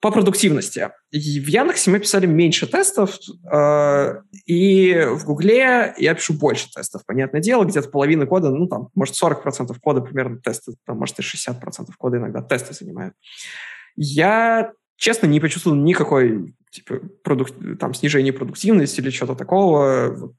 По 0.00 0.10
продуктивности. 0.10 0.90
В 1.12 1.16
Яндексе 1.16 1.90
мы 1.90 1.98
писали 1.98 2.26
меньше 2.26 2.66
тестов, 2.66 3.18
э, 3.50 4.14
и 4.44 5.02
в 5.10 5.24
Гугле 5.24 5.94
я 5.96 6.14
пишу 6.14 6.34
больше 6.34 6.70
тестов. 6.70 7.06
Понятное 7.06 7.40
дело, 7.40 7.64
где-то 7.64 7.88
половина 7.88 8.26
кода, 8.26 8.50
ну 8.50 8.66
там, 8.66 8.88
может, 8.94 9.14
40% 9.14 9.74
кода 9.82 10.02
примерно 10.02 10.40
тесты, 10.40 10.74
там, 10.84 10.98
может, 10.98 11.18
и 11.18 11.22
60% 11.22 11.88
кода 11.96 12.18
иногда 12.18 12.42
тесты 12.42 12.74
занимают. 12.74 13.14
Я, 13.96 14.72
честно, 15.04 15.26
не 15.26 15.38
почувствовал 15.38 15.76
никакой 15.76 16.54
типа, 16.70 16.98
продук... 17.22 17.48
там, 17.78 17.92
снижения 17.92 18.32
продуктивности 18.32 19.00
или 19.00 19.10
что-то 19.10 19.34
такого 19.34 20.34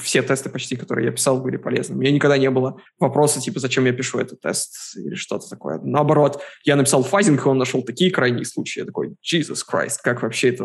все 0.00 0.22
тесты 0.22 0.48
почти, 0.48 0.76
которые 0.76 1.06
я 1.06 1.12
писал, 1.12 1.42
были 1.42 1.58
полезны. 1.58 1.94
У 1.94 1.98
меня 1.98 2.10
никогда 2.10 2.38
не 2.38 2.48
было 2.50 2.80
вопроса, 2.98 3.40
типа, 3.40 3.60
зачем 3.60 3.84
я 3.84 3.92
пишу 3.92 4.18
этот 4.18 4.40
тест 4.40 4.96
или 4.96 5.14
что-то 5.14 5.46
такое. 5.50 5.78
Наоборот, 5.82 6.40
я 6.64 6.76
написал 6.76 7.02
фазинг, 7.02 7.44
и 7.44 7.48
он 7.48 7.58
нашел 7.58 7.82
такие 7.82 8.10
крайние 8.10 8.46
случаи. 8.46 8.78
Я 8.78 8.86
такой, 8.86 9.16
Jesus 9.22 9.58
Christ, 9.70 9.96
как 10.02 10.22
вообще 10.22 10.50
это, 10.50 10.64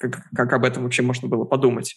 как, 0.00 0.22
как 0.34 0.52
об 0.54 0.64
этом 0.64 0.84
вообще 0.84 1.02
можно 1.02 1.28
было 1.28 1.44
подумать? 1.44 1.96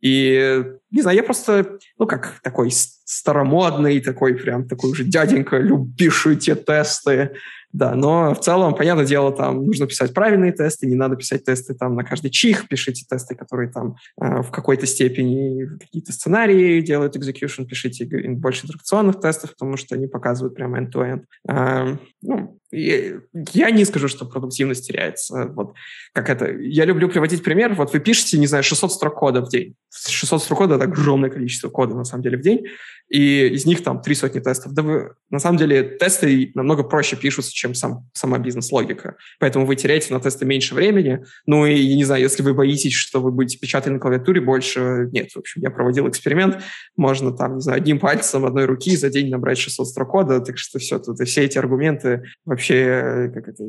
И, 0.00 0.64
не 0.90 1.02
знаю, 1.02 1.16
я 1.16 1.22
просто, 1.22 1.78
ну, 1.98 2.06
как 2.06 2.40
такой 2.42 2.70
старомодный, 2.72 4.00
такой 4.00 4.34
прям 4.34 4.66
такой 4.66 4.90
уже 4.90 5.04
дяденька, 5.04 5.58
любивший 5.58 6.36
те 6.36 6.54
тесты, 6.54 7.34
да, 7.72 7.94
но 7.94 8.34
в 8.34 8.40
целом, 8.40 8.74
понятное 8.74 9.06
дело, 9.06 9.32
там 9.32 9.64
нужно 9.64 9.86
писать 9.86 10.12
правильные 10.12 10.52
тесты, 10.52 10.86
не 10.86 10.96
надо 10.96 11.16
писать 11.16 11.44
тесты 11.44 11.74
там 11.74 11.94
на 11.94 12.04
каждый 12.04 12.30
чих, 12.30 12.66
пишите 12.66 13.04
тесты, 13.08 13.36
которые 13.36 13.70
там 13.70 13.96
э, 14.20 14.42
в 14.42 14.50
какой-то 14.50 14.86
степени 14.86 15.78
какие-то 15.78 16.12
сценарии 16.12 16.80
делают 16.80 17.16
execution, 17.16 17.66
пишите 17.66 18.06
больше 18.30 18.66
интеракционных 18.66 19.20
тестов, 19.20 19.52
потому 19.52 19.76
что 19.76 19.94
они 19.94 20.08
показывают 20.08 20.56
прямо 20.56 20.80
end-to-end. 20.80 21.24
Э, 21.48 21.96
ну, 22.22 22.60
я 22.72 23.70
не 23.70 23.84
скажу, 23.84 24.08
что 24.08 24.24
продуктивность 24.24 24.86
теряется. 24.86 25.46
Вот 25.54 25.74
как 26.12 26.30
это. 26.30 26.52
Я 26.52 26.84
люблю 26.84 27.08
приводить 27.08 27.42
пример. 27.42 27.74
Вот 27.74 27.92
вы 27.92 27.98
пишете, 27.98 28.38
не 28.38 28.46
знаю, 28.46 28.62
600 28.62 28.92
строк 28.92 29.16
кода 29.16 29.40
в 29.40 29.48
день. 29.48 29.74
600 29.92 30.42
строк 30.42 30.58
кода— 30.58 30.74
это 30.76 30.84
огромное 30.84 31.30
количество 31.30 31.68
кода, 31.68 31.94
на 31.94 32.04
самом 32.04 32.22
деле, 32.22 32.38
в 32.38 32.42
день. 32.42 32.66
И 33.08 33.48
из 33.48 33.66
них 33.66 33.82
там 33.82 34.00
три 34.00 34.14
сотни 34.14 34.38
тестов. 34.38 34.72
Да 34.72 34.82
вы, 34.82 35.14
на 35.30 35.40
самом 35.40 35.58
деле, 35.58 35.82
тесты 35.82 36.52
намного 36.54 36.84
проще 36.84 37.16
пишутся, 37.16 37.52
чем 37.60 37.74
сам, 37.74 38.08
сама 38.12 38.38
бизнес-логика. 38.38 39.16
Поэтому 39.38 39.66
вы 39.66 39.76
теряете 39.76 40.12
на 40.12 40.20
тесты 40.20 40.44
меньше 40.44 40.74
времени. 40.74 41.24
Ну 41.46 41.66
и, 41.66 41.94
не 41.94 42.04
знаю, 42.04 42.22
если 42.22 42.42
вы 42.42 42.54
боитесь, 42.54 42.94
что 42.94 43.20
вы 43.20 43.30
будете 43.30 43.58
печатать 43.58 43.92
на 43.92 43.98
клавиатуре 43.98 44.40
больше, 44.40 45.08
нет. 45.12 45.30
В 45.32 45.38
общем, 45.38 45.62
я 45.62 45.70
проводил 45.70 46.08
эксперимент. 46.08 46.62
Можно 46.96 47.32
там, 47.32 47.56
не 47.56 47.60
знаю, 47.60 47.78
одним 47.78 47.98
пальцем 47.98 48.44
одной 48.44 48.64
руки 48.64 48.96
за 48.96 49.10
день 49.10 49.30
набрать 49.30 49.58
600 49.58 49.86
строк 49.86 50.10
кода. 50.10 50.40
Так 50.40 50.58
что 50.58 50.78
все, 50.78 50.98
тут 50.98 51.20
все 51.20 51.44
эти 51.44 51.58
аргументы 51.58 52.24
вообще 52.44 52.74
э, 52.74 53.28
как 53.30 53.48
это, 53.48 53.64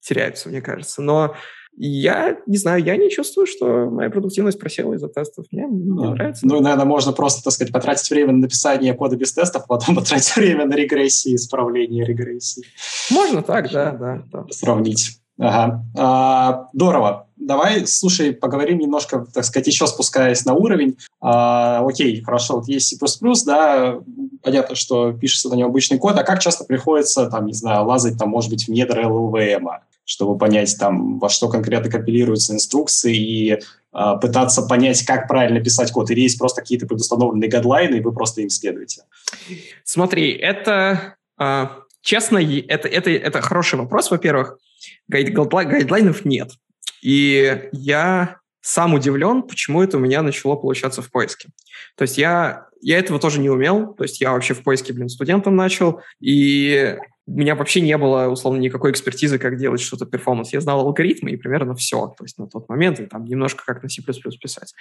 теряются, 0.00 0.48
мне 0.48 0.60
кажется. 0.60 1.02
Но 1.02 1.36
я 1.80 2.38
не 2.46 2.56
знаю, 2.56 2.82
я 2.82 2.96
не 2.96 3.08
чувствую, 3.08 3.46
что 3.46 3.88
моя 3.88 4.10
продуктивность 4.10 4.58
просела 4.58 4.94
из-за 4.94 5.08
тестов. 5.08 5.46
Мне, 5.52 5.68
ну, 5.68 6.10
нравится. 6.10 6.44
Ну, 6.44 6.60
наверное, 6.60 6.84
можно 6.84 7.12
просто, 7.12 7.44
так 7.44 7.52
сказать, 7.52 7.72
потратить 7.72 8.10
время 8.10 8.32
на 8.32 8.38
написание 8.38 8.94
кода 8.94 9.16
без 9.16 9.32
тестов, 9.32 9.62
а 9.64 9.66
потом 9.66 9.94
потратить 9.96 10.34
время 10.34 10.66
на 10.66 10.74
регрессии, 10.74 11.36
исправление 11.36 12.04
регрессии. 12.04 12.64
Можно 13.10 13.42
так, 13.42 13.70
да, 13.70 13.92
да. 13.92 14.22
да. 14.32 14.46
Сравнить. 14.50 15.20
Ага. 15.38 15.84
А, 15.96 16.68
здорово. 16.72 17.28
Давай, 17.36 17.86
слушай, 17.86 18.32
поговорим 18.32 18.78
немножко, 18.78 19.24
так 19.32 19.44
сказать, 19.44 19.68
еще 19.68 19.86
спускаясь 19.86 20.44
на 20.44 20.54
уровень. 20.54 20.98
А, 21.20 21.86
окей, 21.86 22.20
хорошо, 22.22 22.56
вот 22.56 22.66
есть 22.66 22.88
C++, 22.88 22.96
да, 23.46 24.00
понятно, 24.42 24.74
что 24.74 25.12
пишется 25.12 25.48
на 25.48 25.54
нем 25.54 25.68
обычный 25.68 25.98
код, 25.98 26.18
а 26.18 26.24
как 26.24 26.40
часто 26.40 26.64
приходится, 26.64 27.30
там, 27.30 27.46
не 27.46 27.52
знаю, 27.52 27.86
лазать, 27.86 28.18
там, 28.18 28.30
может 28.30 28.50
быть, 28.50 28.66
в 28.66 28.68
недра 28.68 29.04
LLVM, 29.04 29.68
чтобы 30.08 30.38
понять, 30.38 30.74
там, 30.80 31.18
во 31.18 31.28
что 31.28 31.50
конкретно 31.50 31.90
компилируются 31.90 32.54
инструкции 32.54 33.14
и 33.14 33.60
а, 33.92 34.16
пытаться 34.16 34.62
понять, 34.62 35.04
как 35.04 35.28
правильно 35.28 35.60
писать 35.60 35.92
код? 35.92 36.10
Или 36.10 36.22
есть 36.22 36.38
просто 36.38 36.62
какие-то 36.62 36.86
предустановленные 36.86 37.50
guideline 37.50 37.88
ы, 37.88 37.96
и 37.96 38.00
вы 38.00 38.12
просто 38.12 38.40
им 38.40 38.48
следуете? 38.48 39.02
Смотри, 39.84 40.32
это... 40.32 41.16
А, 41.36 41.80
честно, 42.00 42.38
это, 42.38 42.88
это, 42.88 43.10
это 43.10 43.42
хороший 43.42 43.78
вопрос, 43.78 44.10
во-первых. 44.10 44.56
Guide, 45.08 45.34
guideline 45.34 46.08
ов 46.08 46.24
нет. 46.24 46.52
И 47.02 47.68
я 47.72 48.36
сам 48.62 48.94
удивлен, 48.94 49.42
почему 49.42 49.82
это 49.82 49.98
у 49.98 50.00
меня 50.00 50.22
начало 50.22 50.56
получаться 50.56 51.02
в 51.02 51.10
поиске. 51.10 51.50
То 51.96 52.02
есть 52.02 52.16
я, 52.16 52.68
я 52.80 52.98
этого 52.98 53.20
тоже 53.20 53.40
не 53.40 53.50
умел, 53.50 53.92
то 53.92 54.04
есть 54.04 54.22
я 54.22 54.32
вообще 54.32 54.54
в 54.54 54.62
поиске, 54.62 54.94
блин, 54.94 55.10
студентом 55.10 55.54
начал, 55.54 56.00
и 56.18 56.96
у 57.28 57.38
меня 57.38 57.54
вообще 57.54 57.82
не 57.82 57.96
было, 57.98 58.28
условно, 58.28 58.58
никакой 58.58 58.90
экспертизы, 58.90 59.38
как 59.38 59.58
делать 59.58 59.80
что-то 59.80 60.06
performance. 60.06 60.52
Я 60.52 60.60
знал 60.60 60.80
алгоритмы 60.80 61.30
и 61.30 61.36
примерно 61.36 61.74
все, 61.74 62.14
то 62.16 62.24
есть 62.24 62.38
на 62.38 62.48
тот 62.48 62.68
момент, 62.68 63.00
и 63.00 63.06
там 63.06 63.24
немножко 63.24 63.64
как 63.66 63.82
на 63.82 63.88
C++ 63.90 64.02
писать. 64.02 64.72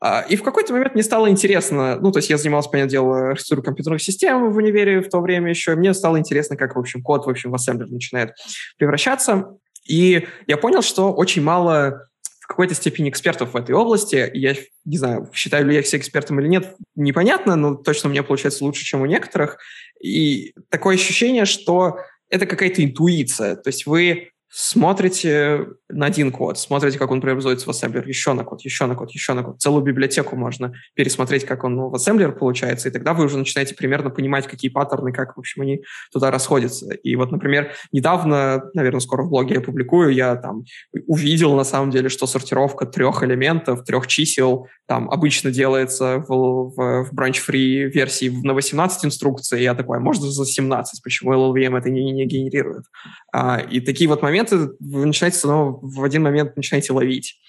А, 0.00 0.20
и 0.22 0.36
в 0.36 0.42
какой-то 0.44 0.72
момент 0.72 0.94
мне 0.94 1.02
стало 1.02 1.28
интересно, 1.28 1.98
ну, 2.00 2.12
то 2.12 2.20
есть 2.20 2.30
я 2.30 2.38
занимался, 2.38 2.70
понятное 2.70 2.90
дело, 2.90 3.30
архитектурой 3.30 3.64
компьютерных 3.64 4.02
систем 4.02 4.52
в 4.52 4.56
универе 4.56 5.02
в 5.02 5.08
то 5.08 5.20
время 5.20 5.50
еще, 5.50 5.72
и 5.72 5.76
мне 5.76 5.92
стало 5.92 6.18
интересно, 6.18 6.56
как, 6.56 6.76
в 6.76 6.78
общем, 6.78 7.02
код, 7.02 7.26
в 7.26 7.28
общем, 7.28 7.50
в 7.50 7.54
ассемблер 7.56 7.88
начинает 7.88 8.34
превращаться. 8.78 9.56
И 9.86 10.26
я 10.46 10.56
понял, 10.56 10.82
что 10.82 11.12
очень 11.12 11.42
мало 11.42 12.08
в 12.40 12.46
какой-то 12.46 12.74
степени 12.74 13.10
экспертов 13.10 13.52
в 13.52 13.56
этой 13.56 13.74
области. 13.74 14.30
Я 14.32 14.54
не 14.84 14.96
знаю, 14.96 15.28
считаю 15.34 15.66
ли 15.66 15.74
я 15.74 15.82
все 15.82 15.98
экспертом 15.98 16.40
или 16.40 16.46
нет, 16.46 16.76
непонятно, 16.94 17.56
но 17.56 17.74
точно 17.74 18.08
у 18.08 18.12
меня 18.12 18.22
получается 18.22 18.64
лучше, 18.64 18.84
чем 18.84 19.02
у 19.02 19.06
некоторых. 19.06 19.58
И 20.02 20.54
такое 20.68 20.96
ощущение, 20.96 21.44
что 21.44 21.98
это 22.28 22.46
какая-то 22.46 22.82
интуиция. 22.84 23.56
То 23.56 23.68
есть 23.68 23.86
вы 23.86 24.30
смотрите 24.50 25.68
на 25.88 26.06
один 26.06 26.32
код, 26.32 26.58
смотрите, 26.58 26.98
как 26.98 27.10
он 27.12 27.20
преобразуется 27.20 27.66
в 27.66 27.70
ассемблер, 27.70 28.06
еще 28.06 28.32
на 28.32 28.44
код, 28.44 28.62
еще 28.62 28.86
на 28.86 28.96
код, 28.96 29.10
еще 29.12 29.32
на 29.32 29.44
код. 29.44 29.60
Целую 29.60 29.84
библиотеку 29.84 30.36
можно 30.36 30.72
пересмотреть, 30.94 31.44
как 31.44 31.62
он 31.62 31.78
в 31.78 31.94
ассемблер 31.94 32.32
получается, 32.32 32.88
и 32.88 32.92
тогда 32.92 33.14
вы 33.14 33.26
уже 33.26 33.38
начинаете 33.38 33.76
примерно 33.76 34.10
понимать, 34.10 34.48
какие 34.48 34.70
паттерны, 34.70 35.12
как, 35.12 35.36
в 35.36 35.38
общем, 35.38 35.62
они 35.62 35.84
туда 36.12 36.32
расходятся. 36.32 36.92
И 36.94 37.14
вот, 37.14 37.30
например, 37.30 37.72
недавно, 37.92 38.62
наверное, 38.74 39.00
скоро 39.00 39.22
в 39.22 39.28
блоге 39.28 39.54
я 39.54 39.60
публикую, 39.60 40.12
я 40.12 40.34
там 40.34 40.64
увидел, 41.06 41.54
на 41.54 41.64
самом 41.64 41.90
деле, 41.90 42.08
что 42.08 42.26
сортировка 42.26 42.86
трех 42.86 43.22
элементов, 43.22 43.84
трех 43.84 44.08
чисел 44.08 44.66
там 44.88 45.08
обычно 45.10 45.52
делается 45.52 46.24
в, 46.26 46.72
в, 46.74 47.04
в 47.04 47.14
branch-free 47.14 47.84
версии 47.84 48.28
на 48.44 48.54
18 48.54 49.04
инструкций, 49.04 49.60
и 49.60 49.62
я 49.62 49.74
такой, 49.74 49.98
а 49.98 50.00
можно 50.00 50.28
за 50.28 50.44
17, 50.44 51.02
почему 51.04 51.34
LLVM 51.34 51.78
это 51.78 51.90
не, 51.90 52.10
не 52.10 52.26
генерирует? 52.26 52.84
А, 53.32 53.58
и 53.58 53.80
такие 53.80 54.08
вот 54.08 54.22
моменты 54.22 54.70
вы 54.80 55.06
начинаете 55.06 55.38
снова 55.38 55.78
в 55.80 56.02
один 56.02 56.22
момент 56.22 56.56
начинаете 56.56 56.92
ловить. 56.92 57.40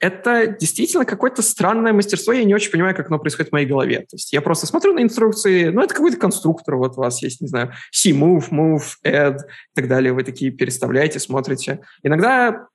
Это 0.00 0.56
действительно 0.58 1.04
какое-то 1.04 1.42
странное 1.42 1.92
мастерство, 1.92 2.32
я 2.32 2.44
не 2.44 2.54
очень 2.54 2.70
понимаю, 2.70 2.94
как 2.96 3.08
оно 3.08 3.18
происходит 3.18 3.50
в 3.50 3.52
моей 3.52 3.66
голове. 3.66 4.00
То 4.00 4.16
есть 4.16 4.32
я 4.32 4.40
просто 4.40 4.66
смотрю 4.66 4.94
на 4.94 5.02
инструкции, 5.02 5.68
ну, 5.68 5.82
это 5.82 5.94
какой-то 5.94 6.16
конструктор, 6.16 6.76
вот 6.76 6.96
у 6.96 7.00
вас 7.00 7.22
есть, 7.22 7.40
не 7.40 7.48
знаю, 7.48 7.72
C-move, 7.92 8.50
move, 8.50 8.84
add 9.04 9.36
и 9.36 9.74
так 9.74 9.88
далее, 9.88 10.12
вы 10.12 10.24
такие 10.24 10.50
переставляете, 10.50 11.18
смотрите. 11.18 11.80
Иногда 12.02 12.68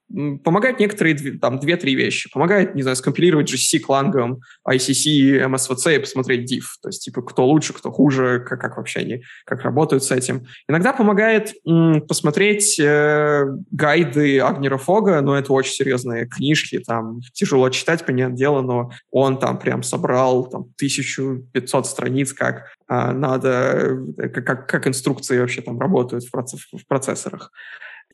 Помогают 0.43 0.79
некоторые, 0.79 1.37
там, 1.37 1.59
две-три 1.59 1.93
вещи. 1.93 2.31
Помогает, 2.31 2.75
не 2.75 2.81
знаю, 2.81 2.95
скомпилировать 2.95 3.53
GC 3.53 3.79
клангом 3.79 4.39
ICC, 4.67 5.45
MSVC 5.45 5.95
и 5.95 5.99
посмотреть 5.99 6.51
diff. 6.51 6.63
То 6.81 6.87
есть, 6.87 7.03
типа, 7.03 7.21
кто 7.21 7.45
лучше, 7.45 7.73
кто 7.73 7.91
хуже, 7.91 8.39
как, 8.39 8.61
как 8.61 8.77
вообще 8.77 9.01
они, 9.01 9.23
как 9.45 9.63
работают 9.63 10.03
с 10.05 10.11
этим. 10.11 10.47
Иногда 10.69 10.93
помогает 10.93 11.53
м, 11.67 12.01
посмотреть 12.07 12.79
э, 12.79 13.45
гайды 13.71 14.39
Агнера 14.39 14.77
Фога, 14.77 15.19
но 15.19 15.37
это 15.37 15.51
очень 15.51 15.73
серьезные 15.73 16.25
книжки, 16.25 16.79
там, 16.79 17.19
тяжело 17.33 17.69
читать, 17.69 18.05
понятное 18.05 18.37
дело, 18.37 18.61
но 18.61 18.91
он 19.11 19.37
там 19.37 19.59
прям 19.59 19.83
собрал 19.83 20.45
там 20.45 20.61
1500 20.77 21.85
страниц, 21.85 22.31
как 22.31 22.67
э, 22.89 23.11
надо, 23.11 23.99
как, 24.33 24.69
как 24.69 24.87
инструкции 24.87 25.37
вообще 25.37 25.61
там 25.61 25.79
работают 25.79 26.23
в, 26.23 26.31
процесс, 26.31 26.61
в 26.71 26.87
процессорах. 26.87 27.51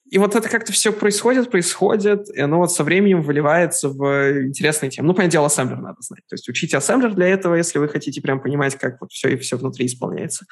И 0.10 0.20
вот 0.20 0.36
это 0.36 0.48
как-то 0.48 0.72
все 0.72 0.94
происходит, 0.94 1.50
происходит, 1.50 2.30
и 2.30 2.40
оно 2.40 2.60
вот 2.60 2.72
со 2.72 2.84
временем 2.84 3.24
выливается 3.24 3.90
в 3.90 4.46
интересные 4.46 4.92
темы. 4.92 5.08
Ну, 5.08 5.14
понятное 5.16 5.32
дело, 5.32 5.48
ассемблер 5.48 5.80
надо 5.80 5.98
знать. 6.02 6.22
То 6.28 6.36
есть 6.36 6.48
учите 6.48 6.78
ассемблер 6.78 7.16
для 7.16 7.28
этого, 7.28 7.56
если 7.56 7.80
вы 7.80 7.88
хотите 7.88 8.22
прям 8.22 8.40
понимать, 8.40 8.76
как 8.76 9.02
вот 9.02 9.12
все 9.12 9.30
и 9.30 9.38
все 9.38 9.58
внутри 9.58 9.88
исполняется. 9.88 10.46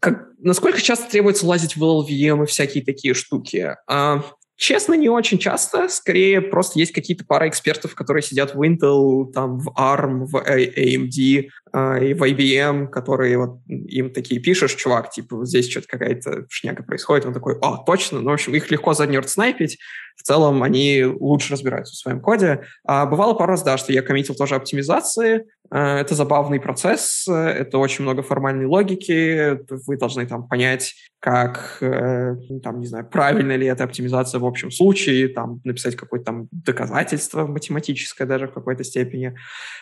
Как, 0.00 0.28
насколько 0.38 0.80
часто 0.80 1.10
требуется 1.10 1.46
лазить 1.46 1.76
в 1.76 1.82
LLVM 1.82 2.44
и 2.44 2.46
всякие 2.46 2.84
такие 2.84 3.14
штуки? 3.14 3.74
А, 3.88 4.22
Честно, 4.56 4.94
не 4.94 5.10
очень 5.10 5.38
часто. 5.38 5.88
Скорее, 5.88 6.40
просто 6.40 6.78
есть 6.78 6.92
какие-то 6.92 7.26
пара 7.26 7.46
экспертов, 7.46 7.94
которые 7.94 8.22
сидят 8.22 8.54
в 8.54 8.62
Intel, 8.62 9.30
там, 9.30 9.58
в 9.58 9.68
ARM, 9.78 10.24
в 10.24 10.34
AMD 10.34 11.48
э, 11.74 12.08
и 12.08 12.14
в 12.14 12.22
IBM, 12.22 12.88
которые 12.88 13.36
вот 13.36 13.58
им 13.66 14.10
такие 14.10 14.40
пишешь, 14.40 14.74
чувак, 14.74 15.10
типа, 15.10 15.36
вот 15.36 15.48
здесь 15.48 15.70
что-то 15.70 15.88
какая-то 15.88 16.46
шняга 16.48 16.82
происходит. 16.82 17.26
Он 17.26 17.34
такой, 17.34 17.58
о, 17.60 17.84
точно. 17.84 18.20
Ну, 18.20 18.30
в 18.30 18.32
общем, 18.32 18.54
их 18.54 18.70
легко 18.70 18.94
занерд 18.94 19.28
снайпить. 19.28 19.78
В 20.16 20.22
целом, 20.22 20.62
они 20.62 21.04
лучше 21.04 21.52
разбираются 21.52 21.94
в 21.94 21.98
своем 21.98 22.20
коде. 22.20 22.62
А 22.84 23.06
бывало 23.06 23.34
пару 23.34 23.52
раз, 23.52 23.62
да, 23.62 23.76
что 23.76 23.92
я 23.92 24.02
коммитил 24.02 24.34
тоже 24.34 24.54
оптимизации. 24.56 25.46
Э, 25.70 25.98
это 25.98 26.14
забавный 26.14 26.58
процесс, 26.58 27.28
это 27.28 27.78
очень 27.78 28.02
много 28.02 28.22
формальной 28.22 28.66
логики. 28.66 29.58
Вы 29.86 29.96
должны 29.96 30.26
там 30.26 30.48
понять, 30.48 30.94
как, 31.20 31.78
э, 31.80 32.34
там, 32.62 32.80
не 32.80 32.86
знаю, 32.86 33.08
правильно 33.10 33.56
ли 33.56 33.66
эта 33.66 33.84
оптимизация 33.84 34.38
в 34.40 34.46
общем 34.46 34.70
случае, 34.70 35.28
там, 35.28 35.60
написать 35.64 35.96
какое-то 35.96 36.26
там 36.26 36.48
доказательство 36.50 37.46
математическое 37.46 38.26
даже 38.26 38.48
в 38.48 38.52
какой-то 38.52 38.84
степени. 38.84 39.36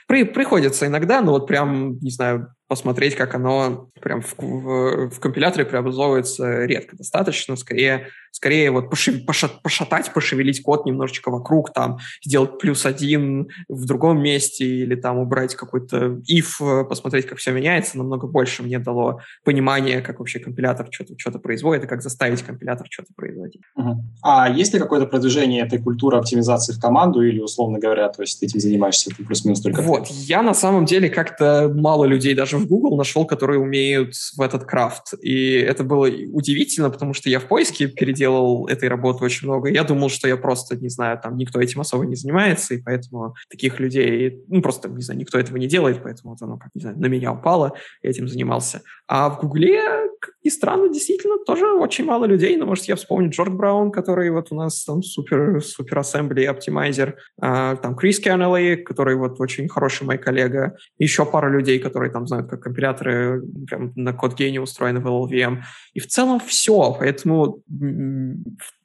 При, 0.06 0.24
приходится 0.24 0.86
иногда, 0.86 1.20
но 1.20 1.32
вот 1.32 1.46
прям, 1.46 1.98
не 1.98 2.10
знаю, 2.10 2.48
посмотреть, 2.68 3.14
как 3.14 3.34
оно 3.34 3.90
прям 4.00 4.22
в, 4.22 4.34
в, 4.38 5.10
в 5.10 5.20
компиляторе 5.20 5.64
преобразовывается 5.64 6.64
редко 6.64 6.96
достаточно. 6.96 7.56
Скорее, 7.56 8.08
скорее 8.30 8.70
вот 8.70 8.90
пошив, 8.90 9.24
пошат, 9.26 9.62
пошатать, 9.62 10.12
пошевелить 10.12 10.62
код 10.62 10.86
немножечко 10.86 11.30
вокруг, 11.30 11.72
там, 11.72 11.98
сделать 12.24 12.58
плюс 12.58 12.86
один 12.86 13.48
в 13.68 13.86
другом 13.86 14.22
месте 14.22 14.64
или 14.64 14.94
там 14.94 15.18
убрать 15.18 15.54
какой-то 15.54 16.20
if, 16.30 16.84
посмотреть, 16.84 17.26
как 17.26 17.38
все 17.38 17.52
меняется, 17.52 17.98
намного 17.98 18.26
больше 18.26 18.62
мне 18.62 18.78
дало 18.78 19.20
понимание, 19.44 20.00
как 20.00 20.18
вообще 20.18 20.38
компилятор 20.38 20.88
что-то 20.90 21.14
что 21.18 21.38
производит 21.38 21.84
и 21.84 21.86
как 21.86 22.02
заставить 22.02 22.42
компилятор 22.42 22.86
что-то 22.90 23.12
производить. 23.14 23.60
Uh-huh. 23.78 23.94
А 24.22 24.48
есть 24.48 24.72
ли 24.72 24.80
какое-то 24.80 25.06
продвижение 25.06 25.64
этой 25.64 25.78
культуры 25.78 26.16
оптимизации 26.18 26.72
в 26.72 26.80
команду 26.80 27.22
или, 27.22 27.40
условно 27.40 27.78
говоря, 27.78 28.08
то 28.08 28.22
есть 28.22 28.40
ты 28.40 28.46
этим 28.46 28.60
занимаешься, 28.60 29.10
ты 29.10 29.24
плюс-минус 29.24 29.60
только 29.60 29.82
Вот, 29.82 30.06
я 30.08 30.42
на 30.42 30.54
самом 30.54 30.86
деле 30.86 31.10
как-то 31.10 31.70
мало 31.74 32.04
людей 32.04 32.34
даже 32.34 32.53
в 32.58 32.66
Google 32.66 32.96
нашел, 32.96 33.26
которые 33.26 33.60
умеют 33.60 34.14
в 34.36 34.40
этот 34.40 34.64
крафт. 34.64 35.14
И 35.20 35.52
это 35.52 35.84
было 35.84 36.06
удивительно, 36.06 36.90
потому 36.90 37.14
что 37.14 37.28
я 37.28 37.40
в 37.40 37.46
поиске 37.46 37.86
переделал 37.86 38.66
этой 38.66 38.88
работы 38.88 39.24
очень 39.24 39.48
много. 39.48 39.68
Я 39.68 39.84
думал, 39.84 40.08
что 40.08 40.28
я 40.28 40.36
просто, 40.36 40.76
не 40.76 40.88
знаю, 40.88 41.18
там 41.22 41.36
никто 41.36 41.60
этим 41.60 41.80
особо 41.80 42.04
не 42.06 42.16
занимается, 42.16 42.74
и 42.74 42.82
поэтому 42.82 43.34
таких 43.48 43.80
людей, 43.80 44.42
ну, 44.48 44.62
просто, 44.62 44.88
не 44.88 45.02
знаю, 45.02 45.20
никто 45.20 45.38
этого 45.38 45.56
не 45.56 45.66
делает, 45.66 46.02
поэтому 46.02 46.32
вот 46.34 46.42
оно, 46.42 46.58
как, 46.58 46.70
не 46.74 46.80
знаю, 46.80 46.98
на 46.98 47.06
меня 47.06 47.32
упало, 47.32 47.74
я 48.02 48.10
этим 48.10 48.28
занимался. 48.28 48.82
А 49.06 49.30
в 49.30 49.40
Гугле 49.40 50.04
и 50.42 50.50
странно, 50.50 50.88
действительно, 50.88 51.38
тоже 51.38 51.66
очень 51.66 52.04
мало 52.04 52.26
людей. 52.26 52.56
Но, 52.56 52.66
может, 52.66 52.84
я 52.84 52.96
вспомню 52.96 53.30
Джордж 53.30 53.50
Браун, 53.50 53.90
который 53.90 54.30
вот 54.30 54.48
у 54.50 54.54
нас 54.54 54.84
там 54.84 55.02
супер, 55.02 55.62
супер 55.62 55.98
ассембли 55.98 56.44
оптимайзер. 56.44 57.16
А, 57.40 57.76
там 57.76 57.96
Крис 57.96 58.20
Кеннелли, 58.20 58.76
который 58.76 59.16
вот 59.16 59.40
очень 59.40 59.68
хороший 59.68 60.06
мой 60.06 60.18
коллега. 60.18 60.76
Еще 60.98 61.24
пара 61.24 61.48
людей, 61.48 61.78
которые 61.78 62.10
там 62.10 62.26
знают, 62.26 62.43
как 62.44 62.62
компиляторы 62.62 63.42
прям 63.66 63.92
на 63.96 64.12
код 64.12 64.34
гене 64.38 64.60
устроены 64.60 65.00
в 65.00 65.06
LLVM. 65.06 65.62
И 65.92 66.00
в 66.00 66.06
целом 66.06 66.40
все. 66.40 66.96
Поэтому 66.98 67.62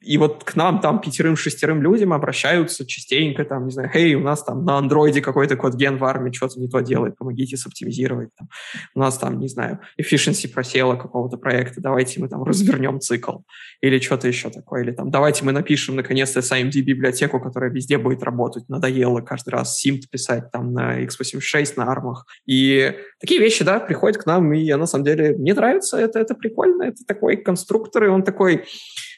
и 0.02 0.18
вот 0.18 0.46
к 0.46 0.56
нам 0.56 0.80
там 0.80 1.02
пятерым-шестерым 1.02 1.82
людям 1.82 2.14
обращаются 2.14 2.86
частенько, 2.86 3.44
там, 3.44 3.66
не 3.66 3.72
знаю, 3.72 3.92
«Эй, 3.94 4.16
у 4.16 4.22
нас 4.22 4.44
там 4.44 4.64
на 4.64 4.78
андроиде 4.78 5.22
какой-то 5.22 5.58
код-ген 5.58 5.98
в 5.98 6.06
армии 6.06 6.32
что-то 6.32 6.58
не 6.60 6.70
то 6.70 6.80
делает, 6.80 7.18
помогите 7.18 7.58
соптимизировать». 7.58 8.30
Там. 8.38 8.48
У 8.96 9.00
нас 9.00 9.18
там, 9.18 9.40
не 9.40 9.50
знаю, 9.50 9.80
efficiency 10.00 10.48
просела 10.48 10.96
какого-то 10.96 11.38
проекта, 11.38 11.82
давайте 11.82 12.22
мы 12.22 12.30
там 12.30 12.44
развернем 12.44 13.02
цикл 13.02 13.40
или 13.82 14.00
что-то 14.00 14.30
еще 14.30 14.50
такое. 14.50 14.84
Или 14.84 14.92
там 14.92 15.12
давайте 15.12 15.44
мы 15.44 15.52
напишем 15.52 15.98
наконец-то 15.98 16.40
SIMD-библиотеку, 16.40 17.42
которая 17.42 17.70
везде 17.70 17.98
будет 17.98 18.24
работать. 18.24 18.70
Надоело 18.70 19.20
каждый 19.20 19.50
раз 19.50 19.86
SIMD 19.86 20.04
писать 20.10 20.50
там 20.52 20.74
на 20.74 21.04
x86, 21.04 21.74
на 21.76 21.92
армах. 21.92 22.26
И 22.46 22.96
такие 23.20 23.42
вещи, 23.42 23.66
да, 23.66 23.82
приходят 23.82 24.22
к 24.22 24.26
нам, 24.26 24.54
и 24.54 24.74
на 24.74 24.86
самом 24.86 25.04
деле 25.04 25.36
мне 25.36 25.54
нравится, 25.54 25.98
это, 25.98 26.20
это 26.20 26.36
прикольно, 26.36 26.84
это 26.84 27.04
такой 27.06 27.36
конструктор, 27.36 28.06
и 28.06 28.08
он 28.08 28.24
такой 28.24 28.64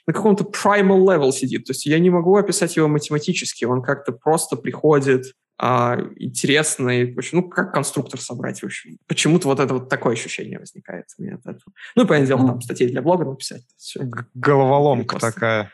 на 0.07 0.13
каком-то 0.13 0.43
primal 0.43 1.05
level 1.05 1.31
сидит. 1.31 1.65
То 1.65 1.71
есть 1.71 1.85
я 1.85 1.99
не 1.99 2.09
могу 2.09 2.35
описать 2.35 2.75
его 2.75 2.87
математически, 2.87 3.65
он 3.65 3.81
как-то 3.81 4.11
просто 4.11 4.55
приходит 4.55 5.33
а, 5.63 5.99
интересный, 6.17 7.15
ну, 7.31 7.47
как 7.47 7.71
конструктор 7.71 8.19
собрать, 8.19 8.61
в 8.61 8.65
общем. 8.65 8.97
Почему-то 9.07 9.47
вот 9.47 9.59
это 9.59 9.75
вот 9.75 9.89
такое 9.89 10.13
ощущение 10.13 10.57
возникает 10.57 11.05
у 11.19 11.21
меня 11.21 11.35
от 11.35 11.41
этого. 11.41 11.73
Ну, 11.95 12.07
понятное 12.07 12.27
дело, 12.35 12.47
там 12.47 12.61
статьи 12.61 12.87
для 12.87 13.03
блога 13.03 13.25
написать. 13.25 13.61
Все. 13.77 14.01
Головоломка 14.33 15.19
такая. 15.19 15.71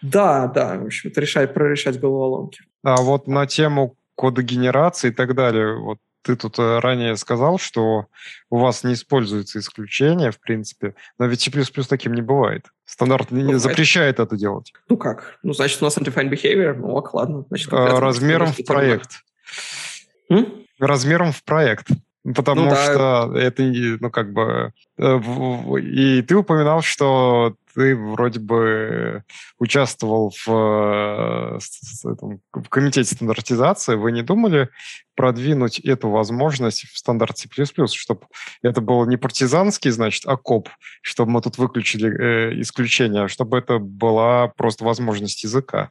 Да, 0.00 0.46
да, 0.46 0.78
в 0.78 0.86
общем, 0.86 1.10
это 1.10 1.20
решать, 1.20 1.52
прорешать 1.52 2.00
головоломки. 2.00 2.62
А 2.82 3.02
вот 3.02 3.26
на 3.26 3.46
тему 3.46 3.98
кодогенерации 4.14 5.08
и 5.08 5.12
так 5.12 5.34
далее, 5.34 5.76
вот 5.76 5.98
ты 6.28 6.36
тут 6.36 6.58
э, 6.58 6.78
ранее 6.80 7.16
сказал, 7.16 7.58
что 7.58 8.06
у 8.50 8.58
вас 8.58 8.84
не 8.84 8.92
используется 8.92 9.58
исключение, 9.58 10.30
в 10.30 10.38
принципе, 10.38 10.94
но 11.18 11.24
ведь 11.24 11.40
C++ 11.40 11.50
таким 11.88 12.12
не 12.12 12.20
бывает. 12.20 12.66
Стандарт 12.84 13.30
не 13.30 13.40
бывает. 13.40 13.62
запрещает 13.62 14.20
это 14.20 14.36
делать. 14.36 14.74
Ну 14.90 14.98
как? 14.98 15.38
Ну, 15.42 15.54
значит, 15.54 15.80
у 15.80 15.86
нас 15.86 15.96
undefined 15.96 16.30
behavior, 16.30 16.74
ну 16.74 16.88
ок, 16.88 17.14
ладно. 17.14 17.46
Значит, 17.48 17.72
а, 17.72 17.98
размером 17.98 18.52
в 18.52 18.62
проект. 18.66 19.22
М? 20.28 20.66
Размером 20.78 21.32
в 21.32 21.42
проект. 21.44 21.88
Потому 22.34 22.64
ну, 22.64 22.70
да. 22.70 22.84
что 22.84 23.38
это, 23.38 23.62
ну, 23.62 24.10
как 24.10 24.34
бы... 24.34 24.74
Э, 24.98 25.18
и 25.80 26.20
ты 26.20 26.36
упоминал, 26.36 26.82
что 26.82 27.54
ты 27.78 27.94
вроде 27.94 28.40
бы 28.40 29.22
участвовал 29.60 30.32
в, 30.44 30.48
э, 30.48 31.58
в 32.52 32.68
комитете 32.68 33.14
стандартизации. 33.14 33.94
Вы 33.94 34.10
не 34.10 34.22
думали 34.22 34.68
продвинуть 35.14 35.78
эту 35.78 36.10
возможность 36.10 36.88
в 36.88 36.98
стандарт 36.98 37.38
C++, 37.38 37.48
чтобы 37.94 38.22
это 38.62 38.80
было 38.80 39.06
не 39.06 39.16
партизанский, 39.16 39.92
значит, 39.92 40.24
а 40.26 40.36
коп, 40.36 40.68
чтобы 41.02 41.30
мы 41.30 41.40
тут 41.40 41.56
выключили 41.56 42.10
э, 42.10 42.60
исключение, 42.60 43.24
а 43.24 43.28
чтобы 43.28 43.58
это 43.58 43.78
была 43.78 44.48
просто 44.48 44.84
возможность 44.84 45.44
языка? 45.44 45.90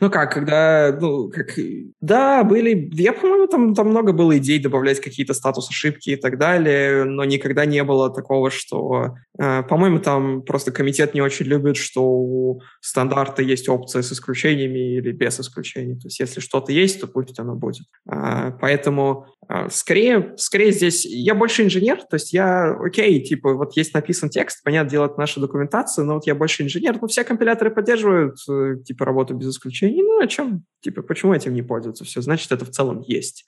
Ну 0.00 0.10
как, 0.10 0.32
когда, 0.32 0.96
ну, 1.00 1.28
как, 1.28 1.54
да, 2.00 2.44
были, 2.44 2.90
я, 2.94 3.12
по-моему, 3.12 3.46
там, 3.46 3.74
там 3.74 3.88
много 3.88 4.12
было 4.12 4.36
идей 4.38 4.58
добавлять 4.58 5.00
какие-то 5.00 5.34
статус 5.34 5.68
ошибки 5.70 6.10
и 6.10 6.16
так 6.16 6.38
далее, 6.38 7.04
но 7.04 7.24
никогда 7.24 7.64
не 7.66 7.82
было 7.84 8.12
такого, 8.12 8.50
что, 8.50 9.14
по-моему, 9.38 9.98
там 9.98 10.42
просто 10.42 10.72
комитет 10.72 11.14
не 11.14 11.20
очень 11.20 11.46
любит, 11.46 11.76
что 11.76 12.02
у 12.02 12.62
стандарта 12.80 13.42
есть 13.42 13.68
опция 13.68 14.02
с 14.02 14.12
исключениями 14.12 14.96
или 14.96 15.12
без 15.12 15.38
исключений. 15.38 15.94
То 15.94 16.06
есть 16.06 16.20
если 16.20 16.40
что-то 16.40 16.72
есть, 16.72 17.00
то 17.00 17.06
пусть 17.06 17.38
оно 17.38 17.54
будет. 17.54 17.86
Э, 18.10 18.52
поэтому 18.60 19.26
э, 19.48 19.68
скорее, 19.70 20.34
скорее 20.36 20.72
здесь 20.72 21.04
я 21.04 21.34
больше 21.34 21.64
инженер, 21.64 22.02
то 22.02 22.14
есть 22.14 22.32
я, 22.32 22.74
окей, 22.80 23.22
типа, 23.22 23.54
вот 23.54 23.76
есть 23.76 23.94
написан 23.94 24.30
текст, 24.30 24.62
понятно, 24.64 24.90
делать 24.90 25.18
наша 25.18 25.40
документация, 25.40 26.04
но 26.04 26.14
вот 26.14 26.26
я 26.26 26.34
больше 26.34 26.62
инженер, 26.62 26.98
но 27.00 27.06
все 27.08 27.24
компиляторы 27.24 27.70
поддерживают, 27.70 28.36
э, 28.48 28.76
типа, 28.84 29.04
работу 29.04 29.34
без 29.34 29.50
исключений. 29.50 30.02
Ну, 30.02 30.20
о 30.20 30.26
чем? 30.26 30.64
Типа, 30.80 31.02
почему 31.02 31.34
этим 31.34 31.52
не 31.52 31.62
пользуются? 31.62 32.04
Все, 32.04 32.22
значит, 32.22 32.50
это 32.52 32.64
в 32.64 32.70
целом 32.70 33.02
есть. 33.06 33.44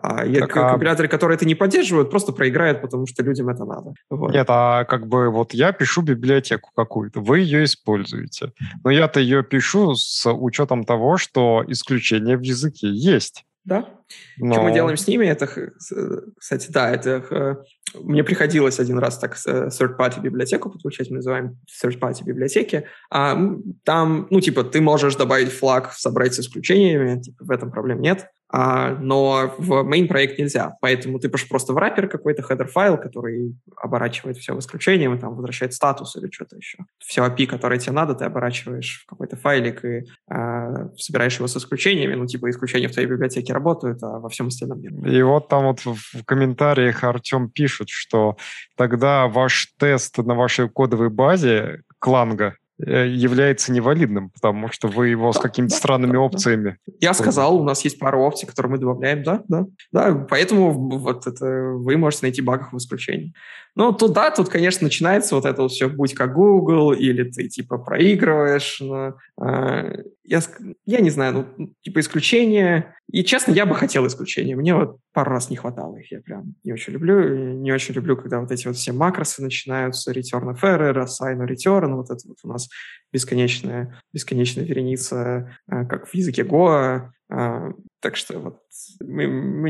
А 0.00 0.26
так, 0.26 0.56
а... 0.56 0.70
компиляторы, 0.70 1.08
которые 1.08 1.36
это 1.36 1.46
не 1.46 1.54
поддерживают, 1.54 2.10
просто 2.10 2.32
проиграют, 2.32 2.82
потому 2.82 3.06
что 3.06 3.22
людям 3.22 3.48
это 3.48 3.64
надо. 3.64 3.94
Вот. 4.10 4.32
Нет, 4.32 4.46
а 4.48 4.84
как 4.84 5.06
бы 5.06 5.30
вот 5.30 5.54
я 5.54 5.72
пишу 5.72 6.02
библиотеку 6.02 6.70
какую-то, 6.76 7.20
вы 7.20 7.40
ее 7.40 7.64
используете. 7.64 8.52
Но 8.84 8.90
я-то 8.90 9.20
ее 9.20 9.42
пишу 9.42 9.94
с 9.94 10.30
учетом 10.30 10.84
того, 10.84 11.16
что 11.16 11.64
исключения 11.66 12.36
в 12.36 12.42
языке 12.42 12.88
есть. 12.88 13.44
Да. 13.64 13.88
Но... 14.38 14.52
Что 14.54 14.62
мы 14.62 14.72
делаем 14.72 14.96
с 14.96 15.08
ними, 15.08 15.26
это, 15.26 15.48
кстати, 16.38 16.70
да, 16.70 16.88
это 16.88 17.24
э, 17.28 17.54
мне 17.94 18.22
приходилось 18.22 18.78
один 18.78 18.98
раз 18.98 19.18
так 19.18 19.36
э, 19.44 19.68
third-party 19.68 20.20
библиотеку 20.20 20.70
подключать, 20.70 21.10
мы 21.10 21.16
называем 21.16 21.58
third-party 21.82 22.22
библиотеки. 22.24 22.86
А, 23.10 23.36
там, 23.84 24.28
ну, 24.30 24.40
типа, 24.40 24.62
ты 24.62 24.80
можешь 24.80 25.16
добавить 25.16 25.50
флаг, 25.50 25.92
собрать 25.94 26.34
с 26.34 26.40
исключениями, 26.40 27.20
типа, 27.20 27.44
в 27.44 27.50
этом 27.50 27.72
проблем 27.72 28.00
нет. 28.00 28.28
А, 28.48 28.94
но 29.00 29.54
в 29.58 29.72
main 29.82 30.06
проект 30.06 30.38
нельзя. 30.38 30.76
Поэтому 30.80 31.18
ты 31.18 31.28
пишешь 31.28 31.48
просто 31.48 31.72
в 31.72 31.78
раппер 31.78 32.08
какой-то 32.08 32.42
header 32.42 32.66
файл, 32.66 32.96
который 32.96 33.56
оборачивает 33.76 34.36
все 34.36 34.54
в 34.54 34.58
исключение, 34.60 35.12
и 35.12 35.18
там 35.18 35.34
возвращает 35.34 35.74
статус 35.74 36.16
или 36.16 36.30
что-то 36.30 36.56
еще. 36.56 36.78
Все 36.98 37.24
API, 37.24 37.46
которое 37.46 37.78
тебе 37.78 37.92
надо, 37.92 38.14
ты 38.14 38.24
оборачиваешь 38.24 39.02
в 39.04 39.10
какой-то 39.10 39.36
файлик 39.36 39.84
и 39.84 40.04
а, 40.30 40.88
собираешь 40.96 41.36
его 41.36 41.48
с 41.48 41.56
исключениями. 41.56 42.14
Ну, 42.14 42.26
типа, 42.26 42.48
исключения 42.50 42.88
в 42.88 42.92
твоей 42.92 43.08
библиотеке 43.08 43.52
работают, 43.52 44.02
а 44.02 44.18
во 44.20 44.28
всем 44.28 44.48
остальном 44.48 44.80
нет. 44.80 44.92
И 45.06 45.22
вот 45.22 45.48
там 45.48 45.64
вот 45.64 45.80
в 45.80 46.24
комментариях 46.24 47.02
Артем 47.02 47.50
пишет, 47.50 47.88
что 47.88 48.36
тогда 48.76 49.26
ваш 49.26 49.72
тест 49.78 50.18
на 50.18 50.34
вашей 50.34 50.68
кодовой 50.68 51.10
базе 51.10 51.82
Кланга 51.98 52.26
Э, 52.46 52.65
является 52.78 53.72
невалидным, 53.72 54.30
потому 54.30 54.70
что 54.70 54.88
вы 54.88 55.08
его 55.08 55.32
с 55.32 55.38
какими-то 55.38 55.74
странными 55.74 56.12
да, 56.12 56.20
опциями. 56.20 56.76
Я 57.00 57.14
сказал, 57.14 57.58
у 57.58 57.64
нас 57.64 57.82
есть 57.84 57.98
пара 57.98 58.16
опций, 58.16 58.46
которые 58.46 58.72
мы 58.72 58.78
добавляем, 58.78 59.22
да, 59.22 59.42
да. 59.48 59.66
Да, 59.92 60.26
поэтому 60.28 60.72
вот 60.98 61.26
это 61.26 61.46
вы 61.46 61.96
можете 61.96 62.26
найти 62.26 62.42
багов 62.42 62.72
в 62.72 62.76
исключении. 62.76 63.32
Ну, 63.76 63.92
тут, 63.92 64.14
да, 64.14 64.30
тут, 64.30 64.48
конечно, 64.48 64.84
начинается 64.84 65.34
вот 65.34 65.44
это 65.44 65.68
все 65.68 65.90
«будь 65.90 66.14
как 66.14 66.32
Google», 66.32 66.94
или 66.94 67.24
ты, 67.30 67.46
типа, 67.46 67.76
проигрываешь. 67.76 68.80
Но, 68.80 69.18
э, 69.38 70.02
я, 70.24 70.40
я 70.86 71.00
не 71.00 71.10
знаю, 71.10 71.46
ну, 71.58 71.74
типа, 71.82 72.00
исключения. 72.00 72.96
И, 73.12 73.22
честно, 73.22 73.52
я 73.52 73.66
бы 73.66 73.74
хотел 73.74 74.06
исключения. 74.06 74.56
Мне 74.56 74.74
вот 74.74 74.96
пару 75.12 75.30
раз 75.30 75.50
не 75.50 75.56
хватало 75.56 75.96
их. 75.96 76.10
Я 76.10 76.22
прям 76.22 76.54
не 76.64 76.72
очень 76.72 76.94
люблю. 76.94 77.54
Не 77.54 77.70
очень 77.70 77.94
люблю, 77.94 78.16
когда 78.16 78.40
вот 78.40 78.50
эти 78.50 78.66
вот 78.66 78.76
все 78.76 78.92
макросы 78.92 79.42
начинаются, 79.42 80.10
return 80.10 80.54
of 80.54 80.62
error, 80.62 81.04
assign 81.04 81.46
return, 81.46 81.96
вот 81.96 82.10
это 82.10 82.26
вот 82.26 82.38
у 82.44 82.48
нас 82.48 82.70
бесконечная, 83.16 83.98
бесконечная 84.12 84.64
вереница, 84.64 85.56
э, 85.70 85.86
как 85.86 86.06
в 86.06 86.14
языке 86.14 86.42
Go, 86.42 87.10
а, 87.28 87.72
так 88.00 88.16
что 88.16 88.38
вот 88.38 88.58
мне, 89.00 89.26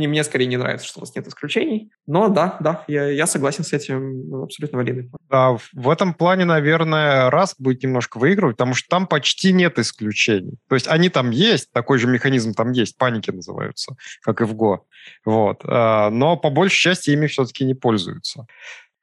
мне 0.09 0.25
скорее 0.25 0.47
не 0.47 0.59
нравится, 0.59 0.87
что 0.87 0.99
у 0.99 1.03
нас 1.03 1.15
нет 1.15 1.27
исключений. 1.27 1.91
Но 2.07 2.29
да, 2.29 2.57
да, 2.61 2.85
я, 2.87 3.09
я 3.09 3.27
согласен 3.27 3.65
с 3.65 3.73
этим 3.73 4.43
абсолютно 4.43 4.77
валидный 4.79 5.11
Да, 5.31 5.57
в 5.73 5.89
этом 5.89 6.13
плане, 6.13 6.45
наверное, 6.45 7.31
раз 7.31 7.55
будет 7.59 7.83
немножко 7.83 8.19
выигрывать, 8.19 8.57
потому 8.57 8.75
что 8.75 8.89
там 8.91 9.07
почти 9.07 9.53
нет 9.53 9.79
исключений. 9.79 10.59
То 10.69 10.75
есть 10.75 10.87
они 10.89 11.09
там 11.09 11.31
есть, 11.31 11.73
такой 11.73 11.99
же 11.99 12.09
механизм 12.09 12.53
там 12.53 12.73
есть, 12.73 12.99
паники 12.99 13.31
называются, 13.31 13.97
как 14.23 14.43
и 14.43 14.45
в 14.45 14.55
Go. 14.55 14.81
Вот. 15.25 15.63
А, 15.65 16.11
но 16.11 16.37
по 16.37 16.51
большей 16.51 16.79
части 16.79 17.11
ими 17.11 17.27
все-таки 17.27 17.65
не 17.65 17.75
пользуются. 17.75 18.47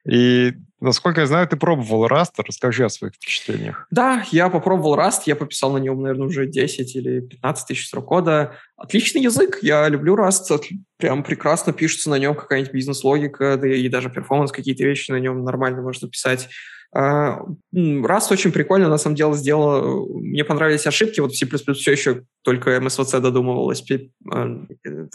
И, 0.08 0.52
насколько 0.80 1.22
я 1.22 1.26
знаю, 1.26 1.48
ты 1.48 1.56
пробовал 1.56 2.06
Rust. 2.06 2.32
Расскажи 2.38 2.84
о 2.84 2.88
своих 2.88 3.14
впечатлениях. 3.14 3.86
Да, 3.90 4.24
я 4.30 4.48
попробовал 4.48 4.98
Rust. 4.98 5.22
Я 5.26 5.36
пописал 5.36 5.72
на 5.72 5.78
нем, 5.78 6.02
наверное, 6.02 6.26
уже 6.26 6.46
10 6.46 6.96
или 6.96 7.20
15 7.20 7.66
тысяч 7.66 7.86
строк 7.86 8.06
кода. 8.06 8.56
Отличный 8.76 9.22
язык. 9.22 9.58
Я 9.62 9.88
люблю 9.88 10.16
Rust. 10.16 10.60
Прям 10.98 11.22
прекрасно 11.22 11.72
пишется 11.72 12.10
на 12.10 12.18
нем 12.18 12.34
какая-нибудь 12.34 12.72
бизнес-логика, 12.72 13.56
да 13.56 13.68
и 13.68 13.88
даже 13.88 14.10
перформанс, 14.10 14.52
какие-то 14.52 14.84
вещи 14.84 15.10
на 15.10 15.20
нем 15.20 15.42
нормально 15.42 15.82
можно 15.82 16.08
писать. 16.08 16.48
А, 16.96 17.40
Rust 17.74 18.30
очень 18.30 18.52
прикольно, 18.52 18.88
на 18.88 18.98
самом 18.98 19.16
деле, 19.16 19.34
сделал. 19.34 20.06
Мне 20.20 20.44
понравились 20.44 20.86
ошибки. 20.86 21.18
Вот 21.18 21.32
в 21.32 21.36
C++ 21.36 21.46
все 21.46 21.92
еще 21.92 22.22
только 22.42 22.76
MSVC 22.76 23.20
додумывалось 23.20 23.84
а, 24.30 24.46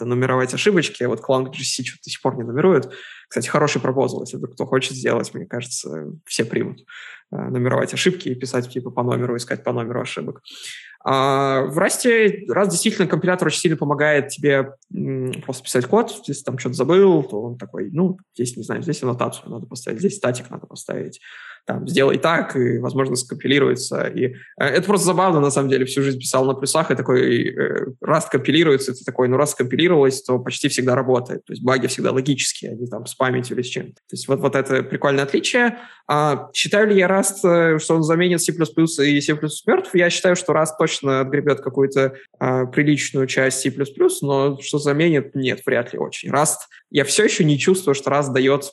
нумеровать 0.00 0.52
ошибочки, 0.52 1.02
а 1.02 1.08
вот 1.08 1.20
Clang 1.20 1.46
GC 1.46 1.84
что-то 1.84 2.02
до 2.04 2.10
сих 2.10 2.20
пор 2.20 2.36
не 2.36 2.42
нумерует. 2.42 2.92
Кстати, 3.28 3.48
хороший 3.48 3.80
пропозал, 3.80 4.22
если 4.22 4.38
кто 4.38 4.66
хочет 4.66 4.92
сделать, 4.92 5.32
мне 5.32 5.46
кажется, 5.46 6.08
все 6.26 6.44
примут. 6.44 6.84
Нумеровать 7.30 7.94
ошибки 7.94 8.28
и 8.28 8.34
писать 8.34 8.68
типа 8.68 8.90
по 8.90 9.02
номеру, 9.02 9.36
искать 9.36 9.64
по 9.64 9.72
номеру 9.72 10.02
ошибок. 10.02 10.42
А 11.02 11.62
в 11.62 11.78
Rust, 11.78 12.46
раз 12.48 12.68
действительно 12.68 13.08
компилятор 13.08 13.46
очень 13.46 13.60
сильно 13.60 13.76
помогает 13.78 14.28
тебе 14.28 14.74
просто 15.46 15.62
писать 15.62 15.86
код, 15.86 16.12
если 16.26 16.44
там 16.44 16.58
что-то 16.58 16.74
забыл, 16.74 17.22
то 17.22 17.40
он 17.40 17.56
такой, 17.56 17.90
ну, 17.90 18.18
здесь, 18.34 18.54
не 18.58 18.64
знаю, 18.64 18.82
здесь 18.82 19.02
аннотацию 19.02 19.48
надо 19.48 19.66
поставить, 19.66 20.00
здесь 20.00 20.16
статик 20.16 20.50
надо 20.50 20.66
поставить 20.66 21.20
там, 21.66 21.86
сделай 21.88 22.18
так, 22.18 22.56
и, 22.56 22.78
возможно, 22.78 23.16
скомпилируется. 23.16 24.02
И 24.04 24.26
э, 24.26 24.34
это 24.58 24.82
просто 24.82 25.06
забавно, 25.06 25.40
на 25.40 25.50
самом 25.50 25.68
деле, 25.68 25.84
всю 25.84 26.02
жизнь 26.02 26.18
писал 26.18 26.44
на 26.44 26.54
плюсах, 26.54 26.90
и 26.90 26.94
такой 26.94 27.48
э, 27.48 27.86
раз 28.00 28.26
компилируется, 28.26 28.92
это 28.92 29.04
такой, 29.04 29.28
ну, 29.28 29.36
раз 29.36 29.52
скомпилировалось, 29.52 30.22
то 30.22 30.38
почти 30.38 30.68
всегда 30.68 30.94
работает. 30.94 31.44
То 31.44 31.52
есть 31.52 31.62
баги 31.62 31.86
всегда 31.86 32.12
логические, 32.12 32.72
они 32.72 32.86
там 32.86 33.06
с 33.06 33.14
памятью 33.14 33.56
или 33.56 33.62
с 33.62 33.68
чем-то. 33.68 33.94
То 33.94 34.12
есть 34.12 34.28
вот, 34.28 34.40
вот 34.40 34.56
это 34.56 34.82
прикольное 34.82 35.24
отличие. 35.24 35.78
А, 36.08 36.50
считаю 36.52 36.88
ли 36.88 36.96
я 36.96 37.06
Rust, 37.06 37.44
э, 37.44 37.78
что 37.78 37.94
он 37.94 38.02
заменит 38.02 38.42
C++ 38.42 38.52
и 38.52 39.20
C++ 39.20 39.38
мертв? 39.66 39.94
Я 39.94 40.10
считаю, 40.10 40.34
что 40.34 40.52
Rust 40.52 40.72
точно 40.78 41.20
отгребет 41.20 41.60
какую-то 41.60 42.14
а, 42.38 42.66
приличную 42.66 43.26
часть 43.26 43.60
C++, 43.60 43.72
но 44.22 44.58
что 44.60 44.78
заменит, 44.78 45.34
нет, 45.34 45.60
вряд 45.64 45.92
ли 45.92 45.98
очень. 45.98 46.30
Rust, 46.30 46.58
я 46.90 47.04
все 47.04 47.24
еще 47.24 47.44
не 47.44 47.58
чувствую, 47.58 47.94
что 47.94 48.10
Rust 48.10 48.32
дает 48.32 48.72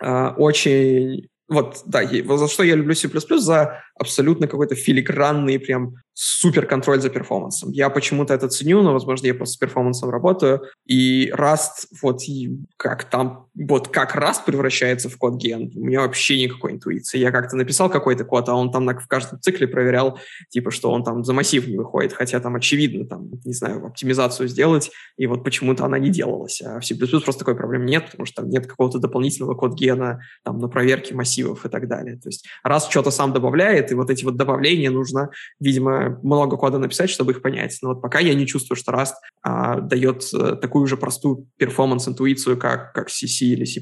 а, 0.00 0.34
очень 0.36 1.29
вот, 1.50 1.82
да, 1.84 2.00
за 2.38 2.48
что 2.48 2.62
я 2.62 2.76
люблю 2.76 2.94
C++, 2.94 3.08
за 3.38 3.82
абсолютно 4.00 4.48
какой-то 4.48 4.74
филигранный 4.74 5.60
прям 5.60 5.96
супер 6.14 6.66
контроль 6.66 7.00
за 7.00 7.10
перформансом. 7.10 7.70
Я 7.70 7.88
почему-то 7.90 8.34
это 8.34 8.48
ценю, 8.48 8.82
но, 8.82 8.92
возможно, 8.92 9.26
я 9.26 9.34
просто 9.34 9.54
с 9.54 9.56
перформансом 9.58 10.10
работаю. 10.10 10.62
И 10.86 11.30
Rust, 11.30 11.86
вот 12.02 12.22
и 12.28 12.58
как 12.76 13.04
там, 13.04 13.46
вот 13.54 13.88
как 13.88 14.16
Rust 14.16 14.44
превращается 14.46 15.08
в 15.08 15.16
код 15.16 15.36
ген, 15.36 15.70
у 15.74 15.84
меня 15.84 16.00
вообще 16.00 16.42
никакой 16.42 16.72
интуиции. 16.72 17.18
Я 17.18 17.30
как-то 17.30 17.56
написал 17.56 17.90
какой-то 17.90 18.24
код, 18.24 18.48
а 18.48 18.54
он 18.54 18.70
там 18.70 18.84
на, 18.84 18.98
в 18.98 19.06
каждом 19.06 19.40
цикле 19.40 19.68
проверял, 19.68 20.18
типа, 20.48 20.70
что 20.70 20.90
он 20.90 21.04
там 21.04 21.24
за 21.24 21.32
массив 21.32 21.66
не 21.66 21.76
выходит, 21.76 22.12
хотя 22.12 22.40
там 22.40 22.56
очевидно, 22.56 23.06
там, 23.06 23.30
не 23.44 23.52
знаю, 23.52 23.86
оптимизацию 23.86 24.48
сделать, 24.48 24.90
и 25.16 25.26
вот 25.26 25.44
почему-то 25.44 25.84
она 25.84 25.98
не 25.98 26.10
делалась. 26.10 26.62
А 26.62 26.80
в 26.80 26.84
C++ 26.84 26.94
просто 26.94 27.38
такой 27.38 27.56
проблемы 27.56 27.84
нет, 27.84 28.06
потому 28.06 28.26
что 28.26 28.42
там 28.42 28.50
нет 28.50 28.66
какого-то 28.66 28.98
дополнительного 28.98 29.54
код 29.54 29.74
гена 29.74 30.20
там, 30.44 30.58
на 30.58 30.68
проверке 30.68 31.14
массивов 31.14 31.66
и 31.66 31.68
так 31.68 31.88
далее. 31.88 32.16
То 32.16 32.28
есть 32.28 32.46
раз 32.62 32.88
что-то 32.88 33.10
сам 33.10 33.32
добавляет, 33.32 33.89
и 33.90 33.94
вот 33.94 34.10
эти 34.10 34.24
вот 34.24 34.36
добавления 34.36 34.90
нужно, 34.90 35.30
видимо, 35.58 36.18
много 36.22 36.56
кода 36.56 36.78
написать, 36.78 37.10
чтобы 37.10 37.32
их 37.32 37.42
понять. 37.42 37.78
Но 37.82 37.90
вот 37.90 38.02
пока 38.02 38.18
я 38.18 38.34
не 38.34 38.46
чувствую, 38.46 38.76
что 38.76 38.92
Rust 38.92 39.14
а, 39.42 39.80
дает 39.80 40.24
а, 40.34 40.56
такую 40.56 40.86
же 40.86 40.96
простую 40.96 41.48
перформанс-интуицию, 41.56 42.56
как, 42.56 42.92
как 42.92 43.08
CC 43.08 43.46
или 43.46 43.64
C++. 43.64 43.80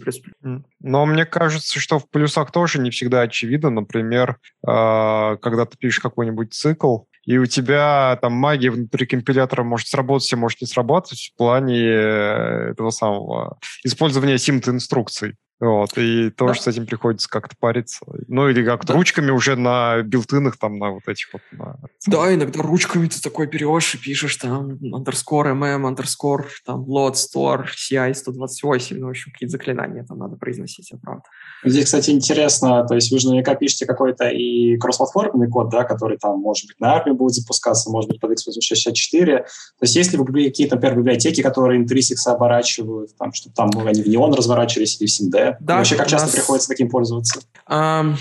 Но 0.81 1.07
мне 1.07 1.25
кажется, 1.27 1.81
что 1.81 1.99
в 1.99 2.09
плюсах 2.09 2.53
тоже 2.53 2.81
не 2.81 2.91
всегда 2.91 3.23
очевидно. 3.23 3.71
Например, 3.71 4.39
э, 4.67 5.37
когда 5.41 5.67
ты 5.67 5.77
пишешь 5.77 6.01
какой-нибудь 6.01 6.53
цикл, 6.53 7.01
и 7.25 7.37
у 7.37 7.45
тебя 7.45 8.19
там 8.23 8.33
магия 8.33 8.71
внутри 8.71 9.07
компилятора 9.07 9.63
может 9.63 9.89
сработать, 9.89 10.33
а 10.33 10.37
может 10.37 10.61
не 10.63 10.67
сработать 10.67 11.33
в 11.35 11.37
плане 11.37 11.79
э, 11.79 12.71
этого 12.71 12.91
самого 12.91 13.59
использования 13.85 14.39
симт-инструкций. 14.39 15.35
Вот, 15.61 15.99
и 15.99 16.31
тоже 16.31 16.55
да. 16.55 16.61
с 16.63 16.67
этим 16.69 16.87
приходится 16.87 17.29
как-то 17.29 17.57
париться. 17.59 18.07
Ну, 18.29 18.49
или 18.49 18.65
как-то 18.65 18.89
да. 18.89 18.95
ручками 18.95 19.31
уже 19.33 19.57
на 19.57 20.03
билтынах, 20.03 20.57
там, 20.57 20.79
на 20.79 20.91
вот 20.91 21.03
этих 21.09 21.33
вот. 21.33 21.43
На... 21.51 21.77
Да, 22.07 22.33
иногда 22.33 22.63
ручками 22.63 23.09
ты 23.09 23.21
такой 23.21 23.49
берешь 23.49 23.97
и 23.97 23.99
пишешь 23.99 24.37
там 24.37 24.75
underscore 24.75 25.53
mm, 25.53 25.97
underscore, 25.97 26.45
там, 26.65 26.85
load, 26.85 27.15
store, 27.15 27.67
CI 27.75 28.15
128, 28.15 28.99
ну, 28.99 29.07
в 29.07 29.11
общем, 29.11 29.33
какие-то 29.33 29.53
заклинания 29.53 30.05
там 30.05 30.19
надо 30.19 30.37
произносить, 30.37 30.93
это 30.93 31.01
правда. 31.01 31.25
Здесь, 31.65 31.87
кстати, 31.87 32.11
интересно, 32.11 32.87
то 32.87 32.95
есть 32.95 33.11
вы 33.11 33.19
же 33.19 33.27
наверняка 33.27 33.57
пишете 33.57 33.85
какой-то 33.85 34.29
и 34.29 34.77
кроссплатформенный 34.77 35.49
код, 35.49 35.71
да, 35.71 35.83
который 35.83 36.19
там, 36.19 36.39
может 36.39 36.69
быть, 36.69 36.79
на 36.79 36.93
армии 36.95 37.13
будет 37.13 37.35
запускаться, 37.35 37.91
может 37.91 38.11
быть, 38.11 38.21
под 38.21 38.31
x86-64. 38.33 39.27
То 39.27 39.45
есть 39.81 39.97
если 39.97 40.17
вы 40.17 40.25
какие-то, 40.25 40.77
например, 40.77 40.99
библиотеки, 40.99 41.43
которые 41.43 41.81
intrinsics'ы 41.81 42.29
оборачивают, 42.29 43.17
там, 43.17 43.33
чтобы 43.33 43.57
там 43.57 43.71
они 43.85 44.03
в 44.03 44.09
неон 44.09 44.35
разворачивались 44.35 45.01
или 45.01 45.09
в 45.09 45.11
SIMD, 45.11 45.48
да? 45.61 45.79
Вообще, 45.79 45.97
как 45.97 46.09
часто 46.09 46.27
нас... 46.27 46.35
приходится 46.35 46.69
таким 46.69 46.89
пользоваться? 46.89 47.41
Um, 47.69 48.17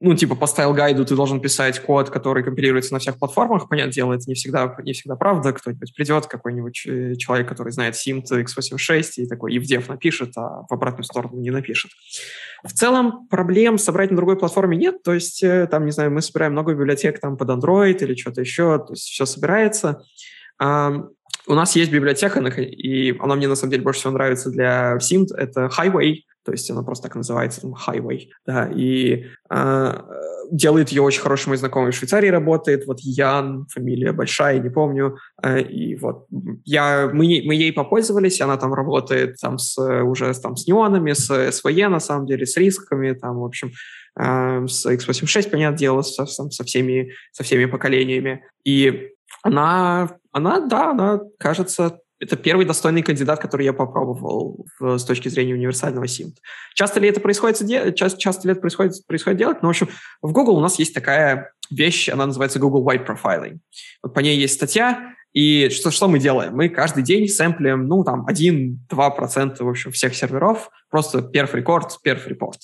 ну, 0.00 0.14
типа, 0.14 0.36
по 0.36 0.46
style 0.46 0.70
guide'у 0.70 1.04
ты 1.04 1.16
должен 1.16 1.40
писать 1.40 1.80
код, 1.80 2.08
который 2.10 2.44
компилируется 2.44 2.92
на 2.92 3.00
всех 3.00 3.18
платформах. 3.18 3.68
Понятное 3.68 3.92
дело, 3.92 4.12
это 4.12 4.24
не 4.28 4.34
всегда, 4.34 4.76
не 4.84 4.92
всегда 4.92 5.16
правда. 5.16 5.52
Кто-нибудь 5.52 5.92
придет, 5.92 6.26
какой-нибудь 6.26 7.18
человек, 7.18 7.48
который 7.48 7.72
знает 7.72 7.96
SIMD 7.96 8.44
x86 8.44 9.02
и 9.16 9.26
такой 9.26 9.58
дев 9.58 9.88
напишет, 9.88 10.34
а 10.36 10.62
в 10.68 10.72
обратную 10.72 11.02
сторону 11.02 11.40
не 11.40 11.50
напишет. 11.50 11.90
В 12.62 12.72
целом 12.72 13.26
проблем 13.26 13.76
собрать 13.76 14.10
на 14.10 14.16
другой 14.16 14.38
платформе 14.38 14.76
нет. 14.76 15.02
То 15.02 15.14
есть, 15.14 15.42
э, 15.42 15.66
там, 15.68 15.84
не 15.84 15.90
знаю, 15.90 16.12
мы 16.12 16.22
собираем 16.22 16.52
много 16.52 16.74
библиотек 16.74 17.20
там 17.20 17.36
под 17.36 17.50
Android 17.50 17.98
или 17.98 18.14
что-то 18.14 18.40
еще. 18.40 18.78
То 18.78 18.92
есть 18.92 19.08
все 19.08 19.26
собирается. 19.26 20.04
У 21.48 21.54
нас 21.54 21.74
есть 21.76 21.90
библиотека, 21.90 22.40
и 22.60 23.18
она 23.18 23.34
мне 23.34 23.48
на 23.48 23.54
самом 23.54 23.70
деле 23.70 23.82
больше 23.82 24.00
всего 24.00 24.12
нравится 24.12 24.50
для 24.50 24.98
SIMT, 24.98 25.28
это 25.34 25.70
Highway, 25.76 26.16
то 26.44 26.52
есть 26.52 26.70
она 26.70 26.82
просто 26.82 27.08
так 27.08 27.16
называется, 27.16 27.62
там, 27.62 27.74
Highway, 27.74 28.26
да, 28.46 28.70
и 28.74 29.24
э, 29.50 29.92
делает 30.50 30.90
ее 30.90 31.00
очень 31.00 31.22
хороший 31.22 31.48
мой 31.48 31.56
знакомый 31.56 31.92
в 31.92 31.94
Швейцарии 31.94 32.28
работает, 32.28 32.86
вот 32.86 33.00
Ян, 33.00 33.66
фамилия 33.70 34.12
большая, 34.12 34.58
не 34.58 34.68
помню, 34.68 35.16
э, 35.42 35.62
и 35.62 35.96
вот 35.96 36.26
я, 36.66 37.08
мы, 37.12 37.42
мы 37.46 37.54
ей 37.54 37.72
попользовались, 37.72 38.42
она 38.42 38.58
там 38.58 38.74
работает 38.74 39.36
там 39.40 39.56
с, 39.56 39.78
уже 40.02 40.32
там 40.34 40.54
с 40.54 40.66
неонами, 40.66 41.14
с 41.14 41.30
SVE 41.30 41.88
на 41.88 42.00
самом 42.00 42.26
деле, 42.26 42.44
с 42.44 42.58
рисками, 42.58 43.12
там, 43.12 43.38
в 43.38 43.44
общем, 43.44 43.72
э, 44.20 44.66
с 44.66 44.84
x86, 44.84 45.48
понятное 45.48 45.78
дело, 45.78 46.02
со, 46.02 46.26
со, 46.26 46.64
всеми, 46.64 47.12
со 47.32 47.42
всеми 47.42 47.64
поколениями, 47.64 48.44
и 48.64 49.12
она, 49.42 50.10
она, 50.32 50.60
да, 50.60 50.90
она, 50.90 51.20
кажется, 51.38 52.00
это 52.20 52.36
первый 52.36 52.66
достойный 52.66 53.02
кандидат, 53.02 53.40
который 53.40 53.64
я 53.64 53.72
попробовал 53.72 54.66
в, 54.78 54.98
с 54.98 55.04
точки 55.04 55.28
зрения 55.28 55.54
универсального 55.54 56.04
SIMT. 56.04 56.34
Часто 56.74 57.00
ли 57.00 57.08
это 57.08 57.20
происходит, 57.20 57.58
часто, 57.96 58.18
часто 58.18 58.48
ли 58.48 58.52
это 58.52 58.60
происходит, 58.60 59.06
происходит 59.06 59.38
делать? 59.38 59.62
Ну, 59.62 59.68
в 59.68 59.70
общем, 59.70 59.88
в 60.20 60.32
Google 60.32 60.56
у 60.56 60.60
нас 60.60 60.78
есть 60.78 60.94
такая 60.94 61.52
вещь, 61.70 62.08
она 62.08 62.26
называется 62.26 62.58
Google 62.58 62.84
White 62.84 63.06
Profiling. 63.06 63.58
Вот 64.02 64.14
по 64.14 64.20
ней 64.20 64.36
есть 64.36 64.54
статья, 64.54 65.14
и 65.32 65.68
что, 65.68 65.90
что 65.90 66.08
мы 66.08 66.18
делаем? 66.18 66.56
Мы 66.56 66.68
каждый 66.68 67.04
день 67.04 67.28
сэмплим, 67.28 67.86
ну, 67.86 68.02
там, 68.02 68.26
1-2% 68.26 69.62
в 69.62 69.68
общем, 69.68 69.92
всех 69.92 70.16
серверов, 70.16 70.70
просто 70.90 71.22
перф 71.22 71.54
рекорд, 71.54 72.00
перф 72.02 72.26
репорт 72.26 72.58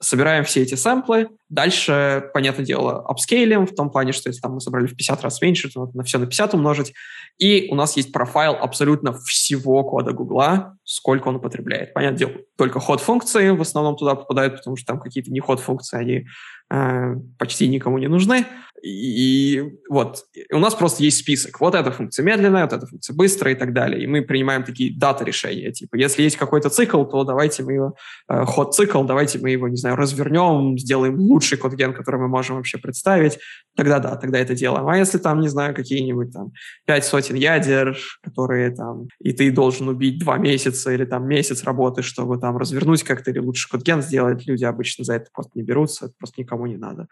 собираем 0.00 0.44
все 0.44 0.62
эти 0.62 0.74
сэмплы, 0.74 1.28
дальше, 1.48 2.30
понятное 2.34 2.64
дело, 2.64 3.02
апскейлим, 3.06 3.66
в 3.66 3.74
том 3.74 3.90
плане, 3.90 4.12
что 4.12 4.28
если 4.28 4.40
там 4.40 4.54
мы 4.54 4.60
собрали 4.60 4.86
в 4.86 4.96
50 4.96 5.22
раз 5.22 5.40
меньше, 5.40 5.70
то 5.70 5.80
надо 5.80 5.96
на 5.96 6.02
все 6.04 6.18
на 6.18 6.26
50 6.26 6.54
умножить, 6.54 6.92
и 7.38 7.68
у 7.70 7.74
нас 7.74 7.96
есть 7.96 8.12
профайл 8.12 8.54
абсолютно 8.54 9.12
всего 9.12 9.84
кода 9.84 10.12
Гугла, 10.12 10.76
сколько 10.84 11.28
он 11.28 11.36
употребляет. 11.36 11.92
Понятное 11.94 12.18
дело, 12.18 12.32
только 12.56 12.80
ход-функции 12.80 13.50
в 13.50 13.60
основном 13.60 13.96
туда 13.96 14.14
попадают, 14.14 14.56
потому 14.56 14.76
что 14.76 14.86
там 14.86 15.00
какие-то 15.00 15.30
не 15.30 15.40
ход-функции, 15.40 15.98
они 15.98 16.26
э, 16.70 17.14
почти 17.38 17.68
никому 17.68 17.98
не 17.98 18.08
нужны. 18.08 18.46
И 18.82 19.62
вот 19.88 20.24
у 20.52 20.58
нас 20.58 20.74
просто 20.74 21.02
есть 21.02 21.18
список. 21.18 21.60
Вот 21.60 21.74
эта 21.74 21.90
функция 21.90 22.24
медленная, 22.24 22.64
вот 22.64 22.72
эта 22.72 22.86
функция 22.86 23.14
быстрая 23.14 23.54
и 23.54 23.58
так 23.58 23.72
далее. 23.72 24.02
И 24.02 24.06
мы 24.06 24.22
принимаем 24.22 24.64
такие 24.64 24.96
дата-решения. 24.96 25.72
Типа, 25.72 25.96
если 25.96 26.22
есть 26.22 26.36
какой-то 26.36 26.70
цикл, 26.70 27.04
то 27.04 27.24
давайте 27.24 27.62
мы 27.62 27.72
его, 27.72 27.96
э, 28.28 28.44
ход-цикл, 28.44 29.02
давайте 29.04 29.38
мы 29.38 29.50
его, 29.50 29.68
не 29.68 29.76
знаю, 29.76 29.96
развернем, 29.96 30.78
сделаем 30.78 31.18
лучший 31.18 31.58
код-ген, 31.58 31.94
который 31.94 32.20
мы 32.20 32.28
можем 32.28 32.56
вообще 32.56 32.78
представить. 32.78 33.38
Тогда 33.76 33.98
да, 33.98 34.16
тогда 34.16 34.38
это 34.38 34.54
делаем. 34.54 34.88
А 34.88 34.96
если 34.96 35.18
там, 35.18 35.40
не 35.40 35.48
знаю, 35.48 35.74
какие-нибудь 35.74 36.32
там 36.32 36.52
пять 36.86 37.04
сотен 37.04 37.36
ядер, 37.36 37.96
которые 38.22 38.70
там, 38.70 39.08
и 39.20 39.32
ты 39.32 39.50
должен 39.50 39.88
убить 39.88 40.18
два 40.18 40.38
месяца 40.38 40.92
или 40.92 41.04
там 41.04 41.26
месяц 41.26 41.64
работы, 41.64 42.02
чтобы 42.02 42.38
там 42.38 42.56
развернуть 42.56 43.02
как-то 43.02 43.30
или 43.30 43.38
лучше 43.38 43.68
код-ген 43.68 44.02
сделать, 44.02 44.46
люди 44.46 44.64
обычно 44.64 45.04
за 45.04 45.14
это 45.14 45.26
просто 45.32 45.52
не 45.54 45.62
берутся, 45.62 46.06
это 46.06 46.14
просто 46.18 46.40
никому 46.40 46.66
не 46.66 46.76
надо. 46.76 47.06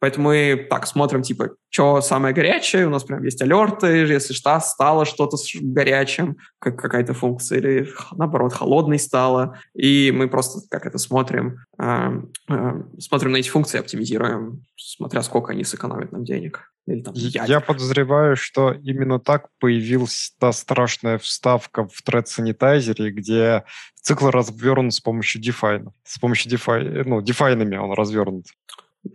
Поэтому 0.00 0.28
мы 0.30 0.66
так 0.68 0.86
смотрим, 0.86 1.09
типа, 1.18 1.50
что 1.68 2.00
самое 2.00 2.34
горячее, 2.34 2.86
у 2.86 2.90
нас 2.90 3.04
прям 3.04 3.22
есть 3.24 3.42
алерты, 3.42 3.86
если 3.86 4.32
что, 4.32 4.58
стало 4.60 5.04
что-то 5.04 5.36
горячим, 5.60 6.36
как 6.58 6.78
какая-то 6.78 7.14
функция, 7.14 7.58
или 7.58 7.88
наоборот, 8.12 8.52
холодной 8.52 8.98
стало, 8.98 9.58
и 9.74 10.12
мы 10.12 10.28
просто 10.28 10.60
как 10.70 10.86
это 10.86 10.98
смотрим, 10.98 11.58
э, 11.78 12.22
э, 12.48 12.82
смотрим 12.98 13.32
на 13.32 13.38
эти 13.38 13.48
функции, 13.48 13.78
оптимизируем, 13.78 14.64
смотря 14.76 15.22
сколько 15.22 15.52
они 15.52 15.64
сэкономят 15.64 16.12
нам 16.12 16.24
денег. 16.24 16.70
Или, 16.86 17.02
там, 17.02 17.14
Я 17.14 17.60
подозреваю, 17.60 18.36
что 18.36 18.72
именно 18.72 19.20
так 19.20 19.48
появилась 19.58 20.34
та 20.38 20.52
страшная 20.52 21.18
вставка 21.18 21.86
в 21.86 22.02
Thread 22.06 22.24
Sanitizer, 22.24 23.10
где 23.10 23.64
цикл 24.00 24.28
развернут 24.28 24.94
с 24.94 25.00
помощью 25.00 25.42
define. 25.42 25.88
С 26.04 26.18
помощью 26.18 26.50
define, 26.50 27.04
ну, 27.04 27.20
дефайнами 27.20 27.76
он 27.76 27.92
развернут 27.92 28.46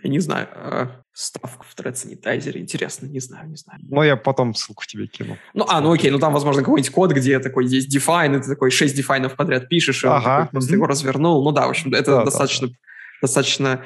я 0.02 0.10
не 0.10 0.20
знаю, 0.20 0.48
э, 0.52 0.88
ставку 1.14 1.66
в 1.68 1.80
Thread 1.80 1.94
Sanitizer. 1.94 2.58
Интересно, 2.58 3.06
не 3.06 3.20
знаю, 3.20 3.50
не 3.50 3.56
знаю. 3.56 3.80
Ну, 3.84 4.04
я 4.04 4.16
потом 4.18 4.54
ссылку 4.54 4.84
тебе 4.86 5.08
кину. 5.08 5.38
Ну, 5.54 5.66
а, 5.70 5.82
ну 5.82 5.92
окей, 5.94 6.12
ну 6.12 6.20
там, 6.20 6.34
возможно, 6.34 6.62
какой-нибудь 6.62 6.92
код, 6.92 7.12
где 7.12 7.40
такой 7.40 7.68
есть 7.68 7.96
define, 7.96 8.38
и 8.38 8.42
ты 8.42 8.50
такой 8.50 8.72
6 8.72 8.96
дефайнов 8.96 9.36
подряд 9.36 9.70
пишешь, 9.70 10.04
и 10.04 10.08
ага. 10.08 10.42
он 10.42 10.48
просто 10.48 10.74
его 10.74 10.88
развернул. 10.88 11.44
Ну 11.44 11.52
да, 11.52 11.68
в 11.68 11.70
общем, 11.70 11.94
это 11.94 12.18
да, 12.18 12.26
достаточно, 12.26 12.68
да, 12.68 12.74
да. 12.74 12.80
достаточно 13.22 13.84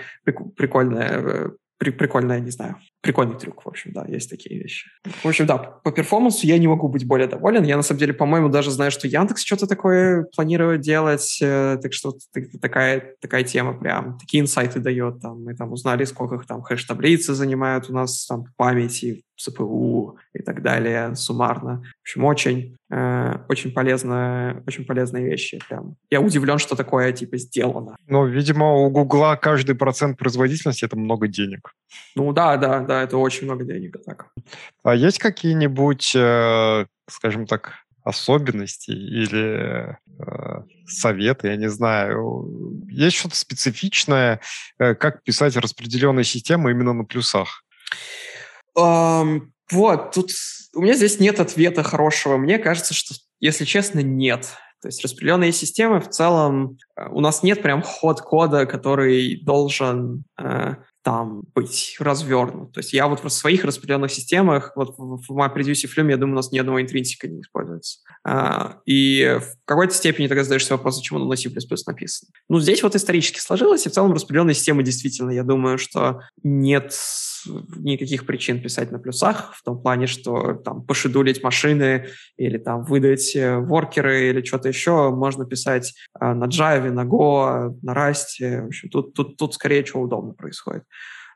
прикольная, 0.55 1.21
э, 1.21 1.49
при, 1.77 1.91
прикольная, 1.91 2.39
не 2.39 2.51
знаю, 2.51 2.77
прикольный 3.01 3.37
трюк, 3.37 3.65
в 3.65 3.67
общем, 3.67 3.91
да, 3.93 4.05
есть 4.07 4.29
такие 4.29 4.59
вещи. 4.59 4.89
В 5.23 5.25
общем, 5.25 5.45
да, 5.45 5.57
по 5.57 5.91
перформансу 5.91 6.45
я 6.45 6.57
не 6.57 6.67
могу 6.67 6.89
быть 6.89 7.07
более 7.07 7.27
доволен. 7.27 7.63
Я, 7.63 7.77
на 7.77 7.83
самом 7.83 7.99
деле, 7.99 8.13
по-моему, 8.13 8.49
даже 8.49 8.71
знаю, 8.71 8.91
что 8.91 9.07
Яндекс 9.07 9.45
что-то 9.45 9.67
такое 9.67 10.25
планирует 10.35 10.81
делать, 10.81 11.39
э, 11.41 11.77
так 11.81 11.93
что 11.93 12.13
такая, 12.61 13.15
такая 13.21 13.43
тема 13.43 13.73
прям, 13.73 14.17
такие 14.17 14.41
инсайты 14.41 14.79
дает, 14.79 15.21
там, 15.21 15.43
мы 15.43 15.55
там 15.55 15.71
узнали, 15.71 16.03
сколько 16.03 16.35
их 16.35 16.45
там 16.45 16.61
хэш-таблицы 16.61 17.33
занимают 17.33 17.89
у 17.89 17.93
нас 17.93 18.25
там 18.25 18.45
памяти, 18.57 19.23
ЦПУ 19.39 20.17
и 20.33 20.41
так 20.41 20.61
далее 20.61 21.15
суммарно. 21.15 21.81
В 21.81 22.01
общем, 22.03 22.25
очень, 22.25 22.77
э, 22.91 23.35
очень, 23.47 23.71
полезно, 23.71 24.61
очень 24.67 24.85
полезные 24.85 25.25
вещи. 25.25 25.59
Прям. 25.69 25.95
Я 26.09 26.21
удивлен, 26.21 26.57
что 26.57 26.75
такое 26.75 27.11
типа 27.13 27.37
сделано. 27.37 27.95
Ну, 28.07 28.25
видимо, 28.25 28.73
у 28.73 28.89
Гугла 28.89 29.35
каждый 29.35 29.75
процент 29.75 30.17
производительности– 30.17 30.85
это 30.85 30.97
много 30.97 31.27
денег. 31.27 31.73
Ну 32.15 32.33
да, 32.33 32.57
да, 32.57 32.81
да, 32.89 33.03
это 33.03 33.17
очень 33.17 33.45
много 33.45 33.65
денег. 33.65 33.97
Так. 34.03 34.31
А 34.83 34.95
есть 34.95 35.19
какие-нибудь, 35.19 36.11
э, 36.15 36.85
скажем 37.07 37.45
так, 37.45 37.73
особенности 38.03 38.89
или 38.89 39.95
э, 40.17 40.63
советы, 40.87 41.49
я 41.49 41.55
не 41.55 41.69
знаю. 41.69 42.49
Есть 42.89 43.17
что-то 43.17 43.35
специфичное, 43.35 44.41
э, 44.79 44.95
как 44.95 45.21
писать 45.21 45.55
распределенные 45.55 46.23
системы 46.23 46.71
именно 46.71 46.93
на 46.93 47.03
плюсах? 47.03 47.63
Um, 48.75 49.51
вот, 49.71 50.11
тут 50.13 50.31
у 50.73 50.81
меня 50.81 50.95
здесь 50.95 51.19
нет 51.19 51.39
ответа 51.39 51.83
хорошего. 51.83 52.37
Мне 52.37 52.57
кажется, 52.57 52.95
что, 52.95 53.13
если 53.39 53.65
честно, 53.65 53.99
нет. 53.99 54.47
То 54.81 54.87
есть 54.87 55.03
распределенные 55.03 55.51
системы 55.51 55.99
в 55.99 56.09
целом, 56.09 56.79
э, 56.95 57.07
у 57.11 57.19
нас 57.19 57.43
нет 57.43 57.61
прям 57.61 57.83
ход 57.83 58.21
кода, 58.21 58.65
который 58.65 59.39
должен 59.43 60.23
э, 60.39 60.73
там 61.03 61.43
быть 61.55 61.95
развернут. 61.99 62.73
То 62.73 62.79
есть 62.79 62.93
я 62.93 63.07
вот 63.07 63.23
в 63.23 63.29
своих 63.29 63.63
распределенных 63.63 64.11
системах, 64.11 64.73
вот 64.75 64.95
в 64.97 65.31
MapReduce 65.31 65.83
и 65.83 65.87
Flume, 65.87 66.11
я 66.11 66.17
думаю, 66.17 66.33
у 66.33 66.35
нас 66.37 66.51
ни 66.51 66.59
одного 66.59 66.81
интринсика 66.81 67.27
не 67.27 67.41
используется. 67.41 67.99
А, 68.25 68.79
и 68.85 69.37
в 69.39 69.65
какой-то 69.65 69.93
степени 69.93 70.27
тогда 70.27 70.43
задаешься 70.43 70.73
вопрос, 70.73 70.99
почему 70.99 71.19
на 71.19 71.35
C++ 71.35 71.49
написано. 71.87 72.31
Ну, 72.49 72.59
здесь 72.59 72.83
вот 72.83 72.95
исторически 72.95 73.39
сложилось, 73.39 73.85
и 73.85 73.89
в 73.89 73.93
целом 73.93 74.13
распределенные 74.13 74.55
системы 74.55 74.83
действительно, 74.83 75.31
я 75.31 75.43
думаю, 75.43 75.77
что 75.77 76.21
нет 76.43 76.93
никаких 77.77 78.25
причин 78.25 78.61
писать 78.61 78.91
на 78.91 78.99
плюсах, 78.99 79.53
в 79.53 79.63
том 79.63 79.81
плане, 79.81 80.07
что 80.07 80.53
там 80.53 80.85
пошедулить 80.85 81.43
машины 81.43 82.07
или 82.37 82.57
там 82.57 82.83
выдать 82.83 83.35
э, 83.35 83.57
воркеры 83.57 84.29
или 84.29 84.43
что-то 84.43 84.67
еще 84.67 85.11
можно 85.11 85.45
писать 85.45 85.93
э, 86.19 86.33
на 86.33 86.45
Java, 86.45 86.91
на 86.91 87.05
Go, 87.05 87.77
на 87.81 87.93
Rust. 87.93 88.39
В 88.39 88.67
общем, 88.67 88.89
тут, 88.89 89.13
тут, 89.13 89.37
тут 89.37 89.53
скорее 89.53 89.85
что 89.85 89.99
удобно 89.99 90.33
происходит. 90.33 90.83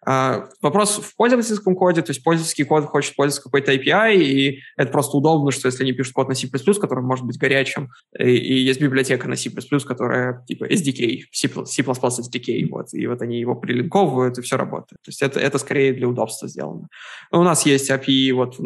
Uh, 0.06 0.48
вопрос 0.62 0.98
в 0.98 1.16
пользовательском 1.16 1.76
коде, 1.76 2.02
то 2.02 2.12
есть 2.12 2.24
пользовательский 2.24 2.66
код 2.66 2.86
хочет 2.86 3.16
пользоваться 3.16 3.44
какой-то 3.44 3.74
API, 3.74 4.16
и 4.18 4.60
это 4.76 4.92
просто 4.92 5.16
удобно, 5.16 5.52
что 5.52 5.68
если 5.68 5.84
они 5.84 5.94
пишут 5.94 6.14
код 6.14 6.28
на 6.28 6.36
C++, 6.36 6.48
который 6.50 7.04
может 7.04 7.26
быть 7.26 7.38
горячим, 7.38 7.90
и, 8.20 8.36
и 8.36 8.54
есть 8.64 8.82
библиотека 8.82 9.30
на 9.30 9.38
C++, 9.38 9.50
которая 9.50 10.44
типа 10.46 10.66
SDK, 10.66 11.22
C++, 11.32 11.48
C++ 11.48 11.82
SDK, 11.84 12.70
вот, 12.70 12.94
и 12.94 13.08
вот 13.08 13.22
они 13.22 13.40
его 13.40 13.56
прилинковывают, 13.56 14.38
и 14.38 14.42
все 14.42 14.58
работает. 14.58 15.00
То 15.04 15.10
есть 15.10 15.22
это, 15.22 15.40
это 15.40 15.58
скорее 15.58 15.94
для 15.94 16.10
удобства 16.10 16.50
сделано. 16.50 16.90
У 17.32 17.42
нас 17.42 17.66
есть 17.66 17.90
API 17.90 18.34
вот 18.34 18.58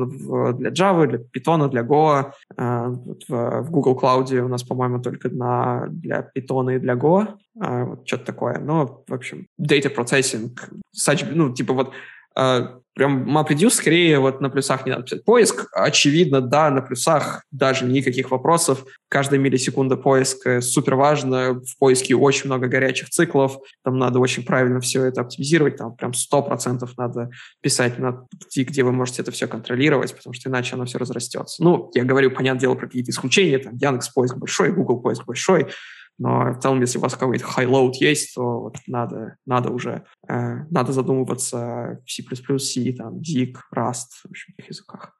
для 0.57 0.71
Java, 0.71 1.05
для 1.05 1.19
Python, 1.19 1.69
для 1.69 1.83
Go, 1.83 2.31
uh, 2.59 2.89
вот 2.89 3.23
в 3.27 3.69
Google 3.69 3.99
Cloud 4.01 4.35
у 4.39 4.47
нас, 4.47 4.63
по-моему, 4.63 5.03
только 5.03 5.29
на, 5.29 5.85
для 5.89 6.31
Python 6.35 6.75
и 6.75 6.79
для 6.79 6.95
Go, 6.95 7.27
uh, 7.61 7.85
вот 7.85 8.07
что-то 8.07 8.25
такое. 8.25 8.59
Но, 8.59 9.03
в 9.07 9.13
общем, 9.13 9.47
data 9.59 9.93
processing, 9.93 10.57
such 10.95 11.27
ну, 11.31 11.53
типа 11.53 11.73
вот 11.73 11.93
э, 12.37 12.67
прям 12.97 13.37
MapReduce 13.37 13.69
скорее 13.69 14.19
вот 14.19 14.41
на 14.41 14.49
плюсах 14.49 14.85
не 14.85 14.91
надо 14.91 15.03
писать. 15.03 15.23
Поиск, 15.23 15.67
очевидно, 15.71 16.41
да, 16.41 16.71
на 16.71 16.81
плюсах 16.81 17.43
даже 17.51 17.85
никаких 17.85 18.31
вопросов. 18.31 18.85
Каждая 19.07 19.39
миллисекунда 19.39 19.97
поиска 19.97 20.61
супер 20.61 20.95
важно. 20.95 21.61
В 21.61 21.77
поиске 21.77 22.15
очень 22.15 22.47
много 22.47 22.67
горячих 22.67 23.09
циклов. 23.09 23.57
Там 23.83 23.99
надо 23.99 24.19
очень 24.19 24.43
правильно 24.43 24.79
все 24.79 25.05
это 25.05 25.21
оптимизировать. 25.21 25.77
Там 25.77 25.95
прям 25.95 26.13
сто 26.13 26.41
процентов 26.41 26.97
надо 26.97 27.29
писать 27.61 27.99
на 27.99 28.25
где, 28.49 28.63
где 28.63 28.83
вы 28.83 28.91
можете 28.91 29.21
это 29.21 29.31
все 29.31 29.47
контролировать, 29.47 30.15
потому 30.15 30.33
что 30.33 30.49
иначе 30.49 30.75
оно 30.75 30.85
все 30.85 30.97
разрастется. 30.97 31.63
Ну, 31.63 31.91
я 31.93 32.03
говорю, 32.03 32.31
понятное 32.31 32.61
дело, 32.61 32.73
про 32.73 32.87
какие-то 32.87 33.11
исключения. 33.11 33.59
Там 33.59 33.75
Яндекс 33.75 34.09
поиск 34.09 34.35
большой, 34.37 34.71
Google 34.71 35.01
поиск 35.01 35.23
большой. 35.25 35.67
Но 36.17 36.51
в 36.51 36.59
целом, 36.59 36.81
если 36.81 36.97
у 36.97 37.01
вас 37.01 37.15
какой-то 37.15 37.45
high-load 37.45 37.93
есть, 37.99 38.35
то 38.35 38.61
вот 38.61 38.77
надо, 38.87 39.37
надо 39.45 39.71
уже 39.71 40.03
э, 40.27 40.65
надо 40.69 40.91
задумываться 40.91 42.01
в 42.05 42.11
C++, 42.11 42.23
C, 42.57 42.93
там, 42.93 43.17
ZIG, 43.17 43.55
Rust, 43.75 44.23
в 44.23 44.29
общем, 44.29 44.53
в 44.57 44.67
языках. 44.67 45.15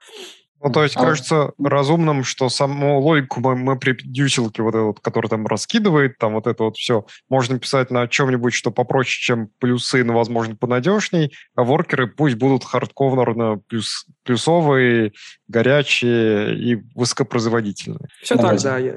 Ну, 0.64 0.72
то 0.72 0.84
есть, 0.84 0.98
а, 0.98 1.02
кажется 1.02 1.52
разумным, 1.64 2.24
что 2.24 2.50
саму 2.50 3.00
логику 3.00 3.42
мы, 3.42 3.56
мы 3.56 3.78
при 3.78 3.94
дьютилке, 3.94 4.64
вот 4.64 4.74
этот, 4.74 5.00
который 5.02 5.28
там 5.28 5.46
раскидывает, 5.46 6.18
там 6.18 6.34
вот 6.34 6.48
это 6.48 6.64
вот 6.64 6.78
все, 6.78 7.06
можно 7.30 7.60
писать 7.60 7.92
на 7.92 8.08
чем-нибудь, 8.08 8.54
что 8.54 8.72
попроще, 8.72 9.22
чем 9.22 9.50
плюсы, 9.60 10.04
но, 10.04 10.14
возможно, 10.14 10.56
понадежней, 10.56 11.32
а 11.56 11.64
воркеры 11.64 12.08
пусть 12.08 12.36
будут 12.36 12.64
хардковерно 12.64 13.60
плюс, 13.68 14.06
плюсовые, 14.24 15.14
горячие 15.48 16.58
и 16.58 16.84
высокопроизводительные. 16.96 18.10
Все 18.22 18.36
так, 18.36 18.52
разе. 18.52 18.68
да. 18.68 18.78
Я, 18.78 18.96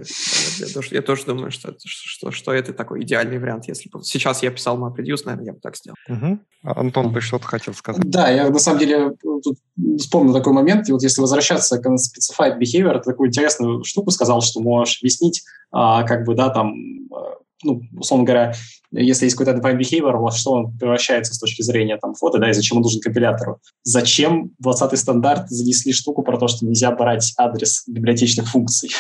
я, 0.58 0.66
тоже, 0.72 0.88
я 0.92 1.02
тоже 1.02 1.24
думаю, 1.24 1.50
что, 1.50 1.74
что, 1.84 2.30
что 2.30 2.52
это 2.52 2.72
такой 2.72 3.02
идеальный 3.02 3.38
вариант. 3.38 3.68
Если 3.68 3.88
бы 3.88 4.02
сейчас 4.02 4.42
я 4.42 4.50
писал 4.50 4.78
MapReduce, 4.78 5.22
наверное, 5.26 5.46
я 5.46 5.52
бы 5.52 5.60
так 5.60 5.76
сделал. 5.76 5.96
Угу. 6.08 6.38
Антон, 6.62 7.14
ты 7.14 7.20
что-то 7.20 7.46
хотел 7.46 7.74
сказать? 7.74 8.02
Да, 8.10 8.28
я 8.28 8.48
на 8.50 8.58
самом 8.58 8.80
деле 8.80 9.12
тут 9.40 9.58
вспомнил 9.98 10.34
такой 10.34 10.52
момент. 10.52 10.88
И 10.88 10.92
вот 10.92 11.02
если 11.02 11.20
возвращаться 11.20 11.78
к 11.78 11.86
Unspecified 11.86 12.58
Behavior, 12.58 12.98
ты 12.98 13.10
такую 13.10 13.28
интересную 13.28 13.84
штуку 13.84 14.10
сказал, 14.10 14.40
что 14.42 14.60
можешь 14.60 14.98
объяснить, 15.00 15.42
а, 15.72 16.02
как 16.04 16.24
бы, 16.24 16.34
да, 16.34 16.50
там, 16.50 16.74
а, 17.12 17.36
ну, 17.62 17.82
условно 17.96 18.24
говоря, 18.24 18.54
если 18.92 19.26
есть 19.26 19.36
какой-то 19.36 19.58
defined 19.58 19.78
behavior, 19.78 20.16
во 20.16 20.30
что 20.30 20.52
он 20.52 20.76
превращается 20.78 21.34
с 21.34 21.38
точки 21.38 21.62
зрения 21.62 21.98
там, 21.98 22.14
фото, 22.14 22.38
да, 22.38 22.50
и 22.50 22.54
зачем 22.54 22.78
он 22.78 22.82
нужен 22.82 23.00
компилятору. 23.00 23.60
Зачем 23.82 24.52
20-й 24.64 24.96
стандарт 24.96 25.48
занесли 25.48 25.92
штуку 25.92 26.22
про 26.22 26.38
то, 26.38 26.48
что 26.48 26.66
нельзя 26.66 26.90
брать 26.90 27.32
адрес 27.36 27.84
библиотечных 27.86 28.48
функций? 28.48 28.90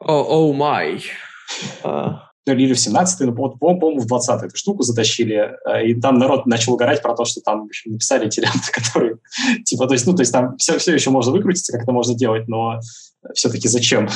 О, 0.00 0.52
oh. 0.52 0.54
Oh 0.54 1.00
uh 1.84 2.27
или 2.52 2.72
в 2.72 2.78
17 2.78 3.20
ну, 3.20 3.34
по-моему, 3.34 4.00
в 4.00 4.06
20 4.06 4.44
эту 4.44 4.56
штуку 4.56 4.82
затащили, 4.82 5.56
э, 5.66 5.86
и 5.86 6.00
там 6.00 6.18
народ 6.18 6.46
начал 6.46 6.74
угорать 6.74 7.02
про 7.02 7.14
то, 7.14 7.24
что 7.24 7.40
там 7.40 7.62
в 7.62 7.66
общем, 7.66 7.92
написали 7.92 8.26
эти 8.26 8.40
ленты, 8.40 8.58
которые, 8.72 9.18
типа, 9.64 9.86
то 9.86 9.94
есть, 9.94 10.06
ну, 10.06 10.14
то 10.14 10.22
есть 10.22 10.32
там 10.32 10.56
все, 10.56 10.78
все 10.78 10.94
еще 10.94 11.10
можно 11.10 11.32
выкрутиться, 11.32 11.72
как 11.72 11.82
это 11.82 11.92
можно 11.92 12.14
делать, 12.14 12.48
но 12.48 12.80
все-таки 13.34 13.68
зачем? 13.68 14.08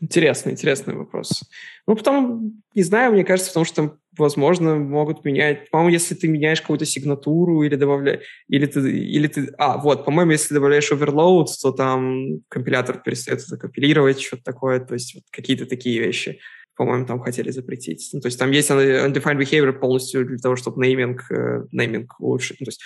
Интересный, 0.00 0.52
интересный 0.52 0.96
вопрос. 0.96 1.44
Ну, 1.86 1.94
потом, 1.94 2.62
не 2.74 2.82
знаю, 2.82 3.12
мне 3.12 3.24
кажется, 3.24 3.50
потому 3.50 3.64
что, 3.64 3.96
возможно, 4.18 4.74
могут 4.74 5.24
менять... 5.24 5.70
По-моему, 5.70 5.92
если 5.92 6.16
ты 6.16 6.26
меняешь 6.26 6.60
какую-то 6.60 6.84
сигнатуру 6.84 7.62
или 7.62 7.76
добавляешь... 7.76 8.20
Или 8.48 8.66
ты, 8.66 8.80
или 8.80 9.28
ты... 9.28 9.54
А, 9.58 9.78
вот, 9.78 10.04
по-моему, 10.04 10.32
если 10.32 10.54
добавляешь 10.54 10.90
overload, 10.90 11.46
то 11.62 11.70
там 11.70 12.40
компилятор 12.48 12.98
перестает 12.98 13.42
это 13.46 13.56
компилировать, 13.56 14.20
что-то 14.20 14.42
такое, 14.42 14.80
то 14.80 14.94
есть 14.94 15.14
вот 15.14 15.24
какие-то 15.30 15.66
такие 15.66 16.00
вещи 16.00 16.40
по-моему, 16.76 17.06
там 17.06 17.20
хотели 17.20 17.50
запретить. 17.50 18.10
Ну, 18.12 18.20
то 18.20 18.26
есть 18.26 18.38
там 18.38 18.50
есть 18.50 18.70
undefined 18.70 19.38
behavior 19.38 19.72
полностью 19.72 20.26
для 20.26 20.38
того, 20.38 20.56
чтобы 20.56 20.84
нейминг, 20.84 21.30
э, 21.30 21.64
нейминг 21.72 22.18
улучшить. 22.18 22.60
Ну, 22.60 22.64
то 22.64 22.70
есть, 22.70 22.80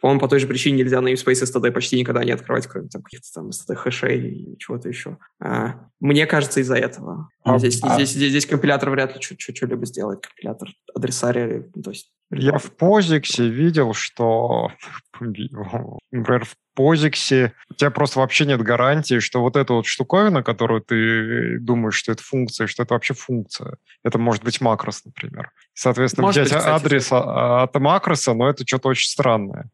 по-моему, 0.00 0.20
по 0.20 0.28
той 0.28 0.40
же 0.40 0.46
причине 0.46 0.78
нельзя 0.78 0.98
namespace 0.98 1.44
STD 1.44 1.70
почти 1.70 1.98
никогда 1.98 2.24
не 2.24 2.32
открывать, 2.32 2.66
кроме 2.66 2.88
там 2.88 3.02
каких-то 3.02 3.28
там 3.32 3.50
STD 3.50 3.74
хэшей 3.74 4.30
и 4.30 4.58
чего-то 4.58 4.88
еще. 4.88 5.18
А, 5.40 5.88
мне 6.00 6.26
кажется, 6.26 6.60
из-за 6.60 6.76
этого. 6.76 7.28
А, 7.44 7.58
здесь, 7.58 7.80
а... 7.82 7.94
Здесь, 7.94 8.10
здесь, 8.10 8.30
здесь 8.30 8.46
компилятор 8.46 8.90
вряд 8.90 9.14
ли 9.14 9.20
что-либо 9.20 9.86
сделает. 9.86 10.26
Компилятор 10.26 10.68
адресария, 10.94 11.64
то 11.82 11.90
есть 11.90 12.12
я 12.30 12.58
в 12.58 12.72
позиксе 12.76 13.48
видел, 13.48 13.94
что, 13.94 14.70
например, 15.20 16.44
в 16.44 16.56
позиксе 16.74 17.54
у 17.70 17.74
тебя 17.74 17.90
просто 17.90 18.20
вообще 18.20 18.44
нет 18.44 18.62
гарантии, 18.62 19.18
что 19.18 19.40
вот 19.40 19.56
эта 19.56 19.72
вот 19.72 19.86
штуковина, 19.86 20.42
которую 20.42 20.82
ты 20.82 21.58
думаешь, 21.58 21.94
что 21.94 22.12
это 22.12 22.22
функция, 22.22 22.66
что 22.66 22.82
это 22.82 22.94
вообще 22.94 23.14
функция. 23.14 23.78
Это 24.04 24.18
может 24.18 24.44
быть 24.44 24.60
макрос, 24.60 25.04
например. 25.04 25.50
Соответственно, 25.74 26.26
может 26.26 26.42
взять 26.42 26.52
быть, 26.52 26.58
кстати, 26.58 26.84
адрес 26.84 27.08
да. 27.08 27.62
от 27.62 27.74
макроса, 27.74 28.34
но 28.34 28.48
это 28.48 28.66
что-то 28.66 28.88
очень 28.88 29.08
странное. 29.08 29.70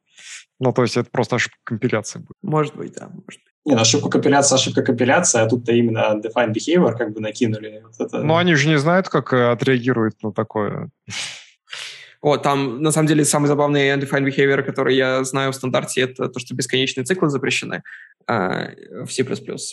Ну, 0.60 0.72
то 0.72 0.82
есть 0.82 0.96
это 0.96 1.10
просто 1.10 1.36
ошибка 1.36 1.58
компиляции 1.64 2.20
будет. 2.20 2.36
Может 2.42 2.76
быть, 2.76 2.94
да, 2.94 3.08
может 3.08 3.26
быть. 3.26 3.40
Не, 3.66 3.74
ну, 3.74 3.80
ошибка 3.80 4.10
компиляция, 4.10 4.56
ошибка 4.56 4.82
компиляция, 4.82 5.42
а 5.42 5.48
тут-то 5.48 5.72
именно 5.72 6.20
defined 6.22 6.52
behavior 6.52 6.96
как 6.96 7.12
бы 7.12 7.20
накинули. 7.20 7.82
Вот 7.82 8.06
это... 8.06 8.22
Но 8.22 8.36
они 8.36 8.54
же 8.54 8.68
не 8.68 8.78
знают, 8.78 9.08
как 9.08 9.32
э, 9.32 9.50
отреагируют 9.50 10.22
на 10.22 10.32
такое. 10.32 10.90
О, 12.24 12.38
там, 12.38 12.80
на 12.80 12.90
самом 12.90 13.06
деле, 13.06 13.22
самый 13.22 13.48
забавный 13.48 13.90
undefined 13.90 14.26
behavior, 14.26 14.62
который 14.62 14.96
я 14.96 15.22
знаю 15.24 15.52
в 15.52 15.54
стандарте, 15.54 16.00
это 16.00 16.30
то, 16.30 16.40
что 16.40 16.54
бесконечные 16.54 17.04
циклы 17.04 17.28
запрещены. 17.28 17.82
в 18.26 19.08
C++. 19.10 19.22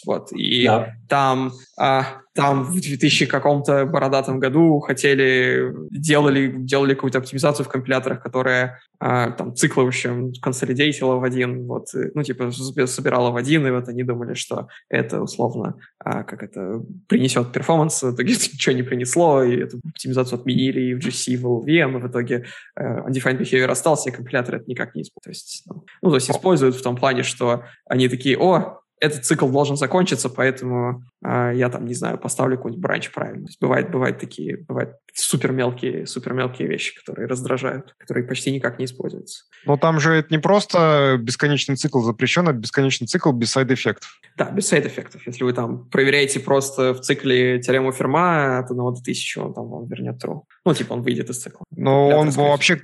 Вот. 0.06 0.34
И 0.34 0.66
да. 0.66 0.94
там 1.08 1.54
а, 1.80 2.18
там 2.34 2.64
в 2.64 2.80
2000 2.80 3.26
каком-то 3.26 3.86
бородатом 3.86 4.40
году 4.40 4.80
хотели, 4.80 5.74
делали, 5.92 6.54
делали 6.56 6.94
какую-то 6.94 7.18
оптимизацию 7.18 7.66
в 7.66 7.70
компиляторах, 7.70 8.24
которая 8.24 8.80
а, 9.00 9.32
там 9.32 9.56
циклы, 9.56 9.84
в 9.84 9.88
общем, 9.88 10.32
консолидейтила 10.42 11.16
в 11.16 11.24
один, 11.24 11.68
вот, 11.68 11.88
ну, 12.14 12.24
типа, 12.24 12.52
собирала 12.86 13.32
в 13.32 13.36
один, 13.36 13.68
и 13.68 13.72
вот 13.72 13.90
они 13.90 14.04
думали, 14.04 14.34
что 14.34 14.68
это 14.90 15.22
условно, 15.22 15.76
а, 16.00 16.24
как 16.24 16.44
это, 16.44 16.82
принесет 17.08 17.52
перформанс, 17.52 18.02
в 18.02 18.16
итоге 18.16 18.34
ничего 18.54 18.76
не 18.76 18.84
принесло, 18.84 19.44
и 19.44 19.58
эту 19.58 19.80
оптимизацию 19.86 20.40
отменили 20.40 20.82
и 20.82 20.94
в 20.94 21.00
GC, 21.00 21.38
в 21.38 21.46
LVM, 21.46 21.98
и 21.98 22.02
в 22.02 22.08
итоге 22.08 22.46
uh, 22.80 23.08
undefined 23.08 23.40
behavior 23.40 23.72
остался, 23.72 24.10
и 24.10 24.14
компиляторы 24.14 24.60
это 24.60 24.70
никак 24.70 24.96
не 24.96 25.02
используют. 25.02 25.24
То 25.24 25.30
есть, 25.30 25.64
ну, 25.68 25.86
ну, 26.02 26.10
то 26.10 26.16
есть 26.16 26.30
используют 26.30 26.76
в 26.76 26.82
том 26.82 26.96
плане, 26.96 27.24
что 27.24 27.64
они 27.86 28.08
такие, 28.08 28.38
о, 28.38 28.82
этот 29.02 29.26
цикл 29.26 29.50
должен 29.50 29.76
закончиться, 29.76 30.30
поэтому 30.30 31.04
э, 31.26 31.54
я 31.56 31.70
там, 31.70 31.86
не 31.86 31.96
знаю, 31.96 32.20
поставлю 32.20 32.58
какой-нибудь 32.58 32.82
бранч 32.82 33.12
правильно. 33.12 33.46
То 33.46 33.50
есть 33.50 33.60
бывает, 33.60 33.92
бывают 33.92 34.20
такие, 34.20 34.58
бывают 34.58 34.92
супер 35.14 35.52
мелкие, 35.52 36.06
супер 36.06 36.34
мелкие 36.34 36.68
вещи, 36.68 36.98
которые 36.98 37.28
раздражают, 37.28 37.96
которые 37.98 38.26
почти 38.26 38.52
никак 38.52 38.78
не 38.78 38.86
используются. 38.86 39.46
Но 39.66 39.76
там 39.78 40.00
же 40.00 40.14
это 40.14 40.28
не 40.30 40.40
просто 40.40 41.18
бесконечный 41.20 41.76
цикл 41.76 42.02
запрещен, 42.02 42.48
а 42.48 42.54
бесконечный 42.54 43.08
цикл 43.08 43.32
без 43.32 43.52
сайд-эффектов. 43.52 44.10
Да, 44.38 44.50
без 44.52 44.68
сайд-эффектов. 44.68 45.26
Если 45.26 45.44
вы 45.44 45.54
там 45.54 45.90
проверяете 45.90 46.40
просто 46.40 46.94
в 46.94 47.02
цикле 47.02 47.60
теорему 47.60 47.92
Ферма 47.92 48.60
от 48.60 48.72
1 48.72 48.78
до 48.78 48.90
1000, 48.90 49.42
он 49.42 49.54
там 49.54 49.68
вам 49.68 49.88
вернет 49.88 50.24
true. 50.24 50.42
Ну, 50.66 50.74
типа 50.74 50.94
он 50.94 51.02
выйдет 51.02 51.30
из 51.30 51.42
цикла. 51.42 51.66
Но 51.76 52.10
он 52.10 52.30
вообще, 52.30 52.80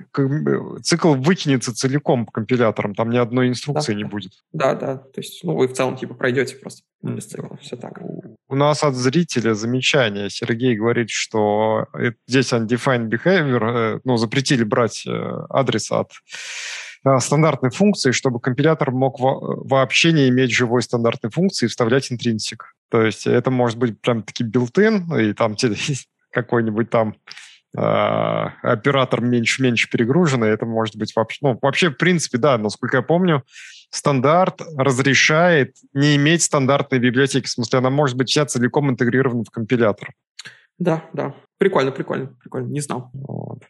цикл 0.82 1.14
выкинется 1.14 1.74
целиком 1.74 2.26
по 2.26 2.32
компиляторам, 2.32 2.94
там 2.94 3.10
ни 3.10 3.18
одной 3.18 3.48
инструкции 3.48 3.92
да. 3.92 3.98
не 3.98 4.04
будет. 4.04 4.32
Да, 4.52 4.74
да. 4.74 4.96
То 4.96 5.20
есть, 5.20 5.44
ну, 5.44 5.56
вы 5.56 5.68
в 5.68 5.72
целом, 5.72 5.96
типа, 5.96 6.07
пройдете 6.14 6.56
просто 6.56 6.82
без 7.02 7.26
цикла. 7.26 7.56
Все 7.60 7.76
так. 7.76 8.00
У 8.48 8.54
нас 8.54 8.82
от 8.82 8.94
зрителя 8.94 9.54
замечание. 9.54 10.30
Сергей 10.30 10.76
говорит, 10.76 11.10
что 11.10 11.86
здесь 12.26 12.52
undefined 12.52 13.10
behavior, 13.10 13.96
э, 13.96 14.00
ну, 14.04 14.16
запретили 14.16 14.64
брать 14.64 15.04
э, 15.06 15.10
адрес 15.50 15.92
от 15.92 16.12
э, 17.04 17.18
стандартной 17.18 17.70
функции, 17.70 18.12
чтобы 18.12 18.40
компилятор 18.40 18.90
мог 18.90 19.16
вообще 19.20 20.12
не 20.12 20.28
иметь 20.28 20.52
живой 20.52 20.82
стандартной 20.82 21.30
функции 21.30 21.66
и 21.66 21.68
вставлять 21.68 22.10
интринсик. 22.10 22.74
То 22.90 23.02
есть 23.02 23.26
это 23.26 23.50
может 23.50 23.78
быть 23.78 24.00
прям 24.00 24.22
таки 24.22 24.44
билтин, 24.44 25.12
и 25.14 25.34
там 25.34 25.56
какой-нибудь 26.32 26.90
там 26.90 27.16
э, 27.76 27.80
оператор 27.80 29.20
меньше-меньше 29.20 29.90
перегруженный, 29.90 30.48
это 30.48 30.66
может 30.66 30.96
быть 30.96 31.14
вообще... 31.14 31.38
Ну, 31.42 31.58
вообще, 31.60 31.90
в 31.90 31.96
принципе, 31.96 32.38
да, 32.38 32.56
насколько 32.56 32.98
я 32.98 33.02
помню, 33.02 33.44
стандарт 33.90 34.62
разрешает 34.76 35.76
не 35.92 36.16
иметь 36.16 36.42
стандартной 36.42 36.98
библиотеки. 36.98 37.46
В 37.46 37.50
смысле, 37.50 37.78
она 37.78 37.90
может 37.90 38.16
быть 38.16 38.28
вся 38.28 38.46
целиком 38.46 38.90
интегрирована 38.90 39.44
в 39.44 39.50
компилятор. 39.50 40.12
Да, 40.78 41.04
да. 41.12 41.34
Прикольно, 41.58 41.90
прикольно, 41.90 42.26
прикольно. 42.40 42.68
Не 42.68 42.80
знал. 42.80 43.10
Вот. 43.12 43.62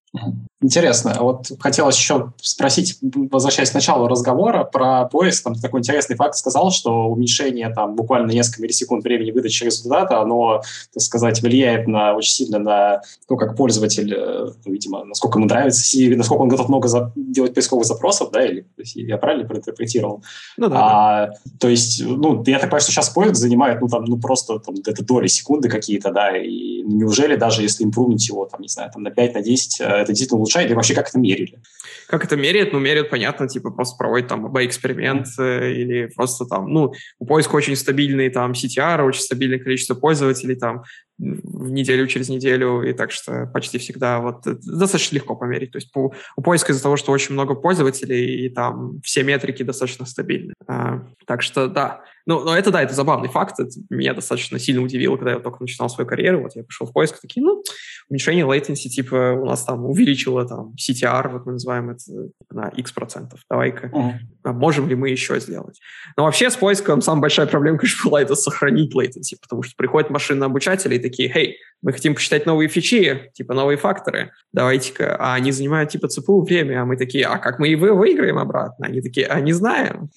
Интересно. 0.61 1.15
Вот 1.21 1.53
хотелось 1.61 1.97
еще 1.97 2.33
спросить, 2.43 2.99
возвращаясь 3.01 3.71
к 3.71 3.75
началу 3.75 4.09
разговора 4.09 4.65
про 4.65 5.05
поиск, 5.05 5.45
там 5.45 5.55
такой 5.55 5.81
интересный 5.81 6.17
факт 6.17 6.35
сказал, 6.35 6.73
что 6.73 7.07
уменьшение 7.07 7.69
там 7.69 7.95
буквально 7.95 8.33
несколько 8.33 8.63
миллисекунд 8.63 9.05
времени 9.05 9.31
выдачи 9.31 9.63
результата, 9.63 10.21
оно, 10.21 10.63
так 10.93 11.01
сказать, 11.01 11.43
влияет 11.43 11.87
на 11.87 12.15
очень 12.15 12.33
сильно 12.33 12.59
на 12.59 13.03
то, 13.29 13.37
как 13.37 13.57
пользователь, 13.57 14.13
э, 14.13 14.49
ну, 14.65 14.73
видимо, 14.73 15.05
насколько 15.05 15.39
ему 15.39 15.47
нравится, 15.47 15.97
и 15.97 16.13
насколько 16.17 16.43
он 16.43 16.49
готов 16.49 16.69
много 16.69 16.89
за, 16.89 17.13
делать 17.15 17.55
поисковых 17.55 17.87
запросов, 17.87 18.31
да, 18.33 18.45
или 18.45 18.67
я 18.95 19.17
правильно 19.17 19.47
проинтерпретировал? 19.47 20.25
Ну 20.57 20.69
да. 20.69 20.77
А, 20.77 21.27
да. 21.27 21.33
То 21.61 21.69
есть, 21.69 22.03
ну, 22.05 22.43
я 22.47 22.59
так 22.59 22.69
понимаю, 22.69 22.81
что 22.81 22.91
сейчас 22.91 23.11
поиск 23.11 23.37
занимает, 23.37 23.81
ну, 23.81 23.87
там, 23.87 24.05
ну, 24.07 24.19
просто 24.19 24.59
там, 24.59 24.75
это 24.85 25.05
доли 25.05 25.29
секунды 25.29 25.69
какие-то, 25.69 26.11
да, 26.11 26.37
и 26.37 26.83
неужели 26.83 27.37
даже 27.37 27.63
если 27.63 27.85
импрувнуть 27.85 28.27
его, 28.29 28.47
там, 28.47 28.61
не 28.61 28.69
знаю, 28.69 28.91
там, 28.93 29.05
на 29.05 29.11
5, 29.11 29.35
на 29.35 29.43
10, 29.43 29.81
э, 29.81 30.05
это 30.09 30.15
действительно 30.15 30.39
улучшает, 30.39 30.71
и 30.71 30.75
вообще 30.75 30.95
как 30.95 31.09
это 31.09 31.19
мерили? 31.19 31.61
Как 32.09 32.25
это 32.25 32.37
меряют? 32.37 32.73
Ну, 32.73 32.79
меряют, 32.79 33.11
понятно, 33.11 33.49
типа 33.49 33.71
просто 33.71 33.97
проводят 33.97 34.29
там 34.29 34.47
АБ-эксперимент 34.47 35.27
mm-hmm. 35.39 35.73
или 35.73 36.07
просто 36.07 36.47
там, 36.47 36.73
ну, 36.73 36.93
у 37.19 37.27
поиска 37.27 37.55
очень 37.55 37.77
стабильный 37.77 38.31
там 38.31 38.53
CTR, 38.53 39.03
очень 39.03 39.23
стабильное 39.23 39.59
количество 39.59 39.95
пользователей 39.95 40.57
там 40.57 40.85
в 41.19 41.71
неделю 41.71 42.07
через 42.07 42.29
неделю, 42.29 42.83
и 42.83 42.93
так 42.93 43.11
что 43.11 43.51
почти 43.53 43.79
всегда 43.79 44.21
вот 44.21 44.43
достаточно 44.45 45.17
легко 45.17 45.35
померить. 45.35 45.73
То 45.73 45.79
есть 45.79 45.93
по, 45.93 46.13
у 46.37 46.43
поиска 46.43 46.73
из-за 46.73 46.83
того, 46.83 46.97
что 46.97 47.13
очень 47.13 47.35
много 47.35 47.55
пользователей, 47.55 48.47
и 48.47 48.49
там 48.49 49.01
все 49.03 49.23
метрики 49.25 49.63
достаточно 49.63 50.07
стабильны. 50.07 50.55
А, 50.67 51.03
так 51.27 51.43
что 51.43 51.67
да, 51.67 52.03
ну, 52.29 52.45
но 52.45 52.55
это, 52.55 52.71
да, 52.71 52.83
это 52.83 52.93
забавный 52.93 53.31
факт. 53.31 53.59
Это 53.59 53.71
меня 53.89 54.13
достаточно 54.13 54.59
сильно 54.59 54.83
удивило, 54.83 55.17
когда 55.17 55.33
я 55.33 55.39
только 55.39 55.63
начинал 55.63 55.89
свою 55.89 56.07
карьеру. 56.07 56.43
Вот 56.43 56.55
я 56.55 56.63
пришел 56.63 56.87
в 56.87 56.93
поиск, 56.93 57.19
такие, 57.21 57.43
ну, 57.43 57.63
уменьшение 58.11 58.45
latency, 58.45 58.89
типа, 58.89 59.33
у 59.41 59.47
нас 59.47 59.65
там 59.65 59.87
увеличило 59.87 60.47
там 60.47 60.75
CTR, 60.79 61.31
вот 61.31 61.47
мы 61.47 61.53
называем 61.53 61.89
это 61.89 62.03
на 62.51 62.69
X 62.69 62.93
процентов. 62.93 63.41
Давай-ка, 63.51 63.87
uh-huh. 63.87 64.13
а 64.45 64.53
можем 64.53 64.89
ли 64.89 64.95
мы 64.95 65.09
еще 65.09 65.41
сделать? 65.41 65.81
Но 66.19 66.25
вообще 66.25 66.51
с 66.51 66.57
поиском 66.57 67.01
самая 67.01 67.23
большая 67.23 67.47
проблема, 67.47 67.79
конечно, 67.79 68.05
была 68.11 68.21
это 68.21 68.35
сохранить 68.35 68.95
latency, 68.95 69.37
потому 69.41 69.63
что 69.63 69.75
приходят 69.77 70.11
машины 70.11 70.45
обучатели 70.45 70.97
и 70.97 70.99
такие, 71.09 71.33
хей, 71.33 71.59
мы 71.81 71.93
хотим 71.93 72.15
посчитать 72.15 72.45
новые 72.47 72.69
фичи, 72.69 73.31
типа 73.35 73.55
новые 73.55 73.77
факторы, 73.77 74.33
давайте-ка, 74.53 75.17
а 75.17 75.35
они 75.35 75.53
занимают 75.53 75.91
типа 75.91 76.09
ЦПУ 76.09 76.43
время, 76.43 76.83
а 76.83 76.85
мы 76.85 76.97
такие, 76.97 77.25
а 77.25 77.39
как 77.39 77.59
мы 77.61 77.77
вы 77.77 77.93
выиграем 77.93 78.39
обратно? 78.39 78.87
Они 78.87 79.01
такие, 79.01 79.27
а 79.27 79.41
не 79.41 79.53
знаем. 79.53 80.11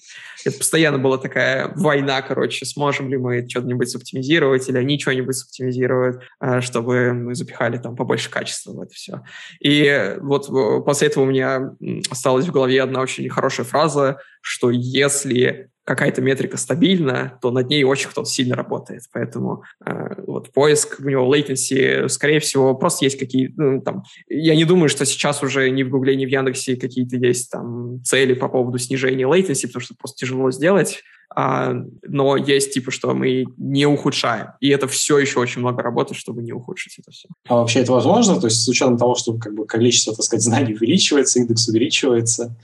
Это 0.44 0.58
постоянно 0.58 0.98
была 0.98 1.18
такая 1.18 1.72
война, 1.76 2.20
короче, 2.22 2.66
сможем 2.66 3.08
ли 3.08 3.16
мы 3.16 3.48
что-нибудь 3.48 3.88
соптимизировать, 3.88 4.68
или 4.68 4.76
они 4.76 4.98
что-нибудь 4.98 5.36
соптимизируют, 5.36 6.22
а, 6.40 6.60
чтобы 6.60 7.12
мы 7.12 7.34
запихали 7.36 7.78
там 7.78 7.94
побольше 7.94 8.28
качества 8.28 8.72
в 8.72 8.80
это 8.80 8.92
все. 8.92 9.22
И 9.60 10.16
вот 10.20 10.48
после 10.84 11.08
этого 11.08 11.22
у 11.22 11.28
меня 11.28 11.74
осталась 12.10 12.46
в 12.46 12.52
голове 12.52 12.82
одна 12.82 13.00
очень 13.00 13.28
хорошая 13.28 13.66
фраза, 13.66 14.18
что 14.40 14.70
если 14.70 15.70
какая-то 15.84 16.22
метрика 16.22 16.56
стабильна, 16.56 17.38
то 17.42 17.50
над 17.50 17.68
ней 17.68 17.82
очень 17.84 18.08
кто-то 18.08 18.28
сильно 18.28 18.54
работает. 18.54 19.02
Поэтому 19.12 19.64
э, 19.84 20.22
вот 20.26 20.52
поиск, 20.52 21.00
у 21.00 21.08
него 21.08 21.34
latency, 21.34 22.08
скорее 22.08 22.40
всего, 22.40 22.74
просто 22.74 23.04
есть 23.04 23.18
какие-то 23.18 23.54
ну, 23.56 23.80
там... 23.80 24.04
Я 24.28 24.54
не 24.54 24.64
думаю, 24.64 24.88
что 24.88 25.04
сейчас 25.04 25.42
уже 25.42 25.70
ни 25.70 25.82
в 25.82 25.90
Гугле, 25.90 26.14
ни 26.16 26.24
в 26.24 26.28
Яндексе 26.28 26.76
какие-то 26.76 27.16
есть 27.16 27.50
там 27.50 28.02
цели 28.04 28.34
по 28.34 28.48
поводу 28.48 28.78
снижения 28.78 29.24
latency, 29.24 29.66
потому 29.66 29.82
что 29.82 29.94
просто 29.96 30.18
тяжело 30.18 30.50
сделать. 30.52 31.02
А, 31.34 31.74
но 32.02 32.36
есть 32.36 32.74
типа, 32.74 32.90
что 32.90 33.14
мы 33.14 33.46
не 33.56 33.86
ухудшаем. 33.86 34.48
И 34.60 34.68
это 34.68 34.86
все 34.86 35.18
еще 35.18 35.40
очень 35.40 35.60
много 35.60 35.82
работы, 35.82 36.14
чтобы 36.14 36.42
не 36.42 36.52
ухудшить 36.52 36.98
это 36.98 37.10
все. 37.10 37.28
А 37.48 37.56
вообще 37.56 37.80
это 37.80 37.92
возможно? 37.92 38.38
То 38.40 38.46
есть 38.46 38.62
с 38.62 38.68
учетом 38.68 38.98
того, 38.98 39.14
что 39.14 39.38
как 39.38 39.54
бы 39.54 39.66
количество, 39.66 40.14
так 40.14 40.24
сказать, 40.24 40.44
знаний 40.44 40.74
увеличивается, 40.74 41.38
индекс 41.38 41.68
увеличивается, 41.68 42.56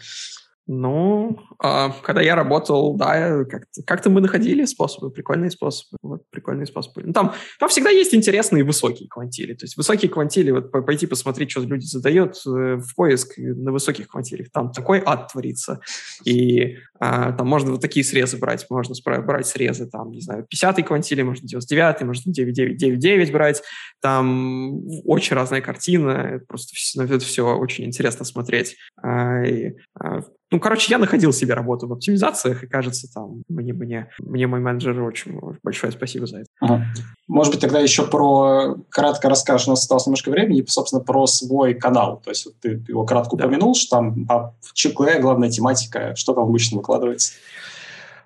ну, 0.70 1.38
а, 1.58 1.90
когда 2.02 2.20
я 2.20 2.34
работал, 2.34 2.94
да, 2.94 3.44
как-то, 3.44 3.82
как-то 3.86 4.10
мы 4.10 4.20
находили 4.20 4.66
способы, 4.66 5.10
прикольные 5.10 5.50
способы. 5.50 5.96
Вот, 6.02 6.22
прикольные 6.30 6.66
способы. 6.66 7.02
Ну, 7.04 7.12
там, 7.14 7.32
там 7.58 7.70
всегда 7.70 7.88
есть 7.88 8.14
интересные 8.14 8.64
высокие 8.64 9.08
квантили. 9.08 9.54
То 9.54 9.64
есть 9.64 9.78
высокие 9.78 10.10
квантили, 10.10 10.50
вот 10.50 10.70
пойти 10.70 11.06
посмотреть, 11.06 11.50
что 11.50 11.62
люди 11.62 11.86
задают 11.86 12.36
э, 12.46 12.76
в 12.76 12.94
поиск 12.94 13.38
на 13.38 13.72
высоких 13.72 14.08
квантилях. 14.08 14.48
Там 14.52 14.70
такой 14.70 15.02
ад 15.04 15.32
творится. 15.32 15.80
И 16.26 16.76
а, 17.00 17.32
там 17.32 17.48
можно 17.48 17.72
вот 17.72 17.80
такие 17.80 18.04
срезы 18.04 18.36
брать. 18.36 18.66
Можно 18.68 18.94
брать 19.22 19.46
срезы, 19.46 19.86
там, 19.86 20.10
не 20.10 20.20
знаю, 20.20 20.46
50-й 20.54 20.82
квантили, 20.82 21.22
можно 21.22 21.46
99-й, 21.46 22.04
можно 22.04 22.30
9999 22.30 23.32
брать. 23.32 23.62
Там 24.02 24.82
очень 25.06 25.34
разная 25.34 25.62
картина. 25.62 26.42
Просто 26.46 26.74
на 27.00 27.04
это 27.04 27.20
все 27.20 27.56
очень 27.56 27.86
интересно 27.86 28.26
смотреть. 28.26 28.76
А, 29.02 29.42
и, 29.44 29.72
а, 29.98 30.20
ну, 30.50 30.60
короче, 30.60 30.86
я 30.90 30.98
находил 30.98 31.32
себе 31.32 31.52
работу 31.54 31.86
в 31.86 31.92
оптимизациях, 31.92 32.64
и 32.64 32.66
кажется, 32.66 33.06
там 33.12 33.42
мне, 33.48 33.74
мне, 33.74 34.08
мне 34.18 34.46
мой 34.46 34.60
менеджер 34.60 35.00
очень 35.02 35.38
большое 35.62 35.92
спасибо 35.92 36.26
за 36.26 36.38
это. 36.38 36.46
Ага. 36.60 36.86
Может 37.26 37.52
быть, 37.52 37.60
тогда 37.60 37.80
еще 37.80 38.06
про 38.06 38.76
кратко 38.88 39.28
расскажешь, 39.28 39.66
у 39.66 39.70
нас 39.70 39.80
осталось 39.80 40.06
немножко 40.06 40.30
времени, 40.30 40.60
и, 40.60 40.66
собственно, 40.66 41.02
про 41.02 41.26
свой 41.26 41.74
канал. 41.74 42.22
То 42.24 42.30
есть 42.30 42.46
вот 42.46 42.54
ты 42.60 42.82
его 42.88 43.04
кратко 43.04 43.36
да. 43.36 43.44
упомянул, 43.44 43.74
что 43.74 43.96
там 43.96 44.26
а 44.30 44.52
в 44.62 44.72
ЧК 44.72 45.20
главная 45.20 45.50
тематика, 45.50 46.14
что 46.16 46.32
там 46.32 46.44
обычно 46.44 46.78
выкладывается? 46.78 47.32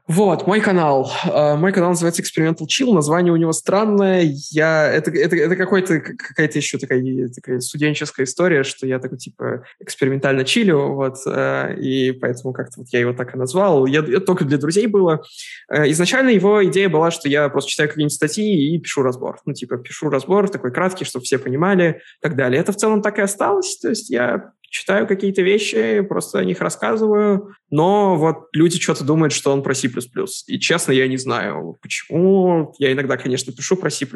Вот, 0.09 0.49
мой 0.49 0.61
канал. 0.61 1.13
Uh, 1.25 1.57
мой 1.57 1.73
канал 1.73 1.91
называется 1.91 2.23
Experimental 2.23 2.67
Chill. 2.67 2.93
Название 2.93 3.33
у 3.33 3.37
него 3.37 3.53
странное. 3.53 4.29
Я, 4.51 4.91
это, 4.93 5.13
это, 5.13 5.37
это 5.37 5.55
какой-то, 5.55 6.01
какая-то 6.01 6.59
еще 6.59 6.79
такая, 6.79 7.01
такая 7.29 7.61
студенческая 7.61 8.25
история, 8.25 8.65
что 8.65 8.85
я 8.85 8.99
такой, 8.99 9.19
типа, 9.19 9.65
экспериментально 9.79 10.45
чилю, 10.45 10.95
вот, 10.95 11.19
uh, 11.25 11.79
и 11.79 12.11
поэтому 12.11 12.53
как-то 12.53 12.81
вот 12.81 12.89
я 12.91 12.99
его 12.99 13.13
так 13.13 13.37
и 13.37 13.39
назвал. 13.39 13.87
Я, 13.87 14.01
это 14.01 14.21
только 14.21 14.45
для 14.45 14.59
друзей 14.59 14.89
было. 14.89 15.23
Uh, 15.73 15.89
изначально 15.93 16.31
его 16.31 16.65
идея 16.65 16.89
была, 16.89 17.13
что 17.13 17.29
я 17.29 17.49
просто 17.49 17.71
читаю 17.71 17.89
какие-нибудь 17.89 18.15
статьи 18.15 18.75
и 18.75 18.79
пишу 18.81 19.03
разбор. 19.03 19.39
Ну, 19.47 19.53
типа, 19.53 19.77
пишу 19.77 20.11
разбор 20.11 20.49
такой 20.49 20.73
краткий, 20.73 21.05
чтобы 21.05 21.25
все 21.25 21.39
понимали, 21.39 22.01
и 22.19 22.23
так 22.23 22.35
далее. 22.35 22.61
Это 22.61 22.73
в 22.73 22.77
целом 22.77 23.03
так 23.03 23.19
и 23.19 23.23
осталось. 23.23 23.79
То 23.79 23.91
есть 23.91 24.11
я 24.11 24.53
читаю 24.73 25.07
какие-то 25.07 25.43
вещи, 25.43 26.01
просто 26.01 26.39
о 26.39 26.45
них 26.45 26.63
рассказываю, 26.63 27.55
но 27.71 28.17
вот 28.17 28.49
люди 28.55 28.81
что-то 28.81 29.05
думают, 29.05 29.35
что 29.35 29.53
он 29.53 29.63
про 29.63 29.75
C++. 29.75 29.89
И 30.47 30.59
честно, 30.59 30.93
я 30.93 31.07
не 31.09 31.19
знаю, 31.19 31.77
почему. 31.83 32.75
Я 32.79 32.91
иногда, 32.93 33.19
конечно, 33.19 33.53
пишу 33.53 33.77
про 33.77 33.91
C++, 33.91 34.07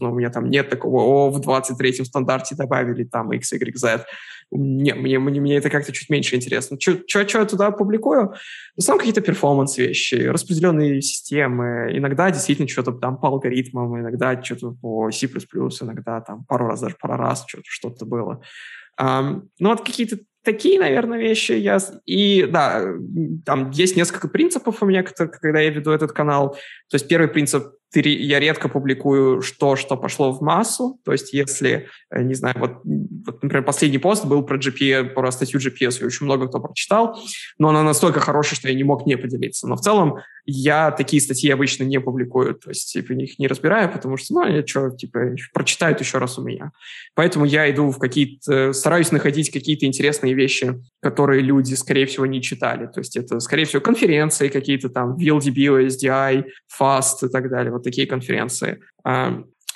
но 0.00 0.12
у 0.12 0.14
меня 0.14 0.30
там 0.30 0.48
нет 0.48 0.70
такого, 0.70 1.02
о, 1.02 1.30
в 1.30 1.46
23-м 1.46 2.06
стандарте 2.06 2.56
добавили 2.56 3.04
там 3.04 3.30
X, 3.34 3.52
Y, 3.52 3.76
Z. 3.76 4.06
Не, 4.50 4.94
мне, 4.94 5.18
мне, 5.18 5.40
мне 5.40 5.56
это 5.56 5.68
как-то 5.68 5.92
чуть 5.92 6.08
меньше 6.08 6.36
интересно. 6.36 6.78
Что 6.80 7.20
я 7.20 7.44
туда 7.44 7.70
публикую? 7.70 8.32
В 8.74 8.78
основном 8.78 9.00
какие-то 9.00 9.20
перформанс-вещи, 9.20 10.14
распределенные 10.14 11.02
системы, 11.02 11.90
иногда 11.92 12.30
действительно 12.30 12.68
что-то 12.68 12.92
там 12.92 13.18
по 13.18 13.28
алгоритмам, 13.28 14.00
иногда 14.00 14.42
что-то 14.42 14.70
по 14.70 15.10
C++, 15.10 15.26
иногда 15.26 16.22
там 16.22 16.44
пару 16.44 16.68
раз, 16.68 16.80
даже 16.80 16.96
пару 16.98 17.16
раз 17.16 17.44
что-то 17.64 18.06
было. 18.06 18.40
Ну, 18.98 19.42
вот 19.60 19.84
какие-то 19.84 20.18
такие, 20.42 20.78
наверное, 20.78 21.18
вещи. 21.18 21.52
Я... 21.52 21.78
И 22.04 22.46
да, 22.46 22.82
там 23.44 23.70
есть 23.70 23.96
несколько 23.96 24.28
принципов 24.28 24.82
у 24.82 24.86
меня, 24.86 25.02
когда 25.02 25.60
я 25.60 25.70
веду 25.70 25.90
этот 25.90 26.12
канал. 26.12 26.52
То 26.88 26.94
есть 26.94 27.08
первый 27.08 27.28
принцип 27.28 27.74
ты, 27.92 28.00
я 28.00 28.40
редко 28.40 28.68
публикую 28.68 29.42
то, 29.58 29.76
что 29.76 29.96
пошло 29.96 30.32
в 30.32 30.42
массу. 30.42 30.98
То 31.04 31.12
есть 31.12 31.32
если, 31.32 31.88
э, 32.10 32.22
не 32.22 32.34
знаю, 32.34 32.56
вот, 32.58 32.80
вот 32.84 33.42
например, 33.42 33.64
последний 33.64 33.98
пост 33.98 34.24
был 34.24 34.42
про 34.42 34.58
GPS, 34.58 35.10
про 35.10 35.30
статью 35.30 35.60
GPS, 35.60 36.00
и 36.00 36.04
очень 36.04 36.26
много 36.26 36.48
кто 36.48 36.60
прочитал, 36.60 37.18
но 37.58 37.68
она 37.68 37.82
настолько 37.82 38.20
хорошая, 38.20 38.56
что 38.56 38.68
я 38.68 38.74
не 38.74 38.84
мог 38.84 39.06
не 39.06 39.16
поделиться. 39.16 39.66
Но 39.66 39.76
в 39.76 39.80
целом 39.80 40.18
я 40.46 40.92
такие 40.92 41.20
статьи 41.20 41.50
обычно 41.50 41.82
не 41.82 42.00
публикую, 42.00 42.54
то 42.54 42.70
есть 42.70 42.92
типа 42.92 43.12
их 43.12 43.38
не 43.38 43.48
разбираю, 43.48 43.90
потому 43.92 44.16
что, 44.16 44.34
ну, 44.34 44.40
они 44.42 44.64
что, 44.64 44.90
типа, 44.90 45.34
прочитают 45.52 46.00
еще 46.00 46.18
раз 46.18 46.38
у 46.38 46.42
меня. 46.42 46.70
Поэтому 47.14 47.44
я 47.44 47.68
иду 47.70 47.90
в 47.90 47.98
какие-то, 47.98 48.72
стараюсь 48.72 49.10
находить 49.10 49.50
какие-то 49.50 49.86
интересные 49.86 50.34
вещи, 50.34 50.80
которые 51.00 51.42
люди, 51.42 51.74
скорее 51.74 52.06
всего, 52.06 52.26
не 52.26 52.40
читали. 52.40 52.86
То 52.86 53.00
есть 53.00 53.16
это, 53.16 53.40
скорее 53.40 53.64
всего, 53.64 53.82
конференции 53.82 54.48
какие-то 54.48 54.88
там, 54.88 55.16
VLDB, 55.16 55.86
OSDI, 55.86 56.44
FAST 56.80 57.26
и 57.26 57.28
так 57.28 57.50
далее, 57.50 57.72
вот 57.76 57.84
такие 57.84 58.06
конференции. 58.06 58.80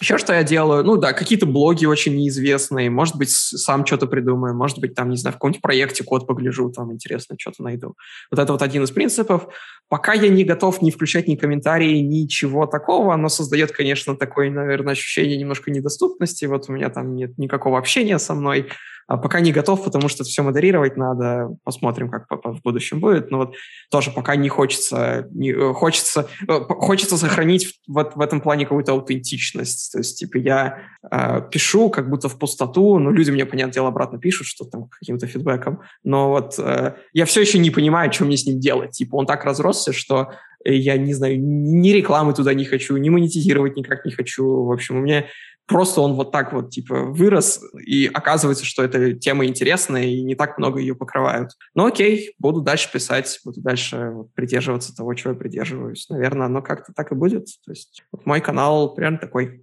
Еще 0.01 0.17
что 0.17 0.33
я 0.33 0.43
делаю? 0.43 0.83
Ну 0.83 0.97
да, 0.97 1.13
какие-то 1.13 1.45
блоги 1.45 1.85
очень 1.85 2.17
неизвестные, 2.17 2.89
может 2.89 3.17
быть, 3.17 3.31
сам 3.31 3.85
что-то 3.85 4.07
придумаю, 4.07 4.55
может 4.55 4.79
быть, 4.79 4.95
там, 4.95 5.11
не 5.11 5.17
знаю, 5.17 5.33
в 5.33 5.37
каком-нибудь 5.37 5.61
проекте 5.61 6.05
код 6.05 6.27
погляжу, 6.27 6.71
там 6.71 6.93
интересно 6.93 7.37
что-то 7.39 7.63
найду. 7.63 7.95
Вот 8.31 8.41
это 8.41 8.53
вот 8.53 8.63
один 8.63 8.83
из 8.85 8.91
принципов. 8.91 9.49
Пока 9.89 10.15
я 10.15 10.29
не 10.29 10.45
готов 10.45 10.81
не 10.81 10.91
включать 10.91 11.29
ни 11.29 11.37
комментарии, 11.37 11.99
ничего 11.99 12.67
такого, 12.67 13.13
оно 13.13 13.29
создает, 13.29 13.73
конечно, 13.73 14.17
такое, 14.17 14.51
наверное, 14.51 14.93
ощущение 14.93 15.37
немножко 15.37 15.71
недоступности. 15.71 16.47
Вот 16.47 16.69
у 16.69 16.73
меня 16.73 16.89
там 16.89 17.15
нет 17.15 17.37
никакого 17.37 17.79
общения 17.79 18.19
со 18.19 18.35
мной, 18.35 18.69
а 19.11 19.17
пока 19.17 19.41
не 19.41 19.51
готов, 19.51 19.83
потому 19.83 20.09
что 20.09 20.23
все 20.23 20.45
модерировать 20.45 20.97
надо. 20.97 21.49
Посмотрим, 21.65 22.09
как 22.09 22.27
в 22.31 22.61
будущем 22.63 23.01
будет. 23.01 23.33
Но 23.33 23.39
вот 23.39 23.57
тоже 23.91 24.13
пока 24.13 24.37
не 24.37 24.49
хочется, 24.49 25.27
не, 25.33 25.51
э, 25.51 25.73
хочется, 25.73 26.29
э, 26.47 26.61
хочется 26.69 27.17
сохранить 27.17 27.81
вот 27.89 28.15
в 28.15 28.21
этом 28.21 28.41
плане 28.41 28.67
какую-то 28.67 28.93
аутентичность. 28.93 29.90
То 29.93 29.99
есть, 29.99 30.19
типа, 30.19 30.37
я 30.39 30.79
э, 31.11 31.43
пишу 31.51 31.91
как 31.91 32.09
будто 32.09 32.29
в 32.29 32.39
пустоту, 32.39 32.99
но 32.99 33.11
люди 33.11 33.31
мне, 33.31 33.47
понятное 33.47 33.75
дело, 33.75 33.89
обратно 33.89 34.19
пишут, 34.19 34.47
что 34.47 34.65
там 34.65 34.89
каким-то 34.89 35.27
фидбэком. 35.27 35.81
Но 36.05 36.31
вот 36.31 36.55
э, 36.59 36.95
я 37.13 37.25
все 37.25 37.41
еще 37.41 37.59
не 37.59 37.71
понимаю, 37.71 38.13
что 38.13 38.25
мне 38.25 38.37
с 38.37 38.47
ним 38.47 38.61
делать. 38.61 38.93
Типа, 38.93 39.17
он 39.17 39.27
так 39.27 39.45
разросся, 39.45 39.93
что 39.93 40.31
я 40.65 40.97
не 40.99 41.15
знаю, 41.15 41.41
ни 41.41 41.89
рекламы 41.91 42.35
туда 42.35 42.53
не 42.53 42.65
хочу, 42.65 42.97
ни 42.97 43.09
монетизировать 43.09 43.77
никак 43.77 44.05
не 44.05 44.13
хочу. 44.13 44.65
В 44.65 44.73
общем, 44.73 44.97
у 44.97 45.01
меня 45.01 45.25
просто 45.71 46.01
он 46.01 46.15
вот 46.15 46.33
так 46.33 46.53
вот, 46.53 46.71
типа, 46.71 47.05
вырос, 47.05 47.63
и 47.87 48.11
оказывается, 48.13 48.65
что 48.65 48.83
эта 48.83 49.15
тема 49.15 49.47
интересная, 49.47 50.05
и 50.05 50.21
не 50.21 50.35
так 50.35 50.59
много 50.59 50.81
ее 50.81 50.97
покрывают. 50.97 51.53
Ну 51.75 51.87
окей, 51.87 52.35
буду 52.39 52.61
дальше 52.61 52.91
писать, 52.93 53.41
буду 53.45 53.61
дальше 53.61 54.11
вот, 54.13 54.35
придерживаться 54.35 54.95
того, 54.95 55.15
чего 55.15 55.33
я 55.33 55.39
придерживаюсь. 55.39 56.09
Наверное, 56.11 56.47
оно 56.47 56.61
как-то 56.61 56.93
так 56.93 57.13
и 57.13 57.15
будет. 57.15 57.47
То 57.65 57.71
есть 57.71 58.03
вот 58.11 58.27
мой 58.27 58.41
канал 58.41 58.95
прям 58.95 59.19
такой. 59.19 59.61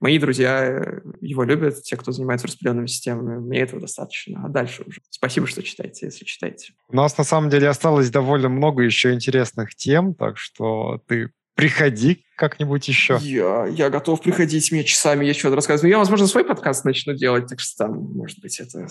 Мои 0.00 0.18
друзья 0.18 1.00
его 1.20 1.42
любят, 1.42 1.82
те, 1.82 1.96
кто 1.96 2.12
занимается 2.12 2.46
распределенными 2.46 2.86
системами. 2.86 3.38
Мне 3.38 3.60
этого 3.60 3.80
достаточно. 3.80 4.44
А 4.44 4.48
дальше 4.48 4.84
уже. 4.86 5.00
Спасибо, 5.10 5.48
что 5.48 5.62
читаете, 5.62 6.06
если 6.06 6.24
читаете. 6.24 6.72
У 6.88 6.94
нас 6.96 7.18
на 7.18 7.24
самом 7.24 7.50
деле 7.50 7.68
осталось 7.68 8.10
довольно 8.10 8.48
много 8.48 8.82
еще 8.82 9.12
интересных 9.12 9.74
тем, 9.74 10.14
так 10.14 10.38
что 10.38 11.00
ты 11.08 11.30
приходи 11.54 12.24
как-нибудь 12.36 12.88
еще. 12.88 13.18
Я, 13.20 13.66
я 13.66 13.90
готов 13.90 14.20
приходить, 14.20 14.72
мне 14.72 14.84
часами 14.84 15.24
есть 15.24 15.38
что-то 15.38 15.56
рассказывать. 15.56 15.90
Я, 15.90 15.98
возможно, 15.98 16.26
свой 16.26 16.44
подкаст 16.44 16.84
начну 16.84 17.14
делать, 17.14 17.46
так 17.46 17.60
что 17.60 17.84
там, 17.84 18.12
может 18.14 18.40
быть, 18.40 18.58
это 18.58 18.88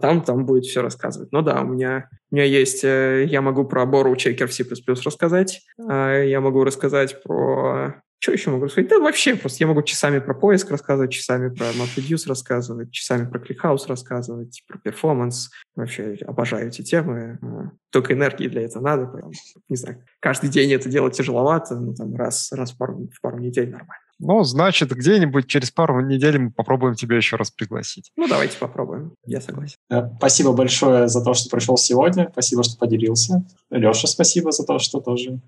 там, 0.00 0.22
там 0.22 0.46
будет 0.46 0.64
все 0.64 0.82
рассказывать. 0.82 1.32
Но 1.32 1.42
да, 1.42 1.62
у 1.62 1.66
меня, 1.66 2.08
у 2.30 2.36
меня 2.36 2.44
есть, 2.44 2.84
э, 2.84 3.26
я 3.28 3.40
могу 3.40 3.64
про 3.64 3.86
Бору 3.86 4.14
чекер 4.16 4.46
в 4.46 4.52
C++ 4.52 4.64
рассказать, 5.04 5.62
а 5.78 6.22
я 6.22 6.40
могу 6.40 6.64
рассказать 6.64 7.22
про 7.22 8.02
что 8.22 8.30
еще 8.30 8.50
могу 8.50 8.68
сказать? 8.68 8.88
Да 8.88 9.00
вообще, 9.00 9.34
просто 9.34 9.64
я 9.64 9.66
могу 9.66 9.82
часами 9.82 10.20
про 10.20 10.32
поиск 10.32 10.70
рассказывать, 10.70 11.10
часами 11.10 11.52
про 11.52 11.66
MapReduce 11.72 12.28
рассказывать, 12.28 12.92
часами 12.92 13.28
про 13.28 13.40
ClickHouse 13.40 13.88
рассказывать, 13.88 14.62
про 14.68 14.78
перформанс. 14.78 15.50
Вообще 15.74 16.16
обожаю 16.24 16.68
эти 16.68 16.82
темы. 16.82 17.40
А, 17.42 17.72
только 17.90 18.12
энергии 18.12 18.46
для 18.46 18.62
этого 18.62 18.84
надо. 18.84 19.06
Поэтому, 19.06 19.32
не 19.68 19.76
знаю, 19.76 20.04
каждый 20.20 20.50
день 20.50 20.72
это 20.72 20.88
делать 20.88 21.16
тяжеловато, 21.16 21.74
но 21.74 21.94
там 21.94 22.14
раз, 22.14 22.52
раз 22.52 22.70
в 22.70 22.78
пару, 22.78 23.08
в 23.12 23.20
пару 23.20 23.40
недель 23.40 23.70
нормально. 23.70 24.01
Ну, 24.24 24.44
значит, 24.44 24.92
где-нибудь 24.92 25.48
через 25.48 25.72
пару 25.72 26.00
недель 26.00 26.38
мы 26.38 26.50
попробуем 26.52 26.94
тебя 26.94 27.16
еще 27.16 27.34
раз 27.34 27.50
пригласить. 27.50 28.12
Ну, 28.16 28.28
давайте 28.28 28.56
попробуем. 28.56 29.14
Я 29.26 29.40
согласен. 29.40 29.76
Э, 29.90 30.08
спасибо 30.16 30.52
большое 30.52 31.08
за 31.08 31.24
то, 31.24 31.34
что 31.34 31.50
пришел 31.50 31.76
сегодня. 31.76 32.28
Спасибо, 32.30 32.62
что 32.62 32.78
поделился. 32.78 33.44
Леша, 33.70 34.06
спасибо 34.06 34.52
за 34.52 34.64
то, 34.64 34.78
что 34.78 35.00
тоже 35.00 35.40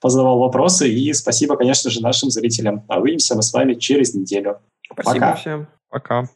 позадавал 0.00 0.40
вопросы. 0.40 0.88
И 0.88 1.12
спасибо, 1.12 1.56
конечно 1.56 1.88
же, 1.88 2.02
нашим 2.02 2.30
зрителям. 2.30 2.84
А 2.88 2.98
увидимся 2.98 3.36
мы 3.36 3.42
с 3.42 3.52
вами 3.52 3.74
через 3.74 4.12
неделю. 4.12 4.58
Спасибо 4.92 5.26
Пока. 5.26 5.34
всем. 5.36 5.68
Пока. 5.88 6.28